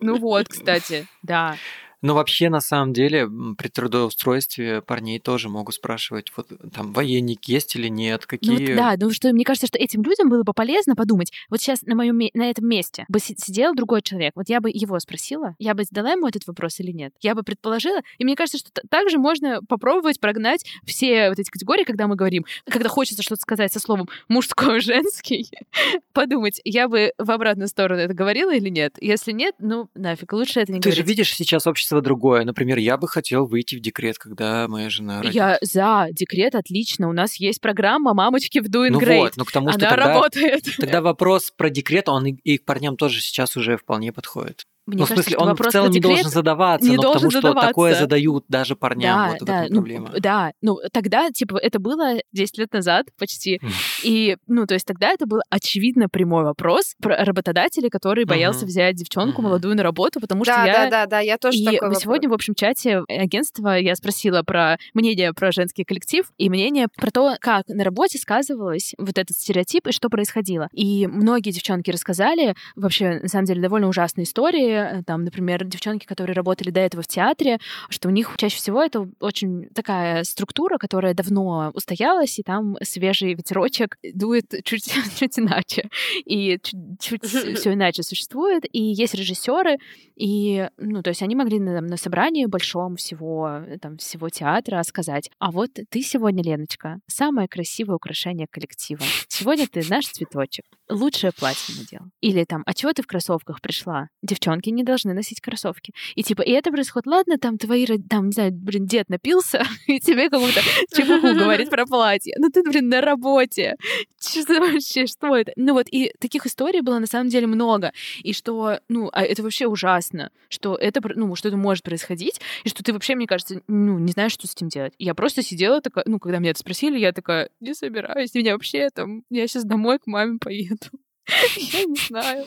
Ну 0.00 0.18
вот, 0.18 0.48
кстати, 0.48 1.06
да. 1.22 1.56
Но 2.04 2.14
вообще, 2.14 2.50
на 2.50 2.60
самом 2.60 2.92
деле, 2.92 3.26
при 3.56 3.68
трудоустройстве 3.68 4.82
парней 4.82 5.18
тоже 5.18 5.48
могут 5.48 5.74
спрашивать, 5.74 6.30
вот 6.36 6.48
там 6.70 6.92
военник 6.92 7.46
есть 7.46 7.74
или 7.76 7.88
нет, 7.88 8.26
какие... 8.26 8.50
Ну, 8.50 8.66
вот, 8.66 8.76
да, 8.76 8.94
ну 9.00 9.10
что, 9.10 9.32
мне 9.32 9.42
кажется, 9.42 9.66
что 9.66 9.78
этим 9.78 10.02
людям 10.02 10.28
было 10.28 10.42
бы 10.42 10.52
полезно 10.52 10.96
подумать, 10.96 11.32
вот 11.48 11.62
сейчас 11.62 11.80
на 11.80 11.94
моем 11.94 12.20
на 12.34 12.50
этом 12.50 12.68
месте 12.68 13.06
бы 13.08 13.20
сидел 13.20 13.74
другой 13.74 14.02
человек, 14.02 14.32
вот 14.34 14.50
я 14.50 14.60
бы 14.60 14.70
его 14.70 15.00
спросила, 15.00 15.54
я 15.58 15.72
бы 15.72 15.84
задала 15.84 16.12
ему 16.12 16.28
этот 16.28 16.46
вопрос 16.46 16.78
или 16.78 16.90
нет, 16.92 17.14
я 17.22 17.34
бы 17.34 17.42
предположила, 17.42 18.00
и 18.18 18.24
мне 18.24 18.36
кажется, 18.36 18.58
что 18.58 18.70
также 18.90 19.16
можно 19.16 19.62
попробовать 19.66 20.20
прогнать 20.20 20.66
все 20.84 21.30
вот 21.30 21.38
эти 21.38 21.48
категории, 21.48 21.84
когда 21.84 22.06
мы 22.06 22.16
говорим, 22.16 22.44
когда 22.68 22.90
хочется 22.90 23.22
что-то 23.22 23.40
сказать 23.40 23.72
со 23.72 23.80
словом 23.80 24.10
мужской, 24.28 24.80
женский, 24.82 25.48
подумать, 26.12 26.60
я 26.64 26.86
бы 26.86 27.14
в 27.16 27.30
обратную 27.30 27.68
сторону 27.68 28.02
это 28.02 28.12
говорила 28.12 28.54
или 28.54 28.68
нет. 28.68 28.98
Если 29.00 29.32
нет, 29.32 29.54
ну 29.58 29.88
нафиг, 29.94 30.34
лучше 30.34 30.60
это 30.60 30.70
не 30.70 30.80
Ты 30.80 30.90
говорить. 30.90 30.98
же 30.98 31.08
видишь 31.08 31.34
сейчас 31.34 31.66
общество 31.66 31.93
другое. 32.00 32.44
Например, 32.44 32.78
я 32.78 32.96
бы 32.96 33.09
хотел 33.09 33.46
выйти 33.46 33.76
в 33.76 33.80
декрет, 33.80 34.18
когда 34.18 34.68
моя 34.68 34.90
жена 34.90 35.20
родит. 35.20 35.35
Я 35.35 35.59
за 35.61 36.09
декрет, 36.12 36.54
отлично. 36.54 37.09
У 37.09 37.12
нас 37.12 37.37
есть 37.37 37.60
программа 37.60 38.14
«Мамочки 38.14 38.60
в 38.60 38.66
Doing 38.66 38.90
ну 38.90 39.00
Great». 39.00 39.18
вот, 39.18 39.33
ну 39.37 39.44
к 39.44 39.52
тому, 39.52 39.71
что 39.71 39.79
Она 39.79 39.90
тогда, 39.90 40.06
работает. 40.06 40.64
тогда 40.79 41.00
вопрос 41.02 41.52
про 41.56 41.71
декрет, 41.71 42.08
он 42.08 42.27
и, 42.27 42.33
и 42.44 42.58
к 42.58 42.64
парням 42.64 42.96
тоже 42.96 43.21
сейчас 43.21 43.56
уже 43.56 43.77
вполне 43.77 44.12
подходит. 44.12 44.64
Мне 44.87 44.98
ну, 44.98 45.04
в 45.04 45.08
кажется, 45.08 45.14
смысле, 45.14 45.32
что 45.32 45.42
он 45.42 45.48
вопрос 45.48 45.68
в 45.68 45.72
целом 45.72 45.90
не 45.90 46.00
должен 46.00 46.30
задаваться, 46.30 46.88
не 46.88 46.96
но 46.96 47.02
должен 47.02 47.14
потому 47.14 47.30
что 47.30 47.40
задаваться. 47.40 47.68
такое 47.68 47.94
задают 47.94 48.44
даже 48.48 48.76
парням. 48.76 49.16
Да, 49.16 49.26
вот 49.28 49.37
это 49.37 49.44
да, 49.44 49.60
вот 49.62 49.70
ну, 49.70 49.76
проблема. 49.76 50.10
да, 50.18 50.52
ну 50.60 50.78
тогда, 50.92 51.30
типа, 51.30 51.56
это 51.56 51.78
было 51.78 52.14
10 52.32 52.58
лет 52.58 52.72
назад 52.72 53.06
почти, 53.18 53.60
и, 54.02 54.37
ну, 54.46 54.66
то 54.66 54.74
есть 54.74 54.87
тогда 54.87 55.08
это 55.10 55.26
был 55.26 55.40
очевидно 55.50 56.08
прямой 56.08 56.44
вопрос 56.44 56.94
про 57.00 57.24
работодателя, 57.24 57.88
который 57.88 58.24
боялся 58.24 58.66
взять 58.66 58.96
девчонку 58.96 59.42
молодую 59.42 59.74
на 59.76 59.82
работу, 59.82 60.20
потому 60.20 60.44
что 60.44 60.54
Да, 60.54 60.64
я... 60.66 60.72
да, 60.72 60.90
да, 60.90 61.06
да, 61.06 61.20
я 61.20 61.38
тоже 61.38 61.58
И 61.58 61.64
такой 61.64 61.80
вопрос. 61.80 62.02
сегодня 62.02 62.28
в 62.28 62.32
общем 62.32 62.54
чате 62.54 63.02
агентства 63.08 63.78
я 63.78 63.94
спросила 63.94 64.42
про 64.42 64.78
мнение 64.92 65.32
про 65.32 65.52
женский 65.52 65.85
коллектив 65.85 66.26
и 66.37 66.50
мнение 66.50 66.88
про 66.96 67.10
то, 67.10 67.37
как 67.40 67.66
на 67.68 67.85
работе 67.85 68.18
сказывалось 68.18 68.94
вот 68.98 69.16
этот 69.18 69.37
стереотип 69.37 69.87
и 69.87 69.92
что 69.92 70.08
происходило. 70.08 70.68
И 70.72 71.06
многие 71.06 71.50
девчонки 71.50 71.90
рассказали 71.90 72.54
вообще, 72.76 73.20
на 73.20 73.28
самом 73.28 73.46
деле, 73.46 73.62
довольно 73.62 73.88
ужасные 73.88 74.24
истории. 74.24 74.73
Там, 75.06 75.25
например, 75.25 75.64
девчонки, 75.64 76.06
которые 76.06 76.35
работали 76.35 76.70
до 76.70 76.81
этого 76.81 77.02
в 77.02 77.06
театре, 77.06 77.58
что 77.88 78.08
у 78.08 78.10
них 78.10 78.33
чаще 78.37 78.56
всего 78.56 78.83
это 78.83 79.08
очень 79.20 79.68
такая 79.75 80.25
структура, 80.25 80.79
которая 80.79 81.14
давно 81.14 81.70
устоялась, 81.75 82.38
и 82.38 82.42
там 82.42 82.77
свежий 82.83 83.35
ветерочек 83.35 83.96
дует 84.02 84.52
чуть, 84.64 84.92
чуть 85.18 85.38
иначе. 85.38 85.88
И 86.25 86.58
чуть, 86.62 87.00
чуть 87.00 87.25
все 87.25 87.72
иначе 87.75 88.02
существует. 88.02 88.64
И 88.72 88.83
есть 88.83 89.14
режиссеры, 89.14 89.79
и, 90.16 90.68
ну, 90.79 91.02
то 91.02 91.08
есть 91.08 91.22
они 91.22 91.35
могли 91.35 91.58
на, 91.58 91.81
на 91.81 91.96
собрании 91.96 92.46
большом 92.46 92.96
всего, 92.96 93.48
э, 93.48 93.79
там, 93.79 93.96
всего 93.98 94.29
театра 94.29 94.83
сказать, 94.85 95.31
а 95.38 95.50
вот 95.50 95.70
ты 95.88 96.02
сегодня, 96.02 96.42
Леночка, 96.42 97.00
самое 97.06 97.48
красивое 97.48 97.96
украшение 97.96 98.46
коллектива. 98.50 99.02
Сегодня 99.29 99.66
ты 99.66 99.83
наш 99.88 100.06
цветочек. 100.06 100.64
Лучшее 100.88 101.33
платье 101.33 101.75
надел. 101.77 102.10
Или 102.20 102.44
там, 102.44 102.62
а 102.66 102.75
чего 102.75 102.92
ты 102.92 103.02
в 103.02 103.06
кроссовках 103.06 103.60
пришла? 103.60 104.08
Девчонки 104.22 104.63
не 104.71 104.83
должны 104.83 105.15
носить 105.15 105.40
кроссовки. 105.40 105.92
И 106.15 106.23
типа, 106.23 106.42
и 106.42 106.50
это 106.52 106.71
происходит, 106.71 107.06
ладно, 107.06 107.38
там 107.38 107.58
твои, 107.58 107.87
там, 108.08 108.27
не 108.27 108.33
знаю, 108.33 108.52
блин, 108.52 108.87
дед 108.87 109.08
напился, 109.08 109.62
и 109.87 110.00
тебе 110.00 110.31
какую-то 110.31 110.60
чепуху 110.94 111.35
говорит 111.35 111.71
про 111.71 111.87
платье. 111.87 112.35
Ну 112.38 112.50
ты, 112.50 112.62
блин, 112.62 112.88
на 112.88 113.00
работе. 113.00 113.77
Что 114.21 114.60
вообще, 114.60 115.06
что 115.06 115.37
это? 115.37 115.52
Ну 115.56 115.75
вот, 115.75 115.87
и 115.90 116.12
таких 116.19 116.46
историй 116.46 116.81
было 116.81 116.98
на 116.98 117.06
самом 117.06 117.29
деле 117.29 117.46
много. 117.46 117.92
И 118.23 118.33
что, 118.33 118.81
ну, 118.88 119.10
а 119.12 119.23
это 119.23 119.42
вообще 119.42 119.67
ужасно, 119.67 120.31
что 120.48 120.77
это, 120.77 121.00
ну, 121.15 121.35
что 121.37 121.48
это 121.48 121.56
может 121.56 121.85
происходить, 121.85 122.40
и 122.65 122.69
что 122.69 122.83
ты 122.83 122.92
вообще, 122.92 123.15
мне 123.15 123.27
кажется, 123.27 123.60
ну, 123.69 123.98
не 123.98 124.12
знаешь, 124.12 124.33
что 124.33 124.46
с 124.46 124.54
этим 124.54 124.69
делать. 124.69 124.94
Я 124.98 125.15
просто 125.15 125.42
сидела 125.42 125.81
такая, 125.81 126.04
ну, 126.06 126.19
когда 126.19 126.38
меня 126.38 126.50
это 126.50 126.60
спросили, 126.60 126.98
я 126.98 127.12
такая, 127.12 127.50
не 127.60 127.75
собираюсь, 127.75 128.35
меня 128.35 128.52
вообще 128.52 128.88
там, 128.90 129.23
я 129.31 129.46
сейчас 129.46 129.65
домой 129.65 129.98
к 129.98 130.06
маме 130.06 130.38
поеду. 130.38 130.87
Я 131.56 131.85
не 131.85 131.96
знаю. 131.96 132.46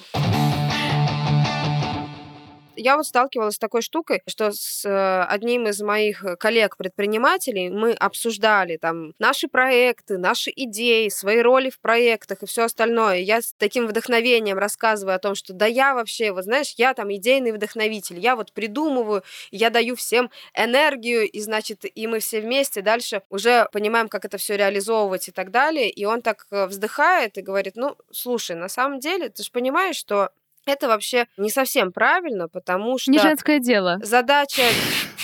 Я 2.78 2.97
вот 2.97 3.05
сталкивалась 3.05 3.55
с 3.55 3.59
такой 3.59 3.82
штукой, 3.82 4.21
что 4.28 4.51
с 4.51 4.86
э, 4.86 5.23
одним 5.23 5.67
из 5.67 5.82
моих 5.82 6.23
коллег-предпринимателей 6.39 7.69
мы 7.69 7.93
обсуждали 7.93 8.78
там 8.78 9.13
наши 9.19 9.47
проекты, 9.47 10.17
наши 10.17 10.51
идеи, 10.55 11.09
свои 11.09 11.41
роли 11.41 11.69
в 11.69 11.80
проектах 11.80 12.43
и 12.43 12.45
все 12.45 12.63
остальное. 12.63 13.17
Я 13.17 13.41
с 13.41 13.53
таким 13.57 13.88
вдохновением 13.88 14.57
рассказываю 14.57 15.15
о 15.15 15.19
том, 15.19 15.36
что 15.36 15.53
да 15.53 15.65
я 15.65 15.93
вообще, 15.93 16.32
вот 16.32 16.43
знаешь, 16.43 16.73
я 16.78 16.93
там 16.93 17.13
идейный 17.13 17.51
вдохновитель, 17.51 18.19
я 18.19 18.36
вот 18.36 18.53
придумываю, 18.53 19.23
я 19.51 19.69
даю 19.69 19.95
всем 19.95 20.30
энергию, 20.53 21.30
и 21.30 21.39
значит, 21.41 21.84
и 21.84 22.07
мы 22.07 22.19
все 22.19 22.41
вместе 22.41 22.82
дальше 22.82 23.21
уже 23.30 23.67
понимаем, 23.71 24.07
как 24.07 24.25
это 24.25 24.38
все 24.38 24.55
реализовывать 24.57 25.28
и 25.28 25.32
так 25.32 25.51
далее. 25.51 25.89
И 25.89 26.05
он 26.05 26.21
так 26.21 26.45
э, 26.51 26.67
вздыхает 26.67 27.38
и 27.38 27.41
говорит, 27.41 27.75
ну, 27.75 27.95
слушай, 28.11 28.55
на 28.55 28.69
самом 28.69 28.99
деле, 28.99 29.30
ты 29.30 29.43
же 29.43 29.51
понимаешь, 29.51 29.95
что 29.95 30.30
это 30.68 30.88
вообще 30.88 31.28
не 31.38 31.49
совсем 31.49 31.91
правильно, 31.91 32.47
потому 32.47 32.97
что 32.97 33.11
Не 33.11 33.20
женское 33.20 33.59
дело. 33.59 33.99
задача 34.03 34.63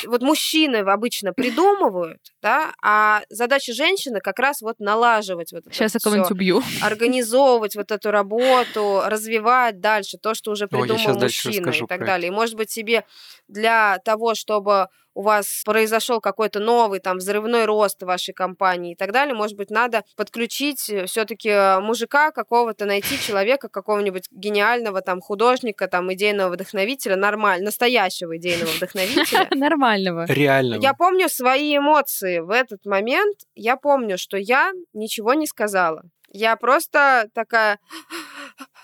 вот 0.07 0.21
мужчины 0.21 0.77
обычно 0.77 1.33
придумывают, 1.33 2.19
да, 2.41 2.73
а 2.81 3.21
задача 3.29 3.73
женщины 3.73 4.19
как 4.19 4.39
раз 4.39 4.61
вот 4.61 4.79
налаживать 4.79 5.51
вот 5.51 5.65
это 5.65 5.73
Сейчас 5.73 5.93
я 5.93 5.99
кого-нибудь 5.99 6.31
убью. 6.31 6.63
организовывать 6.81 7.75
вот 7.75 7.91
эту 7.91 8.11
работу, 8.11 9.01
развивать 9.05 9.79
дальше 9.79 10.17
то, 10.17 10.33
что 10.33 10.51
уже 10.51 10.67
придумал 10.67 11.19
мужчина 11.19 11.69
и 11.69 11.87
так 11.87 12.05
далее. 12.05 12.27
И 12.29 12.31
может 12.31 12.55
быть 12.55 12.69
тебе 12.69 13.05
для 13.47 13.99
того, 14.03 14.35
чтобы 14.35 14.87
у 15.15 15.21
вас 15.21 15.61
произошел 15.65 16.19
какой-то 16.19 16.59
новый 16.59 16.99
там 16.99 17.17
взрывной 17.17 17.65
рост 17.65 18.01
вашей 18.01 18.33
компании 18.33 18.93
и 18.93 18.95
так 18.95 19.11
далее, 19.11 19.35
может 19.35 19.55
быть, 19.55 19.69
надо 19.69 20.03
подключить 20.15 20.79
все-таки 20.79 21.79
мужика 21.81 22.31
какого-то, 22.31 22.85
найти 22.85 23.19
человека, 23.19 23.69
какого-нибудь 23.69 24.27
гениального 24.31 25.01
там 25.01 25.21
художника, 25.21 25.87
там 25.87 26.11
идейного 26.13 26.49
вдохновителя, 26.53 27.15
нормально, 27.15 27.65
настоящего 27.65 28.37
идейного 28.37 28.71
вдохновителя, 28.71 29.47
Нормального. 29.93 30.25
Реально. 30.27 30.75
я 30.81 30.93
помню 30.93 31.29
свои 31.29 31.77
эмоции 31.77 32.39
в 32.39 32.49
этот 32.49 32.85
момент. 32.85 33.37
Я 33.55 33.77
помню, 33.77 34.17
что 34.17 34.37
я 34.37 34.71
ничего 34.93 35.33
не 35.33 35.47
сказала. 35.47 36.03
Я 36.31 36.55
просто 36.55 37.29
такая... 37.33 37.79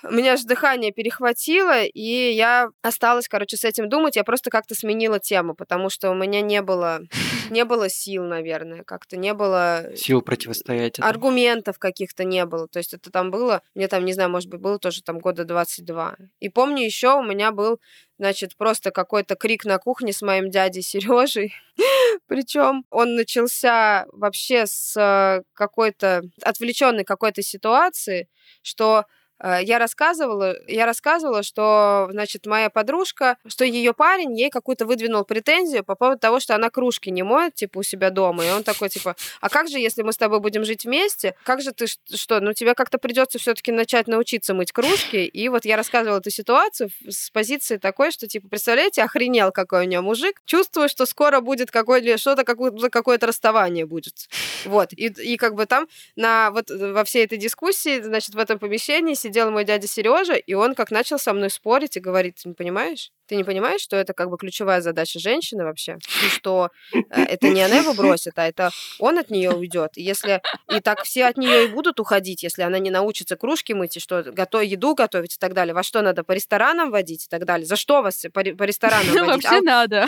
У 0.03 0.13
меня 0.13 0.37
же 0.37 0.45
дыхание 0.45 0.91
перехватило, 0.91 1.83
и 1.83 2.31
я 2.31 2.69
осталась, 2.81 3.27
короче, 3.27 3.57
с 3.57 3.65
этим 3.65 3.89
думать. 3.89 4.15
Я 4.15 4.23
просто 4.23 4.49
как-то 4.49 4.73
сменила 4.73 5.19
тему, 5.19 5.55
потому 5.55 5.89
что 5.89 6.09
у 6.09 6.13
меня 6.13 6.41
не 6.41 6.61
было, 6.61 7.01
не 7.49 7.65
было 7.65 7.89
сил, 7.89 8.23
наверное, 8.23 8.83
как-то 8.83 9.17
не 9.17 9.33
было 9.33 9.91
Сил 9.95 10.21
противостоять 10.21 10.99
этому. 10.99 11.09
аргументов 11.09 11.79
каких-то 11.79 12.23
не 12.23 12.45
было. 12.45 12.67
То 12.67 12.79
есть 12.79 12.93
это 12.93 13.11
там 13.11 13.29
было, 13.29 13.61
мне 13.75 13.87
там, 13.87 14.05
не 14.05 14.13
знаю, 14.13 14.29
может 14.29 14.49
быть, 14.49 14.61
было 14.61 14.79
тоже 14.79 15.03
там 15.03 15.19
года 15.19 15.43
22. 15.43 16.15
И 16.39 16.49
помню 16.49 16.85
еще 16.85 17.15
у 17.15 17.23
меня 17.23 17.51
был, 17.51 17.81
значит, 18.17 18.55
просто 18.55 18.91
какой-то 18.91 19.35
крик 19.35 19.65
на 19.65 19.79
кухне 19.79 20.13
с 20.13 20.21
моим 20.21 20.49
дядей 20.49 20.81
Сережей. 20.81 21.53
Причем 22.27 22.85
он 22.89 23.15
начался 23.15 24.05
вообще 24.13 24.65
с 24.65 24.95
э, 24.95 25.43
какой-то 25.53 26.21
отвлеченной 26.41 27.03
какой-то 27.03 27.41
ситуации, 27.41 28.29
что 28.61 29.05
я 29.41 29.79
рассказывала, 29.79 30.55
я 30.67 30.85
рассказывала, 30.85 31.43
что, 31.43 32.07
значит, 32.11 32.45
моя 32.45 32.69
подружка, 32.69 33.37
что 33.47 33.65
ее 33.65 33.93
парень 33.93 34.37
ей 34.37 34.49
какую-то 34.49 34.85
выдвинул 34.85 35.23
претензию 35.23 35.83
по 35.83 35.95
поводу 35.95 36.19
того, 36.19 36.39
что 36.39 36.55
она 36.55 36.69
кружки 36.69 37.09
не 37.09 37.23
моет, 37.23 37.55
типа, 37.55 37.79
у 37.79 37.83
себя 37.83 38.09
дома. 38.09 38.45
И 38.45 38.49
он 38.49 38.63
такой, 38.63 38.89
типа, 38.89 39.15
а 39.41 39.49
как 39.49 39.69
же, 39.69 39.79
если 39.79 40.01
мы 40.01 40.13
с 40.13 40.17
тобой 40.17 40.39
будем 40.39 40.65
жить 40.65 40.85
вместе, 40.85 41.35
как 41.43 41.61
же 41.61 41.71
ты, 41.71 41.85
что, 41.87 42.39
ну, 42.39 42.53
тебе 42.53 42.73
как-то 42.75 42.97
придется 42.97 43.39
все-таки 43.39 43.71
начать 43.71 44.07
научиться 44.07 44.53
мыть 44.53 44.71
кружки. 44.71 45.25
И 45.25 45.49
вот 45.49 45.65
я 45.65 45.77
рассказывала 45.77 46.19
эту 46.19 46.29
ситуацию 46.29 46.89
с 47.07 47.29
позиции 47.31 47.77
такой, 47.77 48.11
что, 48.11 48.27
типа, 48.27 48.47
представляете, 48.49 49.03
охренел 49.03 49.51
какой 49.51 49.81
у 49.81 49.87
нее 49.87 50.01
мужик, 50.01 50.41
чувствую, 50.45 50.89
что 50.89 51.05
скоро 51.05 51.39
будет 51.41 51.71
какое 51.71 52.17
что-то, 52.17 52.43
какое- 52.43 52.71
какое-то 52.89 53.27
расставание 53.27 53.85
будет. 53.85 54.27
Вот, 54.65 54.93
и, 54.93 55.07
и 55.07 55.37
как 55.37 55.55
бы 55.55 55.65
там 55.65 55.87
на, 56.15 56.51
вот 56.51 56.69
во 56.69 57.03
всей 57.03 57.25
этой 57.25 57.37
дискуссии, 57.37 58.01
значит, 58.01 58.35
в 58.35 58.37
этом 58.37 58.59
помещении 58.59 59.13
сидел 59.29 59.51
мой 59.51 59.63
дядя 59.63 59.87
Сережа, 59.87 60.33
и 60.33 60.53
он 60.55 60.75
как 60.75 60.91
начал 60.91 61.19
со 61.19 61.33
мной 61.33 61.49
спорить 61.49 61.97
и 61.97 61.99
говорить, 61.99 62.37
ты 62.41 62.49
не 62.49 62.55
понимаешь? 62.55 63.11
Ты 63.29 63.35
не 63.35 63.43
понимаешь, 63.43 63.81
что 63.81 63.95
это 63.95 64.13
как 64.13 64.31
бы 64.31 64.37
ключевая 64.37 64.81
задача 64.81 65.19
женщины 65.19 65.63
вообще? 65.63 65.99
И 66.25 66.29
что 66.29 66.71
э, 66.91 66.99
это 67.11 67.49
не 67.49 67.61
она 67.61 67.75
его 67.75 67.93
бросит, 67.99 68.33
а 68.37 68.47
это 68.47 68.71
он 68.97 69.19
от 69.19 69.29
нее 69.29 69.51
уйдет. 69.51 69.91
И 69.97 70.01
если 70.01 70.41
и 70.67 70.79
так 70.79 71.03
все 71.03 71.25
от 71.25 71.37
нее 71.37 71.65
и 71.65 71.67
будут 71.67 71.99
уходить, 71.99 72.41
если 72.41 72.63
она 72.63 72.79
не 72.79 72.89
научится 72.89 73.35
кружки 73.35 73.73
мыть, 73.73 73.97
и 73.97 73.99
что 73.99 74.23
готов, 74.23 74.63
еду 74.63 74.95
готовить 74.95 75.35
и 75.35 75.37
так 75.37 75.53
далее. 75.53 75.75
Во 75.75 75.83
что 75.83 76.01
надо? 76.01 76.23
По 76.23 76.31
ресторанам 76.31 76.89
водить 76.89 77.25
и 77.25 77.27
так 77.29 77.45
далее. 77.45 77.67
За 77.67 77.75
что 77.75 78.01
вас 78.01 78.25
по, 78.33 78.41
по 78.41 78.63
ресторанам 78.63 79.05
водить? 79.05 79.27
Вообще 79.27 79.59
а 79.59 79.61
надо. 79.61 80.05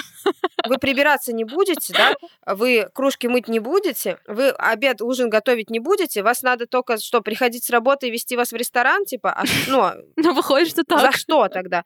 Вы 0.67 0.77
прибираться 0.79 1.31
не 1.31 1.43
будете, 1.43 1.93
да? 1.93 2.15
Вы 2.45 2.87
кружки 2.93 3.27
мыть 3.27 3.47
не 3.47 3.59
будете, 3.59 4.17
вы 4.27 4.49
обед, 4.49 5.01
ужин 5.01 5.29
готовить 5.29 5.69
не 5.69 5.79
будете, 5.79 6.23
вас 6.23 6.41
надо 6.41 6.65
только 6.65 6.97
что, 6.97 7.21
приходить 7.21 7.65
с 7.65 7.69
работы 7.69 8.07
и 8.07 8.11
вести 8.11 8.35
вас 8.35 8.51
в 8.51 8.55
ресторан, 8.55 9.05
типа, 9.05 9.33
а, 9.33 9.43
ну, 9.67 9.91
ну, 10.15 10.33
выходит, 10.33 10.69
что 10.69 10.83
так. 10.83 11.01
За 11.01 11.11
что 11.11 11.47
тогда? 11.47 11.83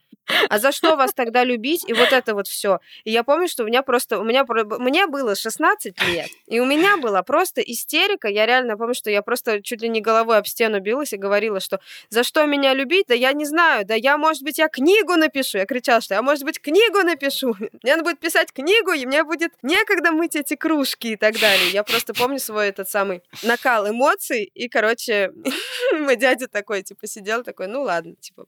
А 0.50 0.60
за 0.60 0.72
что 0.72 0.96
вас 0.96 1.14
тогда 1.14 1.25
любить? 1.44 1.88
И 1.88 1.94
вот 1.94 2.12
это 2.12 2.34
вот 2.34 2.48
все. 2.48 2.80
И 3.04 3.12
я 3.12 3.24
помню, 3.24 3.48
что 3.48 3.64
у 3.64 3.68
меня 3.68 3.82
просто, 3.82 4.20
у 4.20 4.24
меня, 4.24 4.46
мне 4.80 5.08
было 5.08 5.36
16 5.36 6.02
лет, 6.08 6.30
и 6.48 6.60
у 6.60 6.66
меня 6.66 6.98
была 6.98 7.24
просто 7.24 7.62
истерика. 7.62 8.28
Я 8.28 8.46
реально 8.46 8.78
помню, 8.78 8.94
что 8.94 9.10
я 9.10 9.22
просто 9.22 9.62
чуть 9.62 9.82
ли 9.82 9.90
не 9.90 10.02
головой 10.02 10.38
об 10.38 10.48
стену 10.48 10.80
билась 10.80 11.14
и 11.14 11.18
говорила, 11.18 11.60
что 11.60 11.80
за 12.10 12.24
что 12.24 12.46
меня 12.46 12.74
любить? 12.74 13.08
Да 13.08 13.14
я 13.14 13.34
не 13.34 13.46
знаю. 13.46 13.86
Да 13.86 13.96
я, 13.96 14.18
может 14.18 14.44
быть, 14.44 14.58
я 14.58 14.68
книгу 14.68 15.16
напишу. 15.16 15.58
Я 15.58 15.66
кричала, 15.66 16.02
что 16.02 16.16
я, 16.16 16.22
может 16.22 16.44
быть, 16.44 16.60
книгу 16.60 17.00
напишу. 17.00 17.56
Мне 17.84 17.96
надо 17.96 18.04
будет 18.04 18.20
писать 18.20 18.52
книгу, 18.52 18.92
и 18.92 19.06
мне 19.06 19.24
будет 19.24 19.54
некогда 19.62 20.12
мыть 20.12 20.36
эти 20.36 20.56
кружки 20.56 21.14
и 21.14 21.16
так 21.16 21.40
далее. 21.40 21.70
Я 21.72 21.84
просто 21.84 22.14
помню 22.14 22.40
свой 22.40 22.70
этот 22.70 22.90
самый 22.90 23.22
накал 23.44 23.90
эмоций, 23.90 24.44
и, 24.44 24.68
короче, 24.68 25.32
мой 25.94 26.16
дядя 26.16 26.48
такой, 26.48 26.84
типа, 26.84 27.08
сидел 27.08 27.44
такой, 27.44 27.68
ну 27.68 27.82
ладно, 27.84 28.16
типа, 28.20 28.46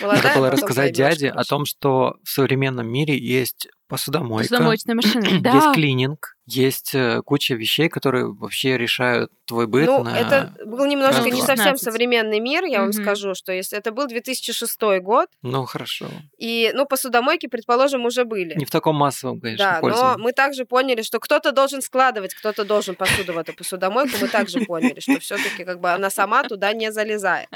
молодая. 0.00 0.22
Надо 0.22 0.38
было 0.38 0.50
рассказать 0.50 0.92
дяде 0.92 1.28
о 1.28 1.44
том, 1.44 1.64
что 1.64 2.11
в 2.24 2.28
современном 2.30 2.88
мире 2.88 3.18
есть 3.18 3.68
посудомойка, 3.92 4.48
Посудомоечная 4.48 4.94
машина, 4.94 5.26
да. 5.42 5.52
есть 5.52 5.72
клининг, 5.74 6.34
есть 6.46 6.94
э, 6.94 7.20
куча 7.22 7.54
вещей, 7.54 7.90
которые 7.90 8.32
вообще 8.32 8.78
решают 8.78 9.30
твой 9.44 9.66
быт. 9.66 9.86
Ну, 9.86 10.02
на... 10.02 10.18
это 10.18 10.54
был 10.64 10.86
немножко 10.86 11.30
не 11.30 11.42
совсем 11.42 11.76
современный 11.76 12.40
мир, 12.40 12.64
я 12.64 12.80
вам 12.80 12.92
скажу, 12.94 13.34
что 13.34 13.52
если 13.52 13.76
это 13.76 13.92
был 13.92 14.06
2006 14.06 14.80
год. 15.02 15.28
Ну, 15.42 15.66
хорошо. 15.66 16.06
И, 16.38 16.72
ну, 16.74 16.86
посудомойки, 16.86 17.48
предположим, 17.48 18.06
уже 18.06 18.24
были. 18.24 18.54
Не 18.54 18.64
в 18.64 18.70
таком 18.70 18.96
массовом, 18.96 19.40
конечно, 19.40 19.78
Да, 19.82 19.86
но 19.86 20.16
мы 20.16 20.32
также 20.32 20.64
поняли, 20.64 21.02
что 21.02 21.20
кто-то 21.20 21.52
должен 21.52 21.82
складывать, 21.82 22.32
кто-то 22.32 22.64
должен 22.64 22.94
посуду 22.94 23.34
в 23.34 23.38
эту 23.38 23.52
посудомойку. 23.52 24.16
Мы 24.22 24.28
также 24.28 24.60
поняли, 24.60 25.00
что 25.00 25.20
все-таки 25.20 25.64
как 25.64 25.80
бы 25.80 25.90
она 25.90 26.08
сама 26.08 26.44
туда 26.44 26.72
не 26.72 26.90
залезает. 26.92 27.48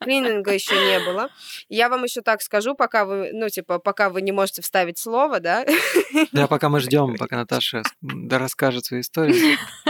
Клининга 0.00 0.52
еще 0.52 0.74
не 0.74 1.00
было. 1.00 1.30
Я 1.70 1.88
вам 1.88 2.04
еще 2.04 2.20
так 2.20 2.42
скажу, 2.42 2.74
пока 2.74 3.06
вы, 3.06 3.30
ну, 3.32 3.48
типа, 3.48 3.78
пока 3.78 4.10
вы 4.10 4.20
не 4.20 4.32
можете 4.32 4.60
вставить 4.60 4.98
слово, 4.98 5.40
да, 5.40 5.64
да, 6.32 6.46
пока 6.46 6.68
мы 6.68 6.80
ждем, 6.80 7.16
пока 7.16 7.36
Наташа 7.36 7.82
расскажет 8.30 8.86
свою 8.86 9.02
историю. 9.02 9.58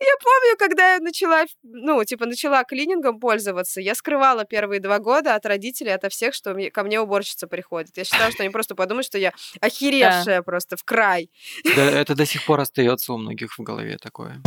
Я 0.00 0.14
помню, 0.22 0.56
когда 0.56 0.94
я 0.94 1.00
начала, 1.00 1.44
ну, 1.64 2.04
типа, 2.04 2.26
начала 2.26 2.62
клинингом 2.62 3.18
пользоваться, 3.18 3.80
я 3.80 3.96
скрывала 3.96 4.44
первые 4.44 4.80
два 4.80 5.00
года 5.00 5.34
от 5.34 5.44
родителей, 5.44 5.92
от 5.92 6.12
всех, 6.12 6.34
что 6.34 6.54
ко 6.70 6.84
мне 6.84 7.00
уборщица 7.00 7.48
приходит. 7.48 7.96
Я 7.96 8.04
считала, 8.04 8.30
что 8.30 8.44
они 8.44 8.50
просто 8.50 8.76
подумают, 8.76 9.06
что 9.06 9.18
я 9.18 9.32
охеревшая 9.60 10.38
да. 10.38 10.42
просто 10.42 10.76
в 10.76 10.84
край. 10.84 11.30
Да, 11.74 11.82
это 11.82 12.14
до 12.14 12.26
сих 12.26 12.46
пор 12.46 12.60
остается 12.60 13.12
у 13.12 13.18
многих 13.18 13.58
в 13.58 13.62
голове 13.62 13.96
такое. 14.00 14.40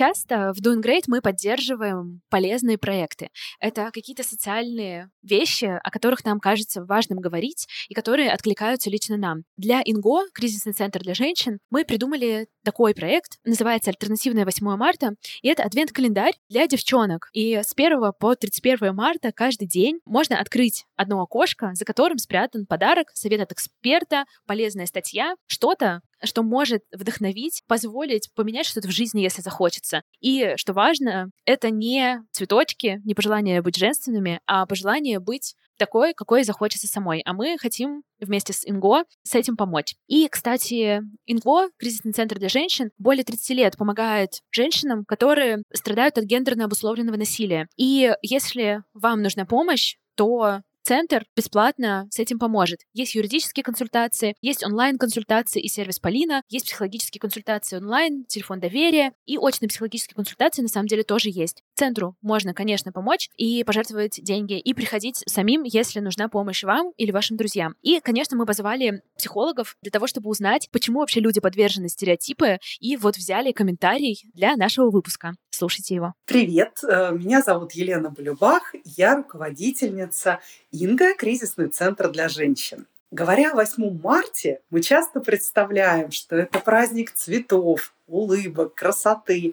Часто 0.00 0.54
в 0.54 0.62
Doing 0.62 0.82
Great 0.82 1.02
мы 1.08 1.20
поддерживаем 1.20 2.22
полезные 2.30 2.78
проекты. 2.78 3.28
Это 3.60 3.90
какие-то 3.92 4.22
социальные 4.22 5.10
вещи, 5.22 5.66
о 5.66 5.90
которых 5.90 6.24
нам 6.24 6.40
кажется 6.40 6.82
важным 6.82 7.18
говорить 7.18 7.66
и 7.90 7.92
которые 7.92 8.30
откликаются 8.30 8.88
лично 8.88 9.18
нам. 9.18 9.42
Для 9.58 9.82
Инго, 9.84 10.22
кризисный 10.32 10.72
центр 10.72 11.00
для 11.00 11.12
женщин, 11.12 11.58
мы 11.68 11.84
придумали 11.84 12.46
такой 12.64 12.94
проект, 12.94 13.40
называется 13.44 13.90
«Альтернативное 13.90 14.46
8 14.46 14.74
марта», 14.74 15.16
и 15.42 15.48
это 15.48 15.64
адвент-календарь 15.64 16.32
для 16.48 16.66
девчонок. 16.66 17.28
И 17.34 17.56
с 17.56 17.74
1 17.76 18.00
по 18.18 18.34
31 18.34 18.94
марта 18.94 19.32
каждый 19.32 19.68
день 19.68 20.00
можно 20.06 20.40
открыть 20.40 20.86
одно 20.96 21.20
окошко, 21.20 21.72
за 21.74 21.84
которым 21.84 22.16
спрятан 22.16 22.64
подарок, 22.64 23.08
совет 23.12 23.42
от 23.42 23.52
эксперта, 23.52 24.24
полезная 24.46 24.86
статья, 24.86 25.34
что-то, 25.46 26.00
что 26.24 26.42
может 26.42 26.82
вдохновить, 26.92 27.62
позволить 27.66 28.30
поменять 28.34 28.66
что-то 28.66 28.88
в 28.88 28.92
жизни, 28.92 29.20
если 29.20 29.42
захочется. 29.42 30.02
И, 30.20 30.54
что 30.56 30.72
важно, 30.72 31.30
это 31.44 31.70
не 31.70 32.22
цветочки, 32.32 33.00
не 33.04 33.14
пожелание 33.14 33.62
быть 33.62 33.76
женственными, 33.76 34.40
а 34.46 34.66
пожелание 34.66 35.20
быть 35.20 35.54
такой, 35.80 36.12
какой 36.12 36.44
захочется 36.44 36.86
самой. 36.86 37.22
А 37.24 37.32
мы 37.32 37.56
хотим 37.58 38.02
вместе 38.20 38.52
с 38.52 38.68
Инго 38.68 39.04
с 39.22 39.34
этим 39.34 39.56
помочь. 39.56 39.94
И, 40.06 40.28
кстати, 40.28 41.00
Инго, 41.26 41.70
кризисный 41.78 42.12
центр 42.12 42.38
для 42.38 42.50
женщин, 42.50 42.90
более 42.98 43.24
30 43.24 43.50
лет 43.56 43.76
помогает 43.78 44.40
женщинам, 44.50 45.04
которые 45.06 45.62
страдают 45.72 46.18
от 46.18 46.24
гендерно 46.24 46.66
обусловленного 46.66 47.16
насилия. 47.16 47.66
И 47.76 48.12
если 48.20 48.82
вам 48.92 49.22
нужна 49.22 49.46
помощь, 49.46 49.96
то 50.16 50.60
Центр 50.90 51.24
бесплатно 51.36 52.08
с 52.10 52.18
этим 52.18 52.40
поможет. 52.40 52.80
Есть 52.94 53.14
юридические 53.14 53.62
консультации, 53.62 54.34
есть 54.40 54.64
онлайн-консультации 54.64 55.62
и 55.62 55.68
сервис 55.68 56.00
Полина, 56.00 56.42
есть 56.48 56.66
психологические 56.66 57.20
консультации 57.20 57.76
онлайн, 57.76 58.24
телефон 58.24 58.58
доверия 58.58 59.12
и 59.24 59.38
очные 59.38 59.68
психологические 59.68 60.16
консультации 60.16 60.62
на 60.62 60.68
самом 60.68 60.88
деле 60.88 61.04
тоже 61.04 61.28
есть. 61.30 61.62
Центру 61.76 62.16
можно, 62.22 62.54
конечно, 62.54 62.90
помочь 62.90 63.30
и 63.36 63.62
пожертвовать 63.62 64.18
деньги, 64.20 64.58
и 64.58 64.74
приходить 64.74 65.22
самим, 65.28 65.62
если 65.62 66.00
нужна 66.00 66.28
помощь 66.28 66.64
вам 66.64 66.90
или 66.96 67.12
вашим 67.12 67.36
друзьям. 67.36 67.76
И, 67.82 68.00
конечно, 68.00 68.36
мы 68.36 68.44
позвали 68.44 69.00
психологов 69.16 69.76
для 69.82 69.92
того, 69.92 70.08
чтобы 70.08 70.28
узнать, 70.28 70.70
почему 70.72 70.98
вообще 70.98 71.20
люди 71.20 71.38
подвержены 71.38 71.88
стереотипы, 71.88 72.58
и 72.80 72.96
вот 72.96 73.16
взяли 73.16 73.52
комментарий 73.52 74.28
для 74.34 74.56
нашего 74.56 74.90
выпуска. 74.90 75.34
Слушайте 75.60 75.94
его. 75.94 76.14
Привет, 76.24 76.78
э, 76.88 77.12
меня 77.12 77.42
зовут 77.42 77.72
Елена 77.72 78.08
Болюбах, 78.08 78.74
я 78.82 79.14
руководительница 79.14 80.40
Инга, 80.72 81.14
кризисный 81.14 81.68
центр 81.68 82.10
для 82.10 82.30
женщин. 82.30 82.86
Говоря 83.10 83.50
о 83.50 83.56
8 83.56 84.00
марте, 84.02 84.62
мы 84.70 84.80
часто 84.80 85.20
представляем, 85.20 86.12
что 86.12 86.36
это 86.36 86.60
праздник 86.60 87.10
цветов, 87.12 87.92
улыбок, 88.06 88.74
красоты. 88.74 89.52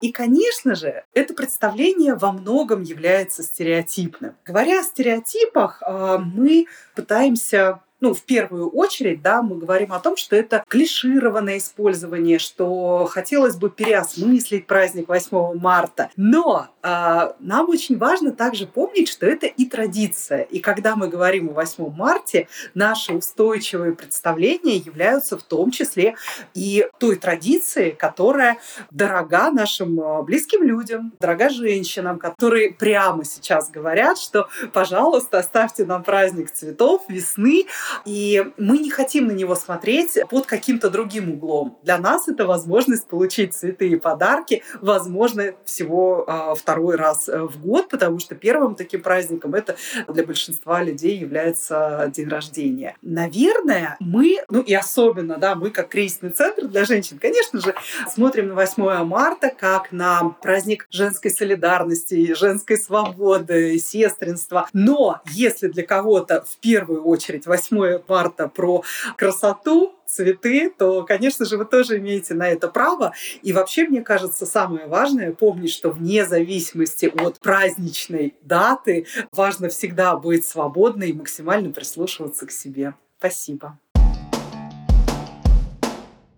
И, 0.00 0.10
конечно 0.10 0.74
же, 0.74 1.04
это 1.14 1.32
представление 1.32 2.16
во 2.16 2.32
многом 2.32 2.82
является 2.82 3.44
стереотипным. 3.44 4.34
Говоря 4.44 4.80
о 4.80 4.82
стереотипах, 4.82 5.80
э, 5.86 6.18
мы 6.18 6.66
пытаемся 6.96 7.82
ну, 8.06 8.14
в 8.14 8.22
первую 8.22 8.70
очередь, 8.70 9.20
да, 9.20 9.42
мы 9.42 9.56
говорим 9.56 9.92
о 9.92 9.98
том, 9.98 10.16
что 10.16 10.36
это 10.36 10.64
клишированное 10.68 11.58
использование, 11.58 12.38
что 12.38 13.04
хотелось 13.10 13.56
бы 13.56 13.68
переосмыслить 13.68 14.68
праздник 14.68 15.08
8 15.08 15.58
марта. 15.58 16.08
Но 16.16 16.68
э, 16.84 17.32
нам 17.40 17.68
очень 17.68 17.98
важно 17.98 18.30
также 18.30 18.68
помнить, 18.68 19.08
что 19.08 19.26
это 19.26 19.46
и 19.46 19.64
традиция. 19.64 20.42
И 20.42 20.60
когда 20.60 20.94
мы 20.94 21.08
говорим 21.08 21.50
о 21.50 21.54
8 21.54 21.90
марте, 21.96 22.46
наши 22.74 23.12
устойчивые 23.12 23.92
представления 23.92 24.76
являются 24.76 25.36
в 25.36 25.42
том 25.42 25.72
числе 25.72 26.14
и 26.54 26.86
той 27.00 27.16
традицией, 27.16 27.90
которая 27.90 28.58
дорога 28.92 29.50
нашим 29.50 29.98
а, 29.98 30.22
близким 30.22 30.62
людям, 30.62 31.12
дорога 31.18 31.48
женщинам, 31.48 32.20
которые 32.20 32.72
прямо 32.72 33.24
сейчас 33.24 33.68
говорят, 33.68 34.16
что, 34.18 34.48
пожалуйста, 34.72 35.38
оставьте 35.38 35.84
нам 35.84 36.04
праздник 36.04 36.52
цветов, 36.52 37.02
весны, 37.08 37.66
и 38.04 38.44
мы 38.56 38.78
не 38.78 38.90
хотим 38.90 39.26
на 39.26 39.32
него 39.32 39.54
смотреть 39.54 40.18
под 40.28 40.46
каким-то 40.46 40.90
другим 40.90 41.32
углом. 41.32 41.78
Для 41.82 41.98
нас 41.98 42.28
это 42.28 42.46
возможность 42.46 43.06
получить 43.06 43.54
цветы 43.54 43.88
и 43.88 43.96
подарки, 43.96 44.62
возможно, 44.80 45.54
всего 45.64 46.24
а, 46.26 46.54
второй 46.54 46.96
раз 46.96 47.28
э, 47.28 47.40
в 47.42 47.60
год, 47.60 47.88
потому 47.88 48.18
что 48.18 48.34
первым 48.34 48.74
таким 48.74 49.02
праздником 49.02 49.54
это 49.54 49.76
для 50.08 50.24
большинства 50.24 50.82
людей 50.82 51.16
является 51.16 52.10
день 52.14 52.28
рождения. 52.28 52.96
Наверное, 53.02 53.96
мы, 54.00 54.38
ну 54.48 54.60
и 54.60 54.74
особенно, 54.74 55.38
да, 55.38 55.54
мы 55.54 55.70
как 55.70 55.88
кризисный 55.88 56.30
центр 56.30 56.66
для 56.66 56.84
женщин, 56.84 57.18
конечно 57.18 57.60
же, 57.60 57.74
смотрим 58.12 58.48
на 58.48 58.54
8 58.54 59.04
марта 59.04 59.52
как 59.56 59.92
на 59.92 60.36
праздник 60.42 60.86
женской 60.90 61.30
солидарности, 61.30 62.34
женской 62.34 62.76
свободы, 62.76 63.78
сестринства. 63.78 64.68
Но 64.72 65.20
если 65.26 65.68
для 65.68 65.84
кого-то 65.84 66.44
в 66.48 66.56
первую 66.58 67.04
очередь 67.04 67.46
8 67.46 67.75
8 67.76 68.02
марта 68.08 68.48
про 68.48 68.82
красоту, 69.16 69.92
цветы, 70.06 70.70
то, 70.70 71.04
конечно 71.04 71.44
же, 71.44 71.56
вы 71.56 71.64
тоже 71.64 71.98
имеете 71.98 72.34
на 72.34 72.48
это 72.48 72.68
право. 72.68 73.12
И 73.42 73.52
вообще, 73.52 73.86
мне 73.86 74.02
кажется, 74.02 74.46
самое 74.46 74.86
важное 74.86 75.32
помнить, 75.32 75.72
что 75.72 75.90
вне 75.90 76.24
зависимости 76.24 77.06
от 77.06 77.40
праздничной 77.40 78.34
даты 78.42 79.06
важно 79.32 79.68
всегда 79.68 80.16
быть 80.16 80.46
свободной 80.46 81.10
и 81.10 81.12
максимально 81.12 81.72
прислушиваться 81.72 82.46
к 82.46 82.50
себе. 82.50 82.94
Спасибо. 83.18 83.78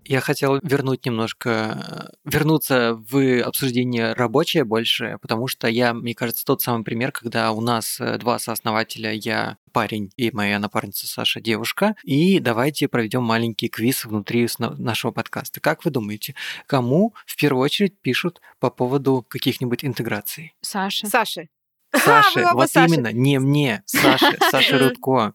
Я 0.09 0.23
хотел 0.23 0.59
вернуть 0.63 1.05
немножко, 1.05 2.11
вернуться 2.25 2.95
в 2.95 3.43
обсуждение 3.43 4.15
рабочее 4.15 4.65
больше, 4.65 5.19
потому 5.21 5.49
что 5.49 5.69
я, 5.69 5.93
мне 5.93 6.15
кажется, 6.15 6.47
тот 6.47 6.63
самый 6.63 6.83
пример, 6.83 7.13
когда 7.13 7.53
у 7.53 7.61
нас 7.61 8.01
э, 8.01 8.17
два 8.17 8.39
сооснователя, 8.39 9.13
я 9.13 9.59
парень 9.71 10.11
и 10.17 10.31
моя 10.31 10.59
напарница 10.59 11.07
Саша 11.07 11.43
девушка, 11.43 11.95
и 12.05 12.39
давайте 12.39 12.89
проведем 12.89 13.23
маленький 13.23 13.69
квиз 13.69 14.07
внутри 14.07 14.49
нашего 14.59 15.11
подкаста. 15.11 15.61
Как 15.61 15.85
вы 15.85 15.91
думаете, 15.91 16.35
кому 16.67 17.13
в 17.27 17.37
первую 17.37 17.63
очередь 17.63 18.01
пишут 18.01 18.41
по 18.61 18.71
поводу 18.71 19.27
каких-нибудь 19.29 19.85
интеграций? 19.85 20.55
Саша. 20.63 21.07
Саша. 21.07 21.49
Саша, 21.95 22.55
вот 22.55 22.71
Саши. 22.71 22.95
именно, 22.95 23.13
не 23.13 23.39
мне, 23.39 23.83
Саша, 23.85 24.39
Саша 24.51 24.79
Рудко. 24.89 25.35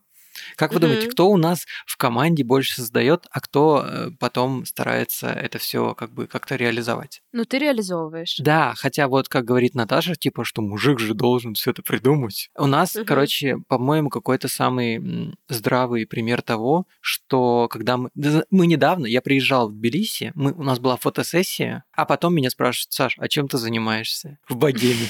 Как 0.56 0.74
вы 0.74 0.80
думаете, 0.80 1.08
кто 1.08 1.30
у 1.30 1.38
нас 1.38 1.66
в 1.86 1.98
команде 1.98 2.44
больше 2.44 2.76
создает, 2.76 3.26
а 3.32 3.40
кто 3.42 3.86
э, 3.86 4.10
потом 4.20 4.66
старается 4.66 5.28
это 5.28 5.58
все 5.58 5.94
как 5.96 6.12
бы 6.12 6.28
как-то 6.28 6.56
реализовать? 6.56 7.22
Ну, 7.32 7.46
ты 7.46 7.60
реализовываешь. 7.60 8.38
Да, 8.40 8.74
хотя 8.76 9.08
вот 9.08 9.30
как 9.30 9.46
говорит 9.46 9.76
Наташа, 9.76 10.16
типа, 10.16 10.44
что 10.44 10.62
мужик 10.62 11.00
же 11.00 11.14
должен 11.14 11.54
все 11.54 11.72
это 11.72 11.82
придумать. 11.82 12.50
У 12.58 12.66
нас, 12.66 12.96
угу. 12.96 13.06
короче, 13.06 13.58
по-моему, 13.68 14.10
какой-то 14.10 14.48
самый 14.48 15.34
здравый 15.50 16.06
пример 16.06 16.42
того, 16.42 16.86
что 17.02 17.68
когда 17.70 17.98
мы... 17.98 18.10
Мы 18.50 18.68
недавно, 18.68 19.06
я 19.06 19.22
приезжал 19.22 19.70
в 19.70 19.74
Тбилиси, 19.74 20.32
мы, 20.36 20.54
у 20.54 20.64
нас 20.64 20.80
была 20.80 20.98
фотосессия, 20.98 21.84
а 21.94 22.06
потом 22.06 22.36
меня 22.36 22.50
спрашивают, 22.50 22.94
Саш, 22.94 23.16
а 23.18 23.28
чем 23.28 23.48
ты 23.48 23.58
занимаешься 23.58 24.38
в 24.48 24.56
богеме? 24.56 25.08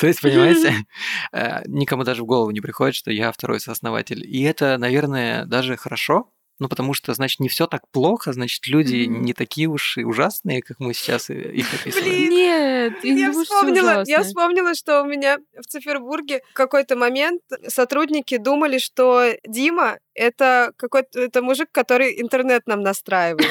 То 0.00 0.06
есть, 0.06 0.22
понимаете, 0.22 0.74
э, 1.32 1.62
никому 1.66 2.04
даже 2.04 2.22
в 2.22 2.26
голову 2.26 2.50
не 2.50 2.60
приходит, 2.60 2.94
что 2.94 3.10
я 3.10 3.30
второй 3.30 3.60
сооснователь. 3.60 4.24
И 4.26 4.42
это, 4.42 4.78
наверное, 4.78 5.44
даже 5.44 5.76
хорошо, 5.76 6.32
ну, 6.60 6.68
потому 6.68 6.92
что, 6.92 7.14
значит, 7.14 7.40
не 7.40 7.48
все 7.48 7.66
так 7.66 7.88
плохо, 7.90 8.34
значит, 8.34 8.66
люди 8.66 8.96
mm-hmm. 8.96 9.20
не 9.20 9.32
такие 9.32 9.66
уж 9.66 9.96
и 9.96 10.04
ужасные, 10.04 10.62
как 10.62 10.78
мы 10.78 10.92
сейчас 10.92 11.30
их 11.30 11.72
описываем. 11.72 12.06
Блин, 12.06 12.30
Нет, 12.30 12.94
я, 13.02 13.14
я 13.14 13.32
вспомнила, 13.32 14.02
я 14.06 14.22
вспомнила, 14.22 14.74
что 14.74 15.02
у 15.02 15.06
меня 15.06 15.38
в 15.58 15.66
Цифербурге 15.66 16.42
в 16.50 16.54
какой-то 16.54 16.96
момент 16.96 17.40
сотрудники 17.66 18.36
думали, 18.36 18.76
что 18.76 19.32
Дима 19.46 19.98
это 20.20 20.72
какой-то 20.76 21.18
это 21.18 21.42
мужик, 21.42 21.68
который 21.72 22.20
интернет 22.20 22.66
нам 22.66 22.82
настраивает. 22.82 23.50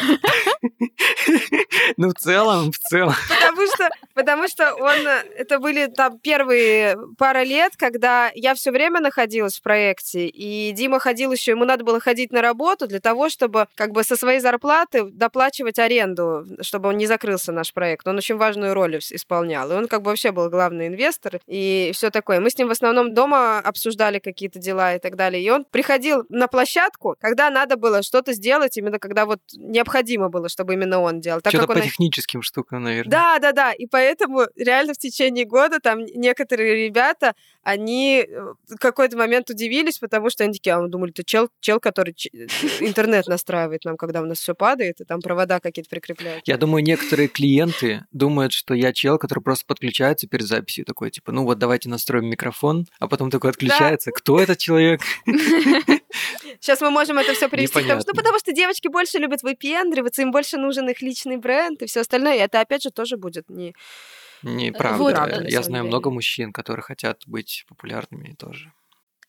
Ну, 1.98 2.10
в 2.10 2.14
целом, 2.14 2.72
в 2.72 2.78
целом. 2.78 3.14
Потому 3.28 3.68
что, 3.68 3.90
потому 4.14 4.48
что 4.48 4.74
он, 4.76 5.08
это 5.36 5.60
были 5.60 5.88
там 5.88 6.20
первые 6.20 6.98
пара 7.18 7.44
лет, 7.44 7.74
когда 7.78 8.32
я 8.36 8.54
все 8.56 8.72
время 8.72 9.00
находилась 9.00 9.58
в 9.58 9.62
проекте, 9.62 10.28
и 10.28 10.72
Дима 10.72 11.00
ходил 11.00 11.32
еще, 11.32 11.52
ему 11.52 11.66
надо 11.66 11.84
было 11.84 12.00
ходить 12.00 12.32
на 12.32 12.42
работу 12.42 12.88
для 12.88 13.00
того, 13.00 13.30
чтобы 13.30 13.68
как 13.76 13.92
бы 13.92 14.04
со 14.04 14.16
своей 14.16 14.40
зарплаты 14.40 15.06
доплачивать 15.06 15.80
аренду, 15.80 16.46
чтобы 16.62 16.90
он 16.90 16.98
не 16.98 17.08
закрылся 17.08 17.52
наш 17.52 17.74
проект. 17.74 18.08
Он 18.08 18.18
очень 18.18 18.38
важную 18.38 18.74
роль 18.74 18.98
исполнял, 18.98 19.72
и 19.72 19.76
он 19.76 19.88
как 19.88 20.02
бы 20.02 20.10
вообще 20.10 20.32
был 20.32 20.50
главный 20.50 20.88
инвестор 20.88 21.40
и 21.48 21.92
все 21.94 22.10
такое. 22.10 22.40
Мы 22.40 22.50
с 22.50 22.58
ним 22.58 22.68
в 22.68 22.72
основном 22.72 23.14
дома 23.14 23.60
обсуждали 23.60 24.20
какие-то 24.20 24.60
дела 24.60 24.96
и 24.96 25.00
так 25.00 25.16
далее, 25.16 25.44
и 25.44 25.50
он 25.50 25.66
приходил 25.66 26.26
на 26.30 26.48
площадку, 26.60 27.16
когда 27.20 27.50
надо 27.50 27.78
было 27.78 28.02
что-то 28.04 28.34
сделать, 28.34 28.76
именно 28.78 29.00
когда 29.00 29.26
вот 29.26 29.40
необходимо 29.56 30.30
было, 30.30 30.50
чтобы 30.50 30.74
именно 30.74 31.00
он 31.00 31.22
делал. 31.22 31.40
Что-то 31.40 31.68
по 31.68 31.72
он... 31.74 31.82
техническим 31.82 32.42
штукам, 32.42 32.84
наверное. 32.84 33.12
Да, 33.12 33.40
да, 33.40 33.52
да. 33.54 33.72
И 33.72 33.88
поэтому 33.88 34.48
реально 34.58 34.94
в 34.94 34.98
течение 34.98 35.46
года 35.46 35.80
там 35.80 36.06
некоторые 36.06 36.88
ребята, 36.88 37.34
они 37.64 38.26
э, 38.28 38.54
в 38.68 38.78
какой-то 38.78 39.18
момент 39.18 39.50
удивились, 39.50 40.00
потому 40.00 40.30
что 40.30 40.44
они 40.44 40.54
такие, 40.54 40.76
а 40.76 40.82
мы 40.82 40.90
думали, 40.90 41.12
ты 41.12 41.24
чел, 41.24 41.50
чел, 41.62 41.80
который 41.80 42.14
э, 42.34 42.48
интернет 42.82 43.28
настраивает 43.28 43.86
нам, 43.86 43.96
когда 43.96 44.22
у 44.22 44.26
нас 44.26 44.40
все 44.40 44.54
падает, 44.54 45.00
и 45.00 45.06
там 45.06 45.22
провода 45.22 45.60
какие-то 45.60 45.90
прикрепляют. 45.90 46.46
Я 46.46 46.58
думаю, 46.58 46.84
некоторые 46.84 47.30
клиенты 47.30 48.06
думают, 48.12 48.52
что 48.52 48.74
я 48.74 48.92
чел, 48.92 49.18
который 49.18 49.42
просто 49.42 49.66
подключается 49.66 50.28
перед 50.28 50.46
записью, 50.46 50.84
такой, 50.86 51.12
типа, 51.12 51.32
ну 51.32 51.46
вот 51.46 51.58
давайте 51.58 51.88
настроим 51.88 52.26
микрофон, 52.26 52.86
а 53.00 53.08
потом 53.08 53.32
такой 53.32 53.52
отключается. 53.52 54.12
Да. 54.12 54.18
Кто 54.18 54.40
этот 54.40 54.58
человек? 54.58 55.02
Сейчас 56.60 56.82
мы 56.82 56.92
можем 56.92 57.18
это 57.18 57.34
все 57.34 57.50
привести 57.50 57.84
к 57.84 57.88
тому, 57.88 58.02
что 58.02 58.12
ну, 58.14 58.18
потому 58.18 58.40
что 58.40 58.52
девочки 58.52 58.88
больше 58.88 59.18
любят 59.18 59.44
выпендриваться, 59.44 60.22
им 60.22 60.32
больше 60.32 60.58
нужен 60.58 60.90
их 60.90 61.02
личный 61.02 61.38
бренд 61.38 61.82
и 61.82 61.86
все 61.86 62.02
остальное. 62.02 62.36
И 62.36 62.40
это 62.40 62.62
опять 62.62 62.84
же 62.84 62.92
тоже 62.92 63.18
будет 63.18 63.50
не 63.50 63.74
Неправда. 64.42 64.98
Вот, 64.98 65.50
Я 65.50 65.64
знаю 65.64 65.84
деле. 65.84 65.90
много 65.90 66.12
мужчин, 66.12 66.54
которые 66.54 66.84
хотят 66.84 67.24
быть 67.26 67.66
популярными 67.68 68.36
тоже. 68.38 68.72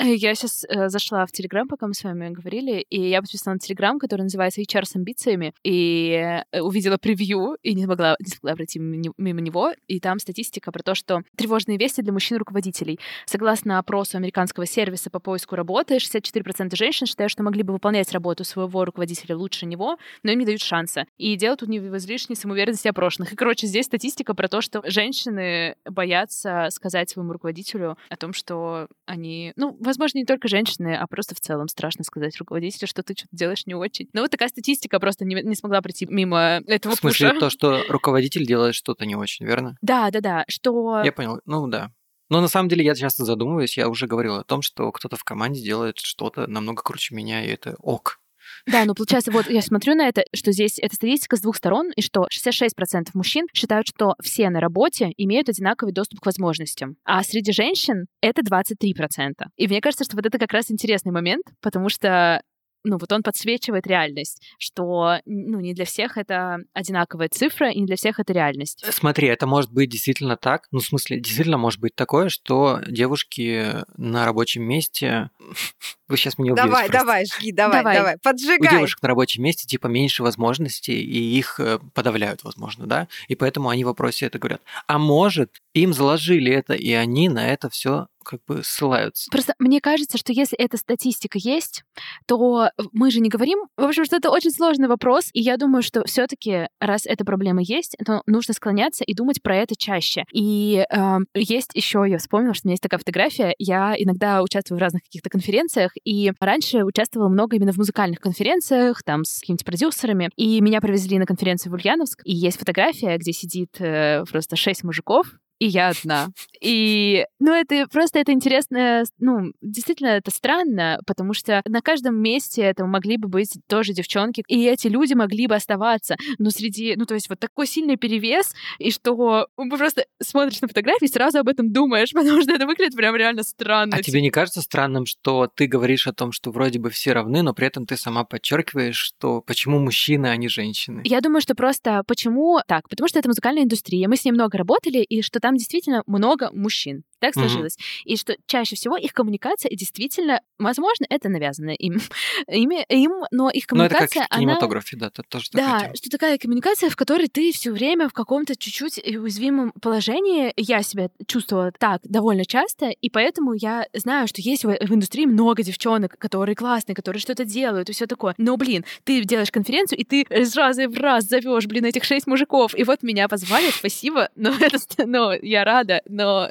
Я 0.02 0.34
сейчас 0.34 0.64
э, 0.66 0.88
зашла 0.88 1.26
в 1.26 1.32
Телеграм, 1.32 1.68
пока 1.68 1.86
мы 1.86 1.92
с 1.92 2.02
вами 2.02 2.30
говорили, 2.30 2.80
и 2.88 3.10
я 3.10 3.20
подписана 3.20 3.54
на 3.54 3.58
Телеграм, 3.58 3.98
который 3.98 4.22
называется 4.22 4.62
HR 4.62 4.86
с 4.86 4.96
амбициями, 4.96 5.52
и 5.62 6.42
э, 6.50 6.60
увидела 6.62 6.96
превью, 6.96 7.58
и 7.62 7.74
не 7.74 7.84
смогла, 7.84 8.16
не 8.18 8.30
смогла 8.30 8.56
пройти 8.56 8.78
мимо 8.78 9.40
него, 9.42 9.74
и 9.88 10.00
там 10.00 10.18
статистика 10.18 10.72
про 10.72 10.82
то, 10.82 10.94
что 10.94 11.20
тревожные 11.36 11.76
вести 11.76 12.00
для 12.00 12.14
мужчин-руководителей. 12.14 12.98
Согласно 13.26 13.78
опросу 13.78 14.16
американского 14.16 14.64
сервиса 14.64 15.10
по 15.10 15.18
поиску 15.18 15.54
работы, 15.54 15.98
64% 15.98 16.74
женщин 16.76 17.06
считают, 17.06 17.30
что 17.30 17.42
могли 17.42 17.62
бы 17.62 17.74
выполнять 17.74 18.10
работу 18.12 18.44
своего 18.44 18.86
руководителя 18.86 19.36
лучше 19.36 19.66
него, 19.66 19.98
но 20.22 20.32
им 20.32 20.38
не 20.38 20.46
дают 20.46 20.62
шанса. 20.62 21.04
И 21.18 21.36
дело 21.36 21.56
тут 21.56 21.68
не 21.68 21.78
в 21.78 21.94
излишней 21.98 22.36
самоуверенности 22.36 22.88
опрошенных. 22.88 23.34
И, 23.34 23.36
короче, 23.36 23.66
здесь 23.66 23.84
статистика 23.84 24.32
про 24.32 24.48
то, 24.48 24.62
что 24.62 24.80
женщины 24.86 25.76
боятся 25.84 26.68
сказать 26.70 27.10
своему 27.10 27.34
руководителю 27.34 27.98
о 28.08 28.16
том, 28.16 28.32
что 28.32 28.88
они, 29.04 29.52
ну, 29.56 29.76
возможно, 29.90 30.18
не 30.18 30.24
только 30.24 30.48
женщины, 30.48 30.94
а 30.94 31.06
просто 31.06 31.34
в 31.34 31.40
целом 31.40 31.68
страшно 31.68 32.04
сказать 32.04 32.36
руководителю, 32.38 32.88
что 32.88 33.02
ты 33.02 33.14
что-то 33.16 33.36
делаешь 33.36 33.66
не 33.66 33.74
очень. 33.74 34.08
Но 34.12 34.22
вот 34.22 34.30
такая 34.30 34.48
статистика 34.48 34.98
просто 34.98 35.24
не, 35.24 35.42
не 35.42 35.54
смогла 35.54 35.82
пройти 35.82 36.06
мимо 36.06 36.62
этого 36.66 36.94
В 36.94 36.98
смысле, 36.98 37.28
пуша. 37.28 37.40
то, 37.40 37.50
что 37.50 37.82
руководитель 37.88 38.46
делает 38.46 38.74
что-то 38.74 39.04
не 39.06 39.16
очень, 39.16 39.46
верно? 39.46 39.76
Да, 39.82 40.10
да, 40.10 40.20
да, 40.20 40.44
что... 40.48 41.02
Я 41.04 41.12
понял, 41.12 41.40
ну 41.44 41.66
да. 41.66 41.92
Но 42.28 42.40
на 42.40 42.48
самом 42.48 42.68
деле 42.68 42.84
я 42.84 42.94
часто 42.94 43.24
задумываюсь, 43.24 43.76
я 43.76 43.88
уже 43.88 44.06
говорил 44.06 44.36
о 44.36 44.44
том, 44.44 44.62
что 44.62 44.90
кто-то 44.92 45.16
в 45.16 45.24
команде 45.24 45.60
делает 45.60 45.98
что-то 45.98 46.46
намного 46.46 46.82
круче 46.82 47.14
меня, 47.14 47.44
и 47.44 47.48
это 47.48 47.74
ок. 47.80 48.20
Да, 48.66 48.84
ну 48.84 48.94
получается, 48.94 49.30
вот 49.30 49.48
я 49.48 49.62
смотрю 49.62 49.94
на 49.94 50.08
это, 50.08 50.24
что 50.34 50.52
здесь 50.52 50.78
эта 50.78 50.94
статистика 50.94 51.36
с 51.36 51.40
двух 51.40 51.56
сторон, 51.56 51.90
и 51.96 52.02
что 52.02 52.26
66% 52.32 53.08
мужчин 53.14 53.46
считают, 53.54 53.86
что 53.86 54.14
все 54.22 54.50
на 54.50 54.60
работе 54.60 55.12
имеют 55.16 55.48
одинаковый 55.48 55.92
доступ 55.92 56.20
к 56.20 56.26
возможностям, 56.26 56.96
а 57.04 57.22
среди 57.22 57.52
женщин 57.52 58.06
это 58.20 58.42
23%. 58.42 59.32
И 59.56 59.66
мне 59.66 59.80
кажется, 59.80 60.04
что 60.04 60.16
вот 60.16 60.26
это 60.26 60.38
как 60.38 60.52
раз 60.52 60.70
интересный 60.70 61.12
момент, 61.12 61.44
потому 61.60 61.88
что 61.88 62.42
ну, 62.84 62.98
вот 62.98 63.12
он 63.12 63.22
подсвечивает 63.22 63.86
реальность, 63.86 64.42
что, 64.58 65.18
ну, 65.26 65.60
не 65.60 65.74
для 65.74 65.84
всех 65.84 66.16
это 66.16 66.58
одинаковая 66.72 67.28
цифра, 67.28 67.70
и 67.70 67.80
не 67.80 67.86
для 67.86 67.96
всех 67.96 68.18
это 68.18 68.32
реальность. 68.32 68.84
Смотри, 68.90 69.28
это 69.28 69.46
может 69.46 69.72
быть 69.72 69.90
действительно 69.90 70.36
так, 70.36 70.66
ну, 70.70 70.80
в 70.80 70.84
смысле, 70.84 71.20
действительно 71.20 71.58
может 71.58 71.80
быть 71.80 71.94
такое, 71.94 72.28
что 72.28 72.80
девушки 72.86 73.76
на 73.96 74.24
рабочем 74.24 74.62
месте... 74.62 75.30
Вы 76.08 76.16
сейчас 76.16 76.38
меня 76.38 76.54
убьете. 76.54 76.66
Давай, 76.66 76.88
просто. 76.88 77.06
давай, 77.06 77.24
жги, 77.24 77.52
давай, 77.52 77.78
давай, 77.78 77.96
давай, 77.96 78.18
поджигай. 78.20 78.68
У 78.68 78.70
девушек 78.78 79.00
на 79.00 79.08
рабочем 79.08 79.44
месте, 79.44 79.68
типа, 79.68 79.86
меньше 79.86 80.24
возможностей, 80.24 81.00
и 81.00 81.38
их 81.38 81.60
э, 81.60 81.78
подавляют, 81.94 82.42
возможно, 82.42 82.86
да? 82.86 83.06
И 83.28 83.36
поэтому 83.36 83.68
они 83.68 83.84
в 83.84 83.86
вопросе 83.86 84.26
это 84.26 84.40
говорят. 84.40 84.60
А 84.88 84.98
может, 84.98 85.60
им 85.72 85.92
заложили 85.92 86.52
это, 86.52 86.74
и 86.74 86.92
они 86.94 87.28
на 87.28 87.46
это 87.46 87.70
все 87.70 88.08
как 88.30 88.40
бы 88.46 88.62
ссылаются. 88.62 89.28
Просто 89.30 89.54
мне 89.58 89.80
кажется, 89.80 90.16
что 90.16 90.32
если 90.32 90.56
эта 90.56 90.76
статистика 90.76 91.36
есть, 91.36 91.82
то 92.26 92.70
мы 92.92 93.10
же 93.10 93.18
не 93.18 93.28
говорим. 93.28 93.58
В 93.76 93.82
общем, 93.82 94.04
что 94.04 94.16
это 94.16 94.30
очень 94.30 94.52
сложный 94.52 94.86
вопрос, 94.86 95.30
и 95.32 95.40
я 95.40 95.56
думаю, 95.56 95.82
что 95.82 96.04
все-таки, 96.04 96.68
раз 96.78 97.06
эта 97.06 97.24
проблема 97.24 97.60
есть, 97.60 97.96
то 98.06 98.22
нужно 98.26 98.54
склоняться 98.54 99.02
и 99.02 99.14
думать 99.14 99.42
про 99.42 99.56
это 99.56 99.74
чаще. 99.76 100.24
И 100.32 100.86
э, 100.88 101.18
есть 101.34 101.70
еще, 101.74 102.04
я 102.06 102.18
вспомнила, 102.18 102.54
что 102.54 102.66
у 102.66 102.68
меня 102.68 102.74
есть 102.74 102.82
такая 102.82 102.98
фотография. 102.98 103.52
Я 103.58 103.94
иногда 103.98 104.42
участвую 104.42 104.78
в 104.78 104.80
разных 104.80 105.02
каких-то 105.02 105.28
конференциях, 105.28 105.92
и 106.04 106.32
раньше 106.38 106.84
участвовала 106.84 107.28
много 107.28 107.56
именно 107.56 107.72
в 107.72 107.78
музыкальных 107.78 108.20
конференциях, 108.20 109.02
там 109.02 109.24
с 109.24 109.40
какими-то 109.40 109.64
продюсерами. 109.64 110.30
И 110.36 110.60
меня 110.60 110.80
привезли 110.80 111.18
на 111.18 111.26
конференцию 111.26 111.72
в 111.72 111.74
Ульяновск, 111.74 112.22
и 112.24 112.32
есть 112.32 112.58
фотография, 112.58 113.16
где 113.16 113.32
сидит 113.32 113.80
э, 113.80 114.24
просто 114.30 114.54
шесть 114.54 114.84
мужиков, 114.84 115.26
и 115.60 115.66
я 115.66 115.90
одна. 115.90 116.30
И, 116.60 117.24
ну, 117.38 117.54
это 117.54 117.86
просто 117.86 118.18
это 118.18 118.32
интересно, 118.32 119.04
ну, 119.18 119.52
действительно, 119.60 120.08
это 120.08 120.30
странно, 120.30 121.00
потому 121.06 121.34
что 121.34 121.62
на 121.66 121.82
каждом 121.82 122.16
месте 122.16 122.62
это 122.62 122.84
могли 122.86 123.18
бы 123.18 123.28
быть 123.28 123.52
тоже 123.68 123.92
девчонки, 123.92 124.42
и 124.48 124.64
эти 124.64 124.88
люди 124.88 125.12
могли 125.12 125.46
бы 125.46 125.54
оставаться, 125.54 126.16
но 126.38 126.50
среди, 126.50 126.96
ну, 126.96 127.04
то 127.04 127.14
есть 127.14 127.28
вот 127.28 127.38
такой 127.38 127.66
сильный 127.66 127.96
перевес, 127.96 128.54
и 128.78 128.90
что 128.90 129.48
просто 129.70 130.06
смотришь 130.20 130.60
на 130.62 130.68
фотографии 130.68 131.04
и 131.04 131.08
сразу 131.08 131.38
об 131.38 131.48
этом 131.48 131.72
думаешь, 131.72 132.12
потому 132.14 132.40
что 132.42 132.52
это 132.52 132.66
выглядит 132.66 132.96
прям 132.96 133.14
реально 133.14 133.42
странно. 133.42 133.96
А 133.96 134.02
тебе 134.02 134.22
не 134.22 134.30
кажется 134.30 134.62
странным, 134.62 135.04
что 135.04 135.46
ты 135.46 135.66
говоришь 135.66 136.06
о 136.06 136.12
том, 136.14 136.32
что 136.32 136.50
вроде 136.50 136.78
бы 136.78 136.88
все 136.88 137.12
равны, 137.12 137.42
но 137.42 137.52
при 137.52 137.66
этом 137.66 137.86
ты 137.86 137.96
сама 137.96 138.24
подчеркиваешь, 138.24 138.96
что 138.96 139.42
почему 139.42 139.78
мужчины, 139.78 140.28
а 140.28 140.36
не 140.36 140.48
женщины? 140.48 141.02
Я 141.04 141.20
думаю, 141.20 141.42
что 141.42 141.54
просто 141.54 142.02
почему 142.06 142.60
так? 142.66 142.88
Потому 142.88 143.08
что 143.08 143.18
это 143.18 143.28
музыкальная 143.28 143.64
индустрия, 143.64 144.08
мы 144.08 144.16
с 144.16 144.24
ней 144.24 144.32
много 144.32 144.56
работали, 144.56 144.98
и 144.98 145.20
что 145.20 145.38
там 145.38 145.49
там 145.50 145.56
действительно 145.56 146.04
много 146.06 146.50
мужчин. 146.52 147.02
Так 147.20 147.34
сложилось. 147.34 147.76
Mm-hmm. 147.76 148.02
И 148.06 148.16
что 148.16 148.36
чаще 148.46 148.76
всего 148.76 148.96
их 148.96 149.12
коммуникация 149.12 149.70
действительно, 149.70 150.40
возможно, 150.58 151.06
это 151.08 151.28
навязано 151.28 151.70
им, 151.70 152.00
ими, 152.48 152.84
им, 152.88 153.24
но 153.30 153.50
их 153.50 153.66
коммуникация, 153.66 154.00
ну, 154.00 154.06
это 154.06 154.14
как 154.14 154.36
в 154.36 154.40
кинематографе, 154.40 154.96
она... 154.96 155.10
да, 155.14 155.22
тоже 155.28 155.46
Да, 155.52 155.92
что 155.94 156.10
такая 156.10 156.38
коммуникация, 156.38 156.90
в 156.90 156.96
которой 156.96 157.28
ты 157.28 157.52
все 157.52 157.70
время 157.72 158.08
в 158.08 158.12
каком-то 158.12 158.56
чуть-чуть 158.56 158.98
уязвимом 159.06 159.72
положении. 159.80 160.52
Я 160.56 160.82
себя 160.82 161.10
чувствовала 161.26 161.72
так 161.72 162.00
довольно 162.04 162.44
часто, 162.44 162.90
и 162.90 163.10
поэтому 163.10 163.54
я 163.54 163.86
знаю, 163.94 164.26
что 164.28 164.40
есть 164.40 164.64
в, 164.64 164.68
в 164.68 164.94
индустрии 164.94 165.26
много 165.26 165.62
девчонок, 165.62 166.16
которые 166.18 166.56
классные, 166.56 166.94
которые 166.94 167.20
что-то 167.20 167.44
делают 167.44 167.90
и 167.90 167.92
все 167.92 168.06
такое. 168.06 168.34
Но, 168.38 168.56
блин, 168.56 168.84
ты 169.04 169.22
делаешь 169.24 169.50
конференцию, 169.50 169.98
и 169.98 170.04
ты 170.04 170.26
с 170.30 170.56
раза 170.56 170.88
в 170.88 170.98
раз 170.98 171.24
зовешь, 171.24 171.66
блин, 171.66 171.84
этих 171.84 172.04
шесть 172.04 172.26
мужиков. 172.26 172.74
И 172.76 172.84
вот 172.84 173.02
меня 173.02 173.28
позвали, 173.28 173.70
спасибо, 173.70 174.30
но, 174.36 174.50
это, 174.60 174.78
но 175.06 175.32
я 175.34 175.64
рада, 175.64 176.02
но 176.06 176.48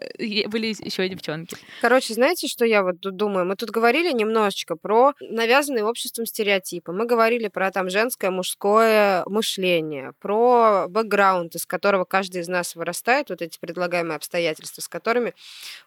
были 0.60 0.76
еще 0.80 1.08
девчонки. 1.08 1.58
Короче, 1.82 2.14
знаете, 2.14 2.48
что 2.48 2.66
я 2.66 2.84
вот 2.84 3.00
тут 3.00 3.16
думаю? 3.16 3.46
Мы 3.46 3.56
тут 3.56 3.70
говорили 3.70 4.12
немножечко 4.12 4.76
про 4.76 5.14
навязанные 5.20 5.86
обществом 5.86 6.26
стереотипы. 6.26 6.92
Мы 6.92 7.06
говорили 7.06 7.48
про 7.48 7.72
там 7.72 7.90
женское, 7.90 8.32
мужское 8.32 9.24
мышление, 9.26 10.14
про 10.20 10.88
бэкграунд, 10.90 11.56
из 11.56 11.66
которого 11.66 12.06
каждый 12.06 12.42
из 12.42 12.48
нас 12.48 12.76
вырастает, 12.76 13.30
вот 13.30 13.42
эти 13.42 13.58
предлагаемые 13.60 14.16
обстоятельства, 14.16 14.82
с 14.82 14.88
которыми 14.88 15.34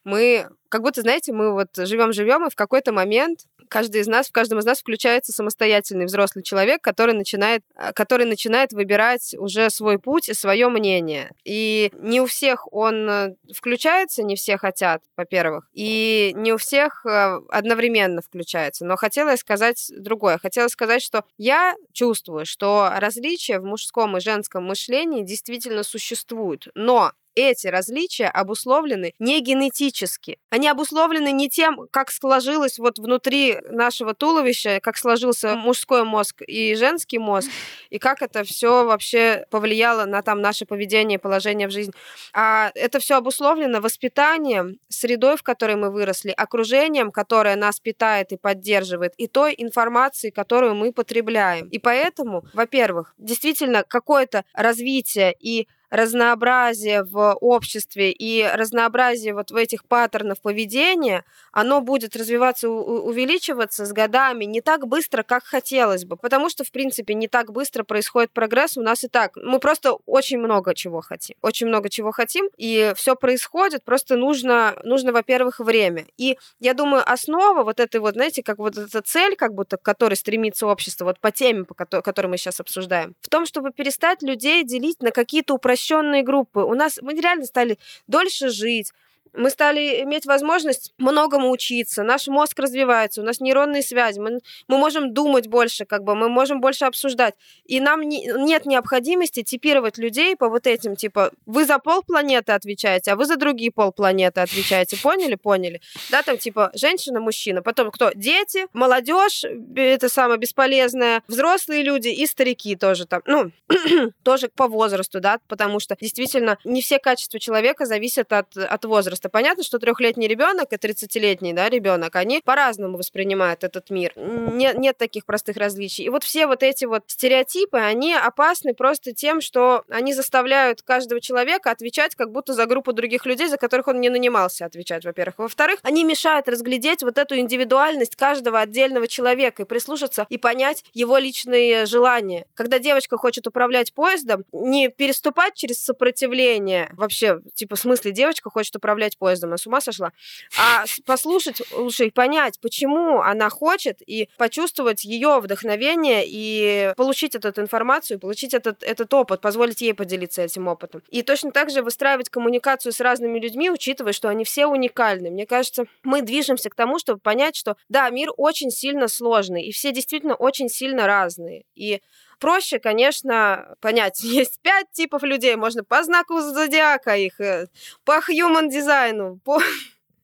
мы, 0.04 0.48
как 0.68 0.82
будто, 0.82 1.02
знаете, 1.02 1.32
мы 1.32 1.52
вот 1.52 1.68
живем-живем, 1.76 2.46
и 2.46 2.50
в 2.50 2.54
какой-то 2.54 2.92
момент 2.92 3.40
каждый 3.72 4.02
из 4.02 4.06
нас, 4.06 4.28
в 4.28 4.32
каждом 4.32 4.58
из 4.58 4.66
нас 4.66 4.80
включается 4.80 5.32
самостоятельный 5.32 6.04
взрослый 6.04 6.44
человек, 6.44 6.82
который 6.82 7.14
начинает, 7.14 7.64
э, 7.74 7.92
который 7.94 8.26
начинает 8.26 8.74
выбирать 8.74 9.34
уже 9.38 9.70
свой 9.70 9.98
путь 9.98 10.28
и 10.28 10.34
свое 10.34 10.68
мнение. 10.68 11.30
И 11.42 11.90
не 11.94 12.20
у 12.20 12.26
всех 12.26 12.70
он 12.70 13.08
э, 13.08 13.34
включается, 13.54 14.22
не 14.22 14.36
все 14.36 14.58
хотят, 14.58 15.02
во-первых, 15.16 15.70
и 15.72 16.32
не 16.36 16.52
у 16.52 16.58
всех 16.58 17.06
э, 17.06 17.40
одновременно 17.48 18.20
включается. 18.20 18.84
Но 18.84 18.96
хотела 18.96 19.34
сказать 19.36 19.90
другое. 19.96 20.36
Хотела 20.36 20.68
сказать, 20.68 21.02
что 21.02 21.24
я 21.38 21.74
чувствую, 21.94 22.44
что 22.44 22.92
различия 22.96 23.58
в 23.58 23.64
мужском 23.64 24.18
и 24.18 24.20
женском 24.20 24.64
мышлении 24.64 25.22
действительно 25.22 25.82
существуют. 25.82 26.68
Но 26.74 27.12
эти 27.34 27.66
различия 27.66 28.26
обусловлены 28.26 29.14
не 29.18 29.40
генетически. 29.40 30.38
Они 30.50 30.68
обусловлены 30.68 31.32
не 31.32 31.48
тем, 31.48 31.86
как 31.90 32.10
сложилось 32.10 32.78
вот 32.78 32.98
внутри 32.98 33.58
нашего 33.70 34.14
туловища, 34.14 34.80
как 34.82 34.96
сложился 34.96 35.56
мужской 35.56 36.04
мозг 36.04 36.42
и 36.46 36.74
женский 36.74 37.18
мозг, 37.18 37.50
и 37.90 37.98
как 37.98 38.22
это 38.22 38.44
все 38.44 38.84
вообще 38.84 39.46
повлияло 39.50 40.04
на 40.04 40.22
там 40.22 40.40
наше 40.40 40.66
поведение 40.66 41.18
и 41.18 41.20
положение 41.20 41.68
в 41.68 41.70
жизни. 41.70 41.92
А 42.32 42.70
это 42.74 42.98
все 42.98 43.16
обусловлено 43.16 43.80
воспитанием, 43.80 44.78
средой, 44.88 45.36
в 45.36 45.42
которой 45.42 45.76
мы 45.76 45.90
выросли, 45.90 46.30
окружением, 46.30 47.10
которое 47.10 47.56
нас 47.56 47.80
питает 47.80 48.32
и 48.32 48.36
поддерживает, 48.36 49.14
и 49.16 49.26
той 49.26 49.54
информацией, 49.56 50.32
которую 50.32 50.74
мы 50.74 50.92
потребляем. 50.92 51.68
И 51.68 51.78
поэтому, 51.78 52.44
во-первых, 52.52 53.14
действительно 53.18 53.84
какое-то 53.84 54.44
развитие 54.54 55.34
и 55.38 55.68
разнообразие 55.92 57.04
в 57.04 57.34
обществе 57.34 58.10
и 58.12 58.42
разнообразие 58.44 59.34
вот 59.34 59.50
в 59.50 59.56
этих 59.56 59.84
паттернов 59.84 60.40
поведения, 60.40 61.22
оно 61.52 61.82
будет 61.82 62.16
развиваться, 62.16 62.70
увеличиваться 62.70 63.84
с 63.84 63.92
годами 63.92 64.46
не 64.46 64.62
так 64.62 64.88
быстро, 64.88 65.22
как 65.22 65.44
хотелось 65.44 66.06
бы, 66.06 66.16
потому 66.16 66.48
что, 66.48 66.64
в 66.64 66.72
принципе, 66.72 67.12
не 67.12 67.28
так 67.28 67.52
быстро 67.52 67.84
происходит 67.84 68.32
прогресс 68.32 68.78
у 68.78 68.80
нас 68.80 69.04
и 69.04 69.08
так. 69.08 69.36
Мы 69.36 69.58
просто 69.58 69.92
очень 70.06 70.38
много 70.38 70.74
чего 70.74 71.02
хотим, 71.02 71.36
очень 71.42 71.66
много 71.66 71.90
чего 71.90 72.10
хотим, 72.10 72.48
и 72.56 72.94
все 72.96 73.14
происходит, 73.14 73.84
просто 73.84 74.16
нужно, 74.16 74.74
нужно, 74.84 75.12
во-первых, 75.12 75.60
время. 75.60 76.06
И 76.16 76.38
я 76.58 76.72
думаю, 76.72 77.02
основа 77.06 77.64
вот 77.64 77.80
этой 77.80 78.00
вот, 78.00 78.14
знаете, 78.14 78.42
как 78.42 78.56
вот 78.56 78.78
эта 78.78 79.02
цель, 79.02 79.36
как 79.36 79.52
будто 79.52 79.76
к 79.76 79.82
которой 79.82 80.14
стремится 80.14 80.66
общество, 80.66 81.04
вот 81.04 81.20
по 81.20 81.30
теме, 81.30 81.64
по 81.64 81.74
которой, 81.74 82.28
мы 82.28 82.38
сейчас 82.38 82.60
обсуждаем, 82.60 83.14
в 83.20 83.28
том, 83.28 83.44
чтобы 83.44 83.72
перестать 83.72 84.22
людей 84.22 84.64
делить 84.64 85.02
на 85.02 85.10
какие-то 85.10 85.52
упрощенные 85.52 85.81
упрощенные 85.82 86.22
группы. 86.22 86.60
У 86.60 86.74
нас 86.74 86.98
мы 87.02 87.14
реально 87.14 87.44
стали 87.44 87.78
дольше 88.06 88.50
жить, 88.50 88.92
мы 89.34 89.50
стали 89.50 90.02
иметь 90.02 90.26
возможность 90.26 90.92
многому 90.98 91.50
учиться, 91.50 92.02
наш 92.02 92.28
мозг 92.28 92.58
развивается, 92.58 93.22
у 93.22 93.24
нас 93.24 93.40
нейронные 93.40 93.82
связи, 93.82 94.18
мы, 94.18 94.40
мы 94.68 94.78
можем 94.78 95.12
думать 95.12 95.48
больше, 95.48 95.84
как 95.84 96.04
бы, 96.04 96.14
мы 96.14 96.28
можем 96.28 96.60
больше 96.60 96.84
обсуждать. 96.84 97.34
И 97.64 97.80
нам 97.80 98.02
не, 98.02 98.26
нет 98.26 98.66
необходимости 98.66 99.42
типировать 99.42 99.98
людей 99.98 100.36
по 100.36 100.48
вот 100.48 100.66
этим, 100.66 100.96
типа, 100.96 101.32
вы 101.46 101.64
за 101.64 101.78
пол 101.78 102.02
планеты 102.02 102.52
отвечаете, 102.52 103.12
а 103.12 103.16
вы 103.16 103.24
за 103.24 103.36
другие 103.36 103.70
пол 103.70 103.92
планеты 103.92 104.40
отвечаете. 104.40 104.96
Поняли? 105.02 105.34
Поняли. 105.34 105.80
Да, 106.10 106.22
там, 106.22 106.38
типа, 106.38 106.70
женщина, 106.74 107.20
мужчина. 107.20 107.62
Потом 107.62 107.90
кто? 107.90 108.10
Дети, 108.14 108.66
молодежь, 108.72 109.44
это 109.76 110.08
самое 110.08 110.38
бесполезное, 110.38 111.22
взрослые 111.28 111.82
люди 111.82 112.08
и 112.08 112.26
старики 112.26 112.76
тоже 112.76 113.06
там. 113.06 113.22
Ну, 113.26 113.50
тоже 114.22 114.48
по 114.48 114.68
возрасту, 114.68 115.20
да, 115.20 115.38
потому 115.48 115.80
что 115.80 115.96
действительно 116.00 116.58
не 116.64 116.82
все 116.82 116.98
качества 116.98 117.38
человека 117.38 117.86
зависят 117.86 118.32
от, 118.32 118.56
от 118.56 118.84
возраста 118.84 119.21
возраста. 119.22 119.28
Понятно, 119.28 119.62
что 119.62 119.78
трехлетний 119.78 120.28
ребенок 120.28 120.72
и 120.72 120.76
30-летний 120.76 121.52
да, 121.52 121.68
ребенок, 121.68 122.16
они 122.16 122.40
по-разному 122.44 122.98
воспринимают 122.98 123.64
этот 123.64 123.90
мир. 123.90 124.12
Нет, 124.16 124.78
нет 124.78 124.96
таких 124.98 125.24
простых 125.24 125.56
различий. 125.56 126.04
И 126.04 126.08
вот 126.08 126.24
все 126.24 126.46
вот 126.46 126.62
эти 126.62 126.84
вот 126.86 127.04
стереотипы, 127.06 127.78
они 127.78 128.14
опасны 128.14 128.74
просто 128.74 129.12
тем, 129.12 129.40
что 129.40 129.84
они 129.88 130.14
заставляют 130.14 130.82
каждого 130.82 131.20
человека 131.20 131.70
отвечать 131.70 132.14
как 132.14 132.30
будто 132.30 132.52
за 132.52 132.66
группу 132.66 132.92
других 132.92 133.26
людей, 133.26 133.48
за 133.48 133.56
которых 133.56 133.88
он 133.88 134.00
не 134.00 134.10
нанимался 134.10 134.66
отвечать, 134.66 135.04
во-первых. 135.04 135.38
Во-вторых, 135.38 135.80
они 135.82 136.04
мешают 136.04 136.48
разглядеть 136.48 137.02
вот 137.02 137.18
эту 137.18 137.36
индивидуальность 137.36 138.16
каждого 138.16 138.60
отдельного 138.60 139.06
человека 139.06 139.62
и 139.62 139.66
прислушаться 139.66 140.26
и 140.28 140.38
понять 140.38 140.84
его 140.94 141.18
личные 141.18 141.86
желания. 141.86 142.46
Когда 142.54 142.78
девочка 142.78 143.16
хочет 143.16 143.46
управлять 143.46 143.92
поездом, 143.92 144.44
не 144.52 144.88
переступать 144.88 145.54
через 145.54 145.82
сопротивление, 145.82 146.90
вообще, 146.92 147.40
типа, 147.54 147.76
в 147.76 147.78
смысле, 147.78 148.12
девочка 148.12 148.50
хочет 148.50 148.76
управлять 148.76 149.11
управлять 149.12 149.18
поездом, 149.18 149.50
она 149.50 149.56
с 149.56 149.66
ума 149.66 149.80
сошла. 149.80 150.12
А 150.58 150.84
послушать 151.06 151.62
лучше 151.72 152.06
и 152.06 152.10
понять, 152.10 152.58
почему 152.60 153.20
она 153.20 153.48
хочет, 153.48 154.02
и 154.06 154.28
почувствовать 154.38 155.04
ее 155.04 155.40
вдохновение, 155.40 156.24
и 156.26 156.92
получить 156.96 157.34
эту 157.34 157.60
информацию, 157.60 158.18
получить 158.18 158.54
этот, 158.54 158.82
этот 158.82 159.12
опыт, 159.14 159.40
позволить 159.40 159.80
ей 159.80 159.94
поделиться 159.94 160.42
этим 160.42 160.68
опытом. 160.68 161.02
И 161.10 161.22
точно 161.22 161.50
так 161.50 161.70
же 161.70 161.82
выстраивать 161.82 162.28
коммуникацию 162.28 162.92
с 162.92 163.00
разными 163.00 163.38
людьми, 163.38 163.70
учитывая, 163.70 164.12
что 164.12 164.28
они 164.28 164.44
все 164.44 164.66
уникальны. 164.66 165.30
Мне 165.30 165.46
кажется, 165.46 165.84
мы 166.02 166.22
движемся 166.22 166.70
к 166.70 166.74
тому, 166.74 166.98
чтобы 166.98 167.20
понять, 167.20 167.56
что 167.56 167.76
да, 167.88 168.10
мир 168.10 168.30
очень 168.36 168.70
сильно 168.70 169.08
сложный, 169.08 169.62
и 169.62 169.72
все 169.72 169.92
действительно 169.92 170.34
очень 170.34 170.68
сильно 170.68 171.06
разные. 171.06 171.64
И 171.74 172.00
проще, 172.42 172.80
конечно, 172.80 173.76
понять. 173.80 174.20
Есть 174.22 174.60
пять 174.60 174.90
типов 174.92 175.22
людей. 175.22 175.54
Можно 175.56 175.84
по 175.84 176.02
знаку 176.02 176.40
зодиака 176.40 177.16
их, 177.16 177.40
э, 177.40 177.68
по 178.04 178.18
human 178.28 178.68
дизайну, 178.68 179.38
по 179.44 179.60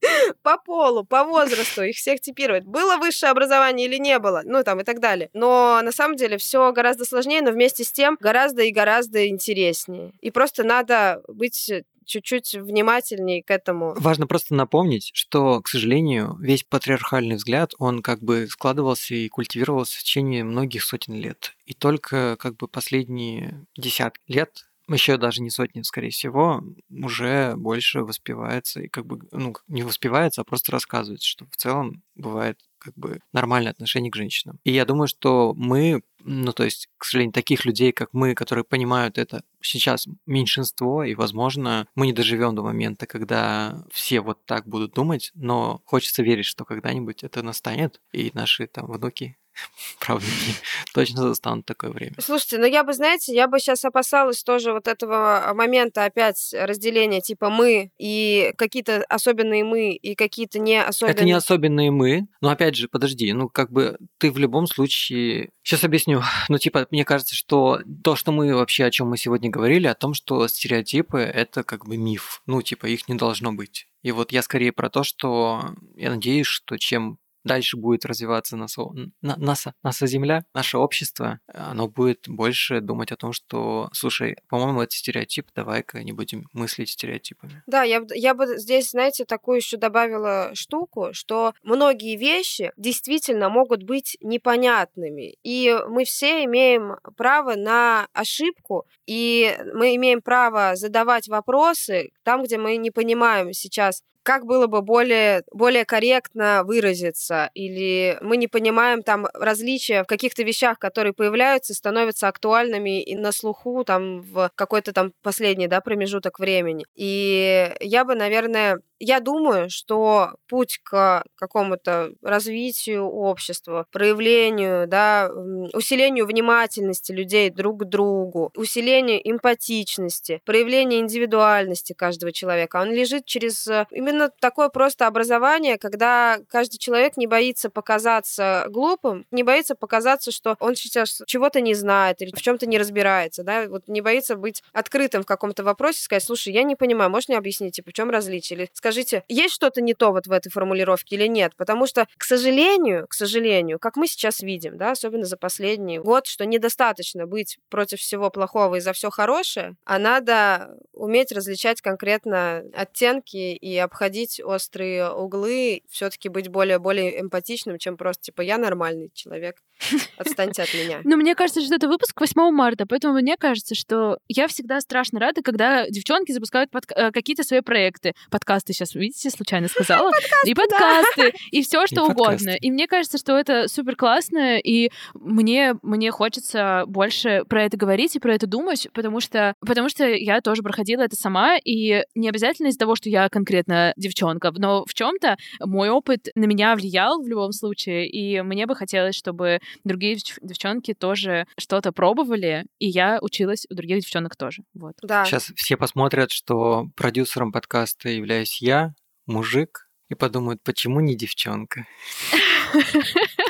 по 0.42 0.58
полу, 0.58 1.04
по 1.04 1.24
возрасту 1.24 1.82
их 1.82 1.96
всех 1.96 2.20
типировать. 2.20 2.64
Было 2.64 2.96
высшее 2.96 3.30
образование 3.30 3.86
или 3.86 3.98
не 3.98 4.18
было, 4.18 4.42
ну 4.44 4.62
там 4.64 4.80
и 4.80 4.84
так 4.84 4.98
далее. 4.98 5.30
Но 5.32 5.80
на 5.82 5.92
самом 5.92 6.16
деле 6.16 6.38
все 6.38 6.72
гораздо 6.72 7.04
сложнее, 7.04 7.40
но 7.40 7.52
вместе 7.52 7.84
с 7.84 7.92
тем 7.92 8.16
гораздо 8.20 8.62
и 8.62 8.72
гораздо 8.72 9.28
интереснее. 9.28 10.12
И 10.20 10.30
просто 10.32 10.64
надо 10.64 11.22
быть 11.28 11.70
чуть-чуть 12.08 12.54
внимательнее 12.54 13.42
к 13.42 13.50
этому. 13.50 13.94
Важно 13.96 14.26
просто 14.26 14.54
напомнить, 14.54 15.10
что, 15.14 15.60
к 15.60 15.68
сожалению, 15.68 16.36
весь 16.40 16.64
патриархальный 16.64 17.36
взгляд, 17.36 17.72
он 17.78 18.02
как 18.02 18.22
бы 18.22 18.48
складывался 18.48 19.14
и 19.14 19.28
культивировался 19.28 19.98
в 19.98 20.02
течение 20.02 20.42
многих 20.42 20.82
сотен 20.82 21.14
лет. 21.14 21.54
И 21.66 21.74
только 21.74 22.36
как 22.38 22.56
бы 22.56 22.66
последние 22.66 23.66
десятки 23.76 24.22
лет 24.26 24.67
еще 24.94 25.16
даже 25.16 25.42
не 25.42 25.50
сотни, 25.50 25.82
скорее 25.82 26.10
всего, 26.10 26.62
уже 26.90 27.54
больше 27.56 28.00
воспевается 28.00 28.80
и 28.80 28.88
как 28.88 29.06
бы, 29.06 29.20
ну, 29.32 29.54
не 29.66 29.82
воспевается, 29.82 30.40
а 30.40 30.44
просто 30.44 30.72
рассказывается, 30.72 31.28
что 31.28 31.46
в 31.46 31.56
целом 31.56 32.02
бывает 32.14 32.58
как 32.78 32.94
бы 32.94 33.20
нормальное 33.32 33.72
отношение 33.72 34.10
к 34.10 34.16
женщинам. 34.16 34.58
И 34.64 34.72
я 34.72 34.84
думаю, 34.84 35.08
что 35.08 35.52
мы, 35.56 36.02
ну 36.20 36.52
то 36.52 36.64
есть, 36.64 36.88
к 36.96 37.04
сожалению, 37.04 37.32
таких 37.32 37.64
людей, 37.64 37.92
как 37.92 38.10
мы, 38.12 38.34
которые 38.34 38.64
понимают 38.64 39.18
это, 39.18 39.42
сейчас 39.60 40.06
меньшинство, 40.26 41.04
и, 41.04 41.14
возможно, 41.14 41.86
мы 41.94 42.06
не 42.06 42.12
доживем 42.12 42.54
до 42.54 42.62
момента, 42.62 43.06
когда 43.06 43.84
все 43.90 44.20
вот 44.20 44.44
так 44.46 44.66
будут 44.66 44.94
думать, 44.94 45.32
но 45.34 45.82
хочется 45.84 46.22
верить, 46.22 46.46
что 46.46 46.64
когда-нибудь 46.64 47.24
это 47.24 47.42
настанет, 47.42 48.00
и 48.12 48.30
наши 48.34 48.66
там 48.66 48.86
внуки 48.86 49.36
правнуки 50.00 50.54
точно 50.94 51.22
застанут 51.22 51.66
такое 51.66 51.90
время. 51.90 52.14
Слушайте, 52.18 52.58
ну 52.58 52.66
я 52.66 52.84
бы, 52.84 52.92
знаете, 52.92 53.34
я 53.34 53.48
бы 53.48 53.58
сейчас 53.58 53.84
опасалась 53.84 54.42
тоже 54.42 54.72
вот 54.72 54.88
этого 54.88 55.52
момента 55.54 56.04
опять 56.04 56.54
разделения 56.58 57.20
типа 57.20 57.50
мы 57.50 57.90
и 57.98 58.52
какие-то 58.56 59.04
особенные 59.08 59.64
мы 59.64 59.92
и 59.92 60.14
какие-то 60.14 60.58
не 60.58 60.82
особенные. 60.82 61.14
Это 61.14 61.24
не 61.24 61.32
особенные 61.32 61.90
мы, 61.90 62.28
но 62.40 62.50
опять 62.50 62.76
же, 62.76 62.88
подожди, 62.88 63.32
ну 63.32 63.48
как 63.48 63.70
бы 63.70 63.98
ты 64.18 64.30
в 64.30 64.38
любом 64.38 64.66
случае... 64.66 65.50
Сейчас 65.62 65.84
объясню. 65.84 66.22
Ну 66.48 66.56
типа, 66.58 66.86
мне 66.90 67.04
кажется, 67.04 67.34
что 67.34 67.80
то, 68.02 68.16
что 68.16 68.32
мы 68.32 68.54
вообще, 68.54 68.84
о 68.84 68.90
чем 68.90 69.08
мы 69.08 69.18
сегодня 69.18 69.50
говорили, 69.50 69.86
о 69.86 69.94
том, 69.94 70.14
что 70.14 70.46
стереотипы— 70.48 71.18
это 71.20 71.62
как 71.62 71.86
бы 71.86 71.96
миф. 71.96 72.42
Ну 72.46 72.62
типа, 72.62 72.86
их 72.86 73.08
не 73.08 73.16
должно 73.16 73.52
быть. 73.52 73.86
И 74.02 74.12
вот 74.12 74.32
я 74.32 74.42
скорее 74.42 74.72
про 74.72 74.88
то, 74.88 75.02
что 75.02 75.74
я 75.96 76.10
надеюсь, 76.10 76.46
что 76.46 76.78
чем 76.78 77.18
дальше 77.44 77.76
будет 77.76 78.04
развиваться 78.04 78.56
наша, 78.56 78.82
наша, 79.20 79.74
наша 79.82 80.06
Земля, 80.06 80.44
наше 80.54 80.78
общество, 80.78 81.40
оно 81.46 81.88
будет 81.88 82.28
больше 82.28 82.80
думать 82.80 83.12
о 83.12 83.16
том, 83.16 83.32
что, 83.32 83.88
слушай, 83.92 84.36
по-моему, 84.48 84.82
это 84.82 84.94
стереотип, 84.94 85.48
давай-ка 85.54 86.02
не 86.02 86.12
будем 86.12 86.46
мыслить 86.52 86.90
стереотипами. 86.90 87.62
Да, 87.66 87.82
я, 87.82 88.02
я 88.14 88.34
бы 88.34 88.58
здесь, 88.58 88.90
знаете, 88.90 89.24
такую 89.24 89.58
еще 89.58 89.76
добавила 89.76 90.50
штуку, 90.54 91.08
что 91.12 91.54
многие 91.62 92.16
вещи 92.16 92.72
действительно 92.76 93.48
могут 93.48 93.82
быть 93.82 94.16
непонятными, 94.20 95.36
и 95.42 95.76
мы 95.88 96.04
все 96.04 96.44
имеем 96.44 96.96
право 97.16 97.54
на 97.54 98.08
ошибку, 98.12 98.86
и 99.06 99.56
мы 99.74 99.96
имеем 99.96 100.22
право 100.22 100.76
задавать 100.76 101.28
вопросы 101.28 102.10
там, 102.22 102.42
где 102.42 102.58
мы 102.58 102.76
не 102.76 102.90
понимаем 102.90 103.52
сейчас 103.52 104.02
как 104.28 104.44
было 104.44 104.66
бы 104.66 104.82
более, 104.82 105.42
более 105.50 105.86
корректно 105.86 106.62
выразиться, 106.62 107.50
или 107.54 108.18
мы 108.20 108.36
не 108.36 108.46
понимаем 108.46 109.02
там 109.02 109.26
различия 109.32 110.02
в 110.02 110.06
каких-то 110.06 110.42
вещах, 110.42 110.78
которые 110.78 111.14
появляются, 111.14 111.72
становятся 111.72 112.28
актуальными 112.28 113.02
и 113.02 113.16
на 113.16 113.32
слуху 113.32 113.84
там 113.84 114.20
в 114.20 114.50
какой-то 114.54 114.92
там 114.92 115.12
последний 115.22 115.66
да, 115.66 115.80
промежуток 115.80 116.40
времени. 116.40 116.84
И 116.94 117.72
я 117.80 118.04
бы, 118.04 118.14
наверное, 118.16 118.82
я 119.00 119.20
думаю, 119.20 119.70
что 119.70 120.34
путь 120.48 120.78
к 120.82 121.24
какому-то 121.36 122.12
развитию 122.22 123.04
общества, 123.06 123.86
проявлению, 123.92 124.86
да, 124.88 125.30
усилению 125.72 126.26
внимательности 126.26 127.12
людей 127.12 127.50
друг 127.50 127.82
к 127.82 127.84
другу, 127.84 128.50
усилению 128.56 129.20
эмпатичности, 129.22 130.40
проявлению 130.44 131.00
индивидуальности 131.00 131.92
каждого 131.92 132.32
человека, 132.32 132.80
он 132.80 132.92
лежит 132.92 133.24
через 133.24 133.66
э, 133.66 133.86
именно 133.90 134.30
такое 134.40 134.68
просто 134.68 135.06
образование, 135.06 135.78
когда 135.78 136.38
каждый 136.48 136.78
человек 136.78 137.16
не 137.16 137.26
боится 137.26 137.70
показаться 137.70 138.66
глупым, 138.68 139.26
не 139.30 139.42
боится 139.42 139.74
показаться, 139.74 140.30
что 140.30 140.56
он 140.60 140.74
сейчас 140.74 141.22
чего-то 141.26 141.60
не 141.60 141.74
знает 141.74 142.20
или 142.22 142.34
в 142.34 142.42
чем-то 142.42 142.66
не 142.66 142.78
разбирается, 142.78 143.42
да, 143.42 143.68
вот 143.68 143.88
не 143.88 144.00
боится 144.00 144.36
быть 144.36 144.62
открытым 144.72 145.22
в 145.22 145.26
каком-то 145.26 145.62
вопросе, 145.62 146.02
сказать, 146.02 146.24
слушай, 146.24 146.52
я 146.52 146.62
не 146.62 146.76
понимаю, 146.76 147.10
можешь 147.10 147.28
мне 147.28 147.38
объяснить, 147.38 147.76
типа, 147.76 147.90
в 147.90 147.94
чем 147.94 148.10
различие? 148.10 148.58
Или 148.58 148.70
скажите, 148.88 149.22
есть 149.28 149.54
что-то 149.54 149.82
не 149.82 149.92
то 149.92 150.12
вот 150.12 150.26
в 150.26 150.32
этой 150.32 150.50
формулировке 150.50 151.16
или 151.16 151.26
нет? 151.26 151.52
Потому 151.56 151.86
что, 151.86 152.06
к 152.16 152.24
сожалению, 152.24 153.06
к 153.06 153.12
сожалению, 153.12 153.78
как 153.78 153.96
мы 153.96 154.06
сейчас 154.06 154.40
видим, 154.40 154.78
да, 154.78 154.92
особенно 154.92 155.26
за 155.26 155.36
последний 155.36 155.98
год, 155.98 156.26
что 156.26 156.46
недостаточно 156.46 157.26
быть 157.26 157.58
против 157.68 158.00
всего 158.00 158.30
плохого 158.30 158.76
и 158.76 158.80
за 158.80 158.94
все 158.94 159.10
хорошее, 159.10 159.76
а 159.84 159.98
надо 159.98 160.70
уметь 160.92 161.32
различать 161.32 161.82
конкретно 161.82 162.62
оттенки 162.72 163.36
и 163.36 163.76
обходить 163.76 164.40
острые 164.42 165.10
углы, 165.10 165.82
все-таки 165.90 166.30
быть 166.30 166.48
более-более 166.48 167.20
эмпатичным, 167.20 167.76
чем 167.78 167.98
просто 167.98 168.22
типа 168.22 168.40
я 168.40 168.56
нормальный 168.56 169.10
человек. 169.12 169.56
Отстаньте 170.16 170.62
от 170.62 170.74
меня. 170.74 171.00
Ну, 171.04 171.16
мне 171.16 171.34
кажется, 171.34 171.60
что 171.60 171.74
это 171.74 171.88
выпуск 171.88 172.18
8 172.20 172.50
марта, 172.50 172.86
поэтому 172.86 173.14
мне 173.14 173.36
кажется, 173.36 173.74
что 173.74 174.18
я 174.28 174.48
всегда 174.48 174.80
страшно 174.80 175.20
рада, 175.20 175.42
когда 175.42 175.88
девчонки 175.88 176.32
запускают 176.32 176.70
под... 176.70 176.84
Э, 176.94 177.12
какие-то 177.12 177.44
свои 177.44 177.60
проекты. 177.60 178.14
Подкасты 178.30 178.72
сейчас, 178.72 178.94
видите, 178.94 179.30
случайно 179.30 179.68
сказала. 179.68 180.10
И 180.44 180.54
подкасты, 180.54 181.32
и 181.50 181.62
все 181.62 181.86
что 181.86 182.04
угодно. 182.04 182.50
И 182.50 182.70
мне 182.70 182.86
кажется, 182.86 183.18
что 183.18 183.38
это 183.38 183.68
супер 183.68 183.96
классно, 183.96 184.58
и 184.58 184.90
мне, 185.14 185.74
мне 185.82 186.10
хочется 186.10 186.84
больше 186.86 187.44
про 187.48 187.64
это 187.64 187.76
говорить 187.76 188.16
и 188.16 188.20
про 188.20 188.34
это 188.34 188.46
думать, 188.46 188.88
потому 188.92 189.20
что, 189.20 189.54
потому 189.60 189.88
что 189.88 190.06
я 190.06 190.40
тоже 190.40 190.62
проходила 190.62 191.02
это 191.02 191.16
сама, 191.16 191.56
и 191.56 192.04
не 192.14 192.28
обязательно 192.28 192.68
из-за 192.68 192.78
того, 192.78 192.96
что 192.96 193.08
я 193.08 193.28
конкретно 193.28 193.92
девчонка, 193.96 194.52
но 194.56 194.84
в 194.84 194.94
чем-то 194.94 195.36
мой 195.60 195.88
опыт 195.88 196.28
на 196.34 196.44
меня 196.44 196.74
влиял 196.74 197.22
в 197.22 197.28
любом 197.28 197.52
случае, 197.52 198.08
и 198.08 198.40
мне 198.42 198.66
бы 198.66 198.74
хотелось, 198.74 199.14
чтобы 199.14 199.60
другие 199.84 200.18
девчонки 200.42 200.94
тоже 200.94 201.46
что-то 201.58 201.92
пробовали, 201.92 202.66
и 202.78 202.88
я 202.88 203.18
училась 203.20 203.66
у 203.70 203.74
других 203.74 204.00
девчонок 204.00 204.36
тоже. 204.36 204.62
Вот. 204.74 204.94
Да. 205.02 205.24
Сейчас 205.24 205.52
все 205.56 205.76
посмотрят, 205.76 206.30
что 206.30 206.86
продюсером 206.96 207.52
подкаста 207.52 208.08
являюсь 208.08 208.60
я, 208.62 208.94
мужик, 209.26 209.87
и 210.08 210.14
подумают, 210.14 210.62
почему 210.62 211.00
не 211.00 211.14
девчонка. 211.14 211.86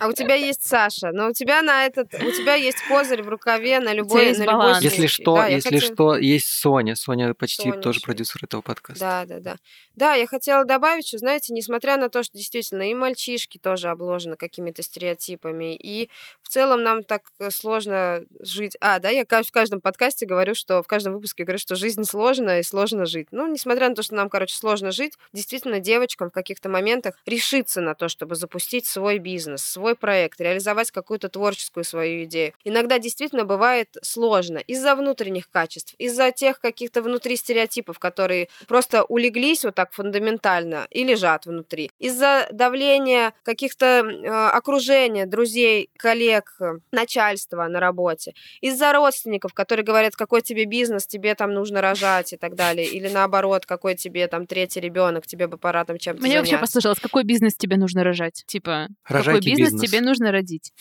А 0.00 0.08
у 0.08 0.12
тебя 0.12 0.34
есть 0.34 0.66
Саша, 0.66 1.10
но 1.12 1.28
у 1.28 1.32
тебя 1.32 1.62
на 1.62 1.86
этот, 1.86 2.14
у 2.14 2.30
тебя 2.30 2.54
есть 2.54 2.78
козырь 2.88 3.22
в 3.22 3.28
рукаве 3.28 3.80
на 3.80 3.92
любой, 3.92 4.36
на 4.36 4.44
любой 4.44 4.74
случай. 4.74 4.84
Если 4.84 5.06
что, 5.06 5.36
да, 5.36 5.46
если 5.46 5.76
хотела... 5.76 5.94
что, 5.94 6.16
есть 6.16 6.48
Соня. 6.48 6.94
Соня 6.94 7.34
почти 7.34 7.70
Соня 7.70 7.80
тоже 7.80 8.00
продюсер 8.00 8.44
этого 8.44 8.60
подкаста. 8.60 9.00
Да, 9.00 9.24
да, 9.24 9.40
да. 9.40 9.56
Да, 9.94 10.14
я 10.14 10.26
хотела 10.26 10.64
добавить, 10.64 11.08
что, 11.08 11.18
знаете, 11.18 11.52
несмотря 11.52 11.96
на 11.96 12.08
то, 12.08 12.22
что 12.22 12.36
действительно 12.38 12.88
и 12.88 12.94
мальчишки 12.94 13.58
тоже 13.58 13.88
обложены 13.88 14.36
какими-то 14.36 14.82
стереотипами, 14.82 15.74
и 15.74 16.10
в 16.42 16.48
целом 16.48 16.82
нам 16.82 17.02
так 17.02 17.22
э, 17.40 17.50
сложно 17.50 18.22
жить. 18.40 18.76
А, 18.80 19.00
да, 19.00 19.10
я 19.10 19.24
в 19.24 19.50
каждом 19.50 19.80
подкасте 19.80 20.26
говорю, 20.26 20.54
что 20.54 20.82
в 20.82 20.86
каждом 20.86 21.14
выпуске 21.14 21.44
говорю, 21.44 21.58
что 21.58 21.74
жизнь 21.74 22.04
сложная 22.04 22.60
и 22.60 22.62
сложно 22.62 23.06
жить. 23.06 23.28
Ну, 23.32 23.50
несмотря 23.50 23.88
на 23.88 23.96
то, 23.96 24.02
что 24.02 24.14
нам, 24.14 24.28
короче, 24.28 24.54
сложно 24.54 24.92
жить, 24.92 25.14
действительно 25.32 25.80
девочкам 25.80 26.30
в 26.30 26.32
каких-то 26.48 26.70
моментах 26.70 27.14
решиться 27.26 27.80
на 27.82 27.94
то, 27.94 28.08
чтобы 28.08 28.34
запустить 28.34 28.86
свой 28.86 29.18
бизнес, 29.18 29.62
свой 29.62 29.94
проект, 29.94 30.40
реализовать 30.40 30.90
какую-то 30.90 31.28
творческую 31.28 31.84
свою 31.84 32.24
идею. 32.24 32.54
Иногда 32.64 32.98
действительно 32.98 33.44
бывает 33.44 33.88
сложно 34.02 34.58
из-за 34.58 34.94
внутренних 34.94 35.50
качеств, 35.50 35.94
из-за 35.98 36.30
тех 36.32 36.60
каких-то 36.60 37.02
внутри 37.02 37.36
стереотипов, 37.36 37.98
которые 37.98 38.48
просто 38.66 39.04
улеглись 39.04 39.64
вот 39.64 39.74
так 39.74 39.92
фундаментально 39.92 40.86
и 40.90 41.04
лежат 41.04 41.44
внутри. 41.44 41.90
Из-за 41.98 42.48
давления 42.50 43.34
каких-то 43.42 43.86
э, 43.86 44.28
окружения, 44.56 45.26
друзей, 45.26 45.90
коллег, 45.98 46.58
начальства 46.92 47.68
на 47.68 47.78
работе. 47.78 48.32
Из-за 48.62 48.92
родственников, 48.92 49.52
которые 49.52 49.84
говорят, 49.84 50.16
какой 50.16 50.40
тебе 50.40 50.64
бизнес, 50.64 51.06
тебе 51.06 51.34
там 51.34 51.52
нужно 51.52 51.82
рожать 51.82 52.32
и 52.32 52.36
так 52.36 52.54
далее. 52.54 52.86
Или 52.86 53.08
наоборот, 53.08 53.66
какой 53.66 53.94
тебе 53.96 54.26
там 54.28 54.46
третий 54.46 54.80
ребенок, 54.80 55.26
тебе 55.26 55.46
бы 55.46 55.58
пора 55.58 55.84
там 55.84 55.98
чем-то 55.98 56.22
Мне 56.22 56.37
заняться. 56.38 56.54
вообще 56.54 56.60
послушалось, 56.60 57.00
какой 57.00 57.24
бизнес 57.24 57.54
тебе 57.54 57.76
нужно 57.76 58.04
рожать? 58.04 58.44
Типа, 58.46 58.88
Рожайте 59.06 59.40
какой 59.40 59.40
бизнес, 59.40 59.72
бизнес 59.72 59.90
тебе 59.90 60.00
нужно 60.00 60.32
родить? 60.32 60.72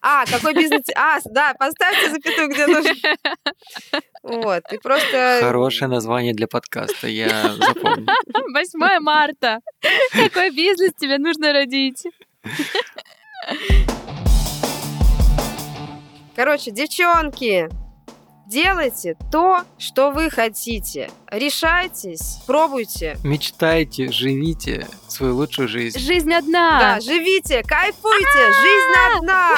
А, 0.00 0.24
какой 0.26 0.54
бизнес... 0.54 0.82
А, 0.96 1.18
да, 1.24 1.54
поставьте 1.58 2.10
запятую, 2.10 2.48
где 2.48 2.66
нужно. 2.66 2.92
Вот, 4.22 4.62
и 4.72 4.78
просто... 4.78 5.38
Хорошее 5.40 5.88
название 5.88 6.34
для 6.34 6.48
подкаста, 6.48 7.06
я 7.06 7.54
запомню. 7.54 8.06
8 8.52 9.00
марта. 9.00 9.60
Какой 10.12 10.50
бизнес 10.50 10.92
тебе 10.98 11.18
нужно 11.18 11.52
родить? 11.52 12.04
Короче, 16.34 16.70
девчонки, 16.70 17.68
делайте 18.46 19.16
то, 19.30 19.62
что 19.78 20.10
вы 20.10 20.30
хотите. 20.30 21.10
Решайтесь, 21.30 22.38
пробуйте. 22.46 23.18
Мечтайте, 23.24 24.10
живите 24.10 24.86
свою 25.08 25.36
лучшую 25.36 25.68
жизнь. 25.68 25.98
Жизнь 25.98 26.32
одна. 26.32 26.78
Да, 26.78 27.00
живите, 27.00 27.62
кайфуйте, 27.62 28.52
жизнь 28.60 29.16
одна. 29.16 29.56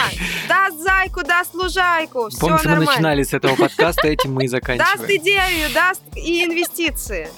Даст 0.48 0.78
зайку, 0.80 1.22
даст 1.22 1.54
лужайку, 1.54 2.28
все 2.28 2.38
Помните, 2.38 2.68
нормально. 2.68 2.80
мы 2.80 2.86
начинали 2.92 3.22
с 3.22 3.34
этого 3.34 3.56
подкаста, 3.56 4.06
этим 4.08 4.32
мы 4.32 4.44
и 4.44 4.48
заканчиваем. 4.48 4.98
Даст 4.98 5.10
идею, 5.10 5.72
даст 5.74 6.02
и 6.16 6.44
инвестиции. 6.44 7.28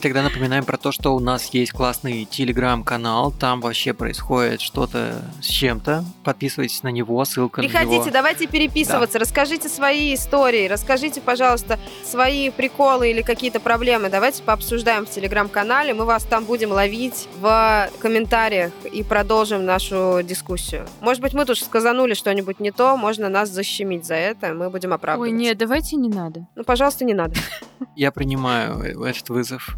Тогда 0.00 0.22
напоминаем 0.22 0.64
про 0.64 0.78
то, 0.78 0.92
что 0.92 1.14
у 1.14 1.20
нас 1.20 1.52
есть 1.52 1.72
классный 1.72 2.24
телеграм-канал, 2.24 3.32
там 3.32 3.60
вообще 3.60 3.92
происходит 3.92 4.62
что-то 4.62 5.22
с 5.42 5.46
чем-то. 5.46 6.04
Подписывайтесь 6.24 6.82
на 6.82 6.88
него, 6.88 7.22
ссылка 7.26 7.60
Приходите, 7.60 7.90
на 7.98 8.02
него. 8.04 8.10
давайте 8.10 8.46
переписываться, 8.46 9.18
да. 9.18 9.24
расскажите 9.24 9.68
свои 9.68 10.14
истории, 10.14 10.68
расскажите, 10.68 11.20
пожалуйста, 11.20 11.78
свои 12.02 12.48
приколы 12.48 13.10
или 13.10 13.20
какие-то 13.20 13.60
проблемы. 13.60 14.08
Давайте 14.08 14.42
пообсуждаем 14.42 15.04
в 15.04 15.10
телеграм-канале, 15.10 15.92
мы 15.92 16.06
вас 16.06 16.24
там 16.24 16.46
будем 16.46 16.72
ловить 16.72 17.28
в 17.38 17.90
комментариях 17.98 18.72
и 18.90 19.02
продолжим 19.02 19.66
нашу 19.66 20.20
дискуссию. 20.22 20.86
Может 21.00 21.22
быть, 21.22 21.34
мы 21.34 21.44
тут 21.44 21.58
сказанули 21.58 22.14
что-нибудь 22.14 22.58
не 22.58 22.70
то, 22.70 22.96
можно 22.96 23.28
нас 23.28 23.50
защемить 23.50 24.06
за 24.06 24.14
это, 24.14 24.54
мы 24.54 24.70
будем 24.70 24.94
оправдываться. 24.94 25.30
Ой, 25.34 25.38
нет, 25.38 25.58
давайте 25.58 25.96
не 25.96 26.08
надо. 26.08 26.46
Ну, 26.54 26.64
пожалуйста, 26.64 27.04
не 27.04 27.12
надо. 27.12 27.34
Я 27.96 28.12
принимаю 28.12 28.99
этот 29.04 29.28
вызов. 29.30 29.76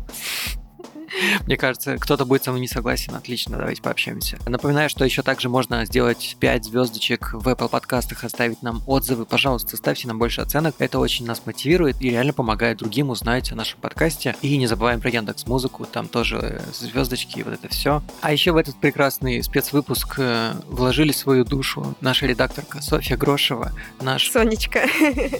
Мне 1.47 1.57
кажется, 1.57 1.97
кто-то 1.99 2.25
будет 2.25 2.45
со 2.45 2.51
мной 2.51 2.61
не 2.61 2.69
согласен. 2.69 3.15
Отлично, 3.15 3.59
давайте 3.59 3.83
пообщаемся. 3.83 4.39
Напоминаю, 4.47 4.89
что 4.89 5.05
еще 5.05 5.23
также 5.23 5.49
можно 5.49 5.85
сделать 5.85 6.37
5 6.41 6.65
звездочек 6.65 7.33
в 7.33 7.49
Apple 7.49 7.69
подкастах, 7.69 8.25
оставить 8.25 8.63
нам 8.63 8.83
отзывы. 8.87 9.25
Пожалуйста, 9.25 9.77
ставьте 9.77 10.09
нам 10.09 10.19
больше 10.19 10.41
оценок. 10.41 10.75
Это 10.79 10.99
очень 10.99 11.27
нас 11.27 11.43
мотивирует 11.45 12.01
и 12.01 12.11
реально 12.11 12.33
помогает 12.33 12.79
другим 12.79 13.11
узнать 13.11 13.53
о 13.53 13.55
нашем 13.55 13.81
подкасте. 13.81 14.37
И 14.43 14.57
не 14.57 14.67
забываем 14.67 15.01
про 15.01 15.11
Яндекс 15.11 15.47
Музыку, 15.47 15.87
там 15.87 16.09
тоже 16.09 16.63
звездочки 16.73 17.41
и 17.41 17.43
вот 17.43 17.55
это 17.55 17.69
все. 17.69 18.03
А 18.21 18.33
еще 18.33 18.53
в 18.53 18.57
этот 18.57 18.77
прекрасный 18.77 19.43
спецвыпуск 19.43 20.15
э, 20.19 20.53
вложили 20.67 21.13
свою 21.13 21.45
душу 21.45 21.95
наша 22.01 22.27
редакторка 22.27 22.81
Софья 22.81 23.17
Грошева, 23.17 23.73
наш 24.01 24.31
Сонечка. 24.31 24.81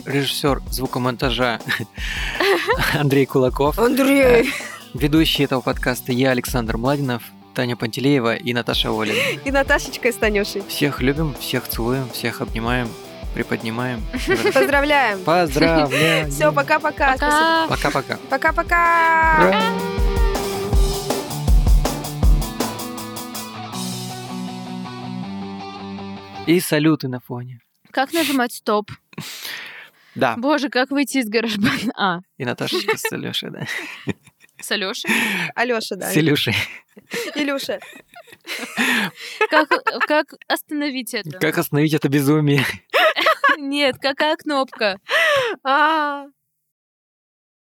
режиссер 0.05 0.63
звукомонтажа 0.71 1.61
Андрей 2.95 3.27
Кулаков. 3.27 3.79
Андрей. 3.79 4.51
Ведущие 4.95 5.47
этого 5.47 5.63
подкаста 5.63 6.13
я, 6.13 6.33
Александр 6.33 6.77
Младинов, 6.77 7.23
Таня 7.55 7.77
Пантелеева 7.77 8.35
и 8.37 8.53
Наташа 8.53 8.91
Олина. 8.91 9.41
И 9.43 9.51
Наташечка 9.51 10.13
с 10.13 10.17
Танюшей. 10.17 10.63
Всех 10.69 11.01
любим, 11.01 11.35
всех 11.35 11.67
целуем, 11.67 12.11
всех 12.11 12.43
обнимаем, 12.43 12.89
приподнимаем. 13.35 14.03
Поздравляем. 14.53 15.21
Поздравляем! 15.21 16.31
Все, 16.31 16.53
пока-пока. 16.53 17.17
Пока-пока. 17.69 18.19
Пока-пока. 18.29 19.55
И 26.47 26.61
салюты 26.61 27.09
на 27.09 27.21
фоне. 27.21 27.61
Как 27.91 28.13
нажимать 28.13 28.53
стоп? 28.53 28.91
Да, 30.15 30.35
Боже, 30.37 30.69
как 30.69 30.91
выйти 30.91 31.19
из 31.19 31.29
гаражбана? 31.29 31.93
А, 31.97 32.21
и 32.37 32.45
Наташечка 32.45 32.99
с 32.99 33.11
Илюшей, 33.13 33.51
да. 33.51 33.67
С 34.63 34.71
Алёшей? 34.71 35.11
Алёша, 35.55 35.97
да. 35.97 36.11
С 36.11 36.17
Илюшей. 36.17 36.55
Илюша. 37.35 37.81
Как, 39.51 39.69
как 40.07 40.35
остановить 40.49 41.15
это? 41.15 41.39
Как 41.39 41.59
остановить 41.59 41.95
это 41.95 42.09
безумие? 42.09 42.65
Нет, 43.59 43.97
какая 44.01 44.37
кнопка? 44.37 44.99
А, 45.65 46.27